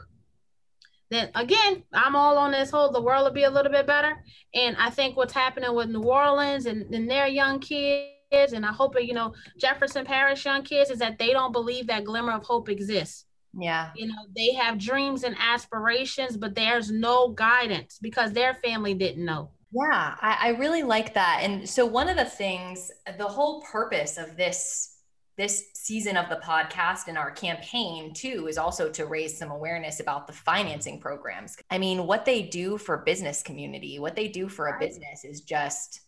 then 1.10 1.30
again, 1.36 1.84
I'm 1.94 2.16
all 2.16 2.38
on 2.38 2.52
this 2.52 2.70
whole 2.70 2.92
the 2.92 3.02
world 3.02 3.24
will 3.24 3.32
be 3.32 3.44
a 3.44 3.50
little 3.50 3.72
bit 3.72 3.88
better. 3.88 4.24
And 4.54 4.76
I 4.78 4.90
think 4.90 5.16
what's 5.16 5.34
happening 5.34 5.74
with 5.74 5.90
New 5.90 6.04
Orleans 6.04 6.66
and, 6.66 6.94
and 6.94 7.10
their 7.10 7.28
young 7.28 7.60
kids, 7.60 8.52
and 8.52 8.66
I 8.66 8.74
hope 8.74 8.96
you 9.00 9.14
know 9.14 9.34
Jefferson 9.58 10.04
Parish 10.04 10.44
young 10.44 10.64
kids, 10.64 10.90
is 10.90 11.00
that 11.00 11.18
they 11.18 11.32
don't 11.32 11.54
believe 11.54 11.88
that 11.88 12.04
glimmer 12.04 12.34
of 12.34 12.44
hope 12.44 12.68
exists. 12.68 13.26
Yeah. 13.54 13.91
You 13.95 14.08
know, 14.08 14.26
they 14.36 14.54
have 14.54 14.78
dreams 14.78 15.24
and 15.24 15.36
aspirations, 15.39 16.38
but 16.38 16.56
there's 16.56 16.91
no 16.91 17.30
guidance 17.30 18.00
because 18.02 18.32
their 18.34 18.56
family 18.56 18.93
didn't 18.93 19.26
know. 19.26 19.52
Yeah, 19.72 20.16
I, 20.22 20.38
I 20.41 20.50
really 20.52 20.84
like 20.84 21.14
that. 21.16 21.39
And 21.43 21.68
so, 21.68 21.86
one 21.86 22.08
of 22.08 22.16
the 22.16 22.26
things, 22.26 22.89
the 23.18 23.28
whole 23.28 23.62
purpose 23.62 24.18
of 24.18 24.38
this 24.38 24.93
this 25.38 25.66
season 25.76 26.18
of 26.18 26.30
the 26.30 26.38
podcast 26.38 27.08
and 27.08 27.18
our 27.18 27.30
campaign 27.30 28.12
too 28.12 28.48
is 28.48 28.58
also 28.58 28.89
to 28.89 29.06
raise 29.06 29.38
some 29.38 29.52
awareness 29.52 30.00
about 30.00 30.26
the 30.26 30.34
financing 30.34 31.00
programs. 31.00 31.56
I 31.70 31.78
mean, 31.78 32.08
what 32.08 32.26
they 32.26 32.41
do 32.41 32.78
for 32.78 32.98
business 32.98 33.43
community, 33.43 34.00
what 34.00 34.16
they 34.16 34.30
do 34.30 34.50
for 34.50 34.68
a 34.68 34.80
business 34.80 35.24
is 35.24 35.41
just 35.41 36.02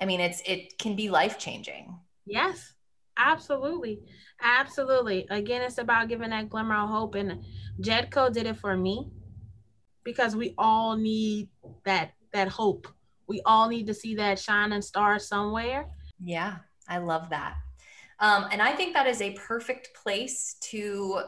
I 0.00 0.04
mean, 0.04 0.20
it's 0.20 0.42
it 0.44 0.78
can 0.78 0.94
be 0.94 1.08
life-changing. 1.08 1.98
Yes. 2.26 2.74
Absolutely. 3.16 4.00
Absolutely. 4.42 5.26
Again, 5.30 5.62
it's 5.62 5.78
about 5.78 6.08
giving 6.08 6.30
that 6.30 6.48
glimmer 6.48 6.76
of 6.76 6.88
hope 6.88 7.14
and 7.14 7.42
Jedco 7.80 8.32
did 8.32 8.46
it 8.46 8.56
for 8.56 8.76
me 8.76 9.08
because 10.04 10.36
we 10.36 10.54
all 10.56 10.96
need 10.96 11.48
that 11.84 12.12
that 12.32 12.48
hope. 12.48 12.86
We 13.26 13.40
all 13.44 13.68
need 13.68 13.86
to 13.88 13.94
see 13.94 14.14
that 14.16 14.38
shining 14.38 14.82
star 14.82 15.18
somewhere. 15.18 15.88
Yeah, 16.20 16.56
I 16.88 16.98
love 16.98 17.30
that. 17.30 17.56
Um, 18.20 18.46
and 18.50 18.62
I 18.62 18.72
think 18.72 18.94
that 18.94 19.06
is 19.06 19.20
a 19.20 19.32
perfect 19.32 19.94
place 19.94 20.56
to 20.70 21.20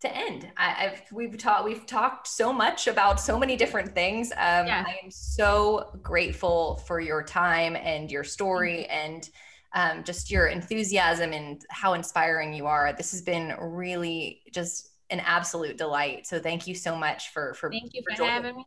to 0.00 0.14
end. 0.14 0.50
I, 0.56 0.70
have 0.70 1.02
we've 1.12 1.36
talked 1.38 1.64
we've 1.64 1.86
talked 1.86 2.26
so 2.26 2.52
much 2.52 2.86
about 2.86 3.20
so 3.20 3.38
many 3.38 3.56
different 3.56 3.94
things. 3.94 4.30
Um, 4.32 4.66
yeah. 4.66 4.84
I 4.86 4.98
am 5.04 5.10
so 5.10 5.98
grateful 6.02 6.82
for 6.86 7.00
your 7.00 7.22
time 7.22 7.76
and 7.76 8.10
your 8.10 8.24
story 8.24 8.86
and 8.86 9.28
um, 9.76 10.02
just 10.04 10.30
your 10.30 10.46
enthusiasm 10.46 11.34
and 11.34 11.62
how 11.68 11.92
inspiring 11.92 12.54
you 12.54 12.66
are. 12.66 12.94
This 12.94 13.12
has 13.12 13.20
been 13.20 13.54
really 13.60 14.40
just 14.50 14.88
an 15.10 15.20
absolute 15.20 15.76
delight. 15.76 16.26
So 16.26 16.40
thank 16.40 16.66
you 16.66 16.74
so 16.74 16.96
much 16.96 17.28
for 17.28 17.52
for 17.54 17.70
thank 17.70 17.92
you 17.92 18.02
for, 18.08 18.16
for 18.16 18.24
having 18.24 18.56
me. 18.56 18.64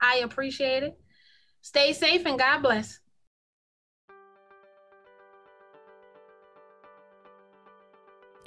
I 0.00 0.18
appreciate 0.18 0.84
it. 0.84 0.98
Stay 1.62 1.92
safe 1.92 2.24
and 2.26 2.38
God 2.38 2.60
bless. 2.60 3.00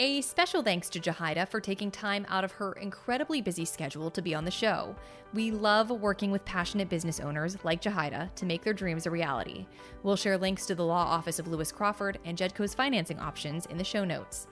A 0.01 0.21
special 0.21 0.63
thanks 0.63 0.87
to 0.91 0.99
Jahida 1.01 1.45
for 1.45 1.59
taking 1.59 1.91
time 1.91 2.25
out 2.29 2.45
of 2.45 2.53
her 2.53 2.71
incredibly 2.71 3.41
busy 3.41 3.65
schedule 3.65 4.09
to 4.11 4.21
be 4.21 4.33
on 4.33 4.45
the 4.45 4.49
show. 4.49 4.95
We 5.33 5.51
love 5.51 5.89
working 5.89 6.31
with 6.31 6.45
passionate 6.45 6.87
business 6.87 7.19
owners 7.19 7.57
like 7.65 7.81
Jahida 7.81 8.33
to 8.35 8.45
make 8.45 8.63
their 8.63 8.71
dreams 8.71 9.07
a 9.07 9.11
reality. 9.11 9.67
We'll 10.01 10.15
share 10.15 10.37
links 10.37 10.65
to 10.67 10.75
the 10.75 10.85
law 10.85 11.03
office 11.03 11.37
of 11.37 11.49
Lewis 11.49 11.73
Crawford 11.73 12.17
and 12.23 12.37
Jedco's 12.37 12.73
financing 12.73 13.19
options 13.19 13.65
in 13.65 13.77
the 13.77 13.83
show 13.83 14.05
notes. 14.05 14.47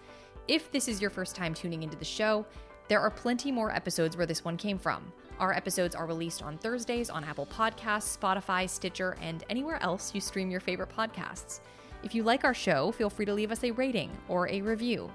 If 0.49 0.69
this 0.69 0.89
is 0.89 0.99
your 0.99 1.09
first 1.09 1.33
time 1.33 1.53
tuning 1.53 1.81
into 1.81 1.95
the 1.95 2.03
show, 2.03 2.45
there 2.89 2.99
are 2.99 3.09
plenty 3.09 3.49
more 3.49 3.73
episodes 3.73 4.17
where 4.17 4.25
this 4.25 4.43
one 4.43 4.57
came 4.57 4.77
from. 4.77 5.13
Our 5.39 5.53
episodes 5.53 5.95
are 5.95 6.07
released 6.07 6.43
on 6.43 6.57
Thursdays 6.57 7.09
on 7.09 7.23
Apple 7.23 7.45
Podcasts, 7.45 8.17
Spotify, 8.17 8.69
Stitcher, 8.69 9.15
and 9.21 9.45
anywhere 9.49 9.81
else 9.81 10.13
you 10.13 10.19
stream 10.19 10.51
your 10.51 10.59
favorite 10.59 10.93
podcasts. 10.93 11.61
If 12.03 12.13
you 12.13 12.23
like 12.23 12.43
our 12.43 12.53
show, 12.53 12.91
feel 12.91 13.09
free 13.09 13.25
to 13.25 13.33
leave 13.33 13.51
us 13.53 13.63
a 13.63 13.71
rating 13.71 14.11
or 14.27 14.49
a 14.49 14.61
review. 14.61 15.09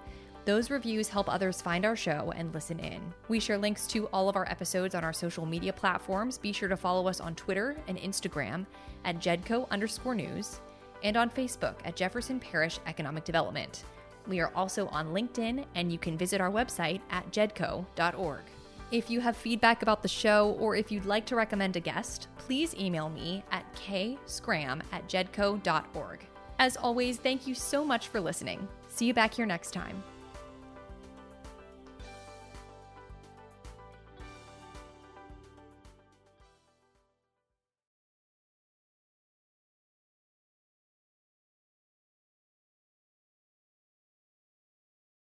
Those 0.45 0.70
reviews 0.70 1.09
help 1.09 1.32
others 1.32 1.62
find 1.62 1.84
our 1.84 1.95
show 1.95 2.32
and 2.34 2.53
listen 2.53 2.80
in. 2.80 3.01
We 3.28 3.38
share 3.38 3.59
links 3.59 3.86
to 3.88 4.09
all 4.09 4.28
of 4.28 4.34
our 4.34 4.49
episodes 4.51 4.95
on 4.95 5.05
our 5.05 5.12
social 5.12 5.47
media 5.47 5.72
platforms. 5.72 6.36
Be 6.36 6.53
sure 6.53 6.68
to 6.68 6.76
follow 6.76 7.07
us 7.07 7.20
on 7.20 7.36
Twitter 7.36 7.76
and 7.86 7.97
Instagram 7.99 8.66
at 9.05 9.20
Jedco 9.20 9.70
underscore 9.70 10.16
news 10.16 10.61
and 11.05 11.16
on 11.16 11.30
Facebook 11.30 11.74
at 11.84 11.95
Jefferson 11.95 12.40
Parish 12.40 12.80
Economic 12.86 13.24
Development. 13.24 13.84
We 14.26 14.40
are 14.40 14.53
also 14.55 14.86
on 14.88 15.09
LinkedIn, 15.09 15.64
and 15.74 15.93
you 15.93 15.99
can 15.99 16.16
visit 16.16 16.40
our 16.40 16.51
website 16.51 17.01
at 17.11 17.30
jedco.org. 17.32 18.43
If 18.90 19.11
you 19.11 19.20
have 19.20 19.36
feedback 19.36 19.82
about 19.82 20.03
the 20.03 20.09
show 20.09 20.57
or 20.61 20.76
if 20.76 20.93
you'd 20.93 21.07
like 21.07 21.24
to 21.26 21.36
recommend 21.36 21.76
a 21.76 21.80
guest, 21.80 22.28
please 22.36 22.74
email 22.74 23.09
me 23.09 23.43
at 23.51 23.64
kscram 23.74 24.82
at 24.93 25.09
jedco.org. 25.09 26.26
As 26.59 26.76
always, 26.76 27.16
thank 27.16 27.47
you 27.47 27.55
so 27.55 27.84
much 27.84 28.09
for 28.09 28.20
listening. 28.20 28.68
See 28.88 29.07
you 29.07 29.14
back 29.14 29.34
here 29.34 29.47
next 29.47 29.70
time. 29.70 30.03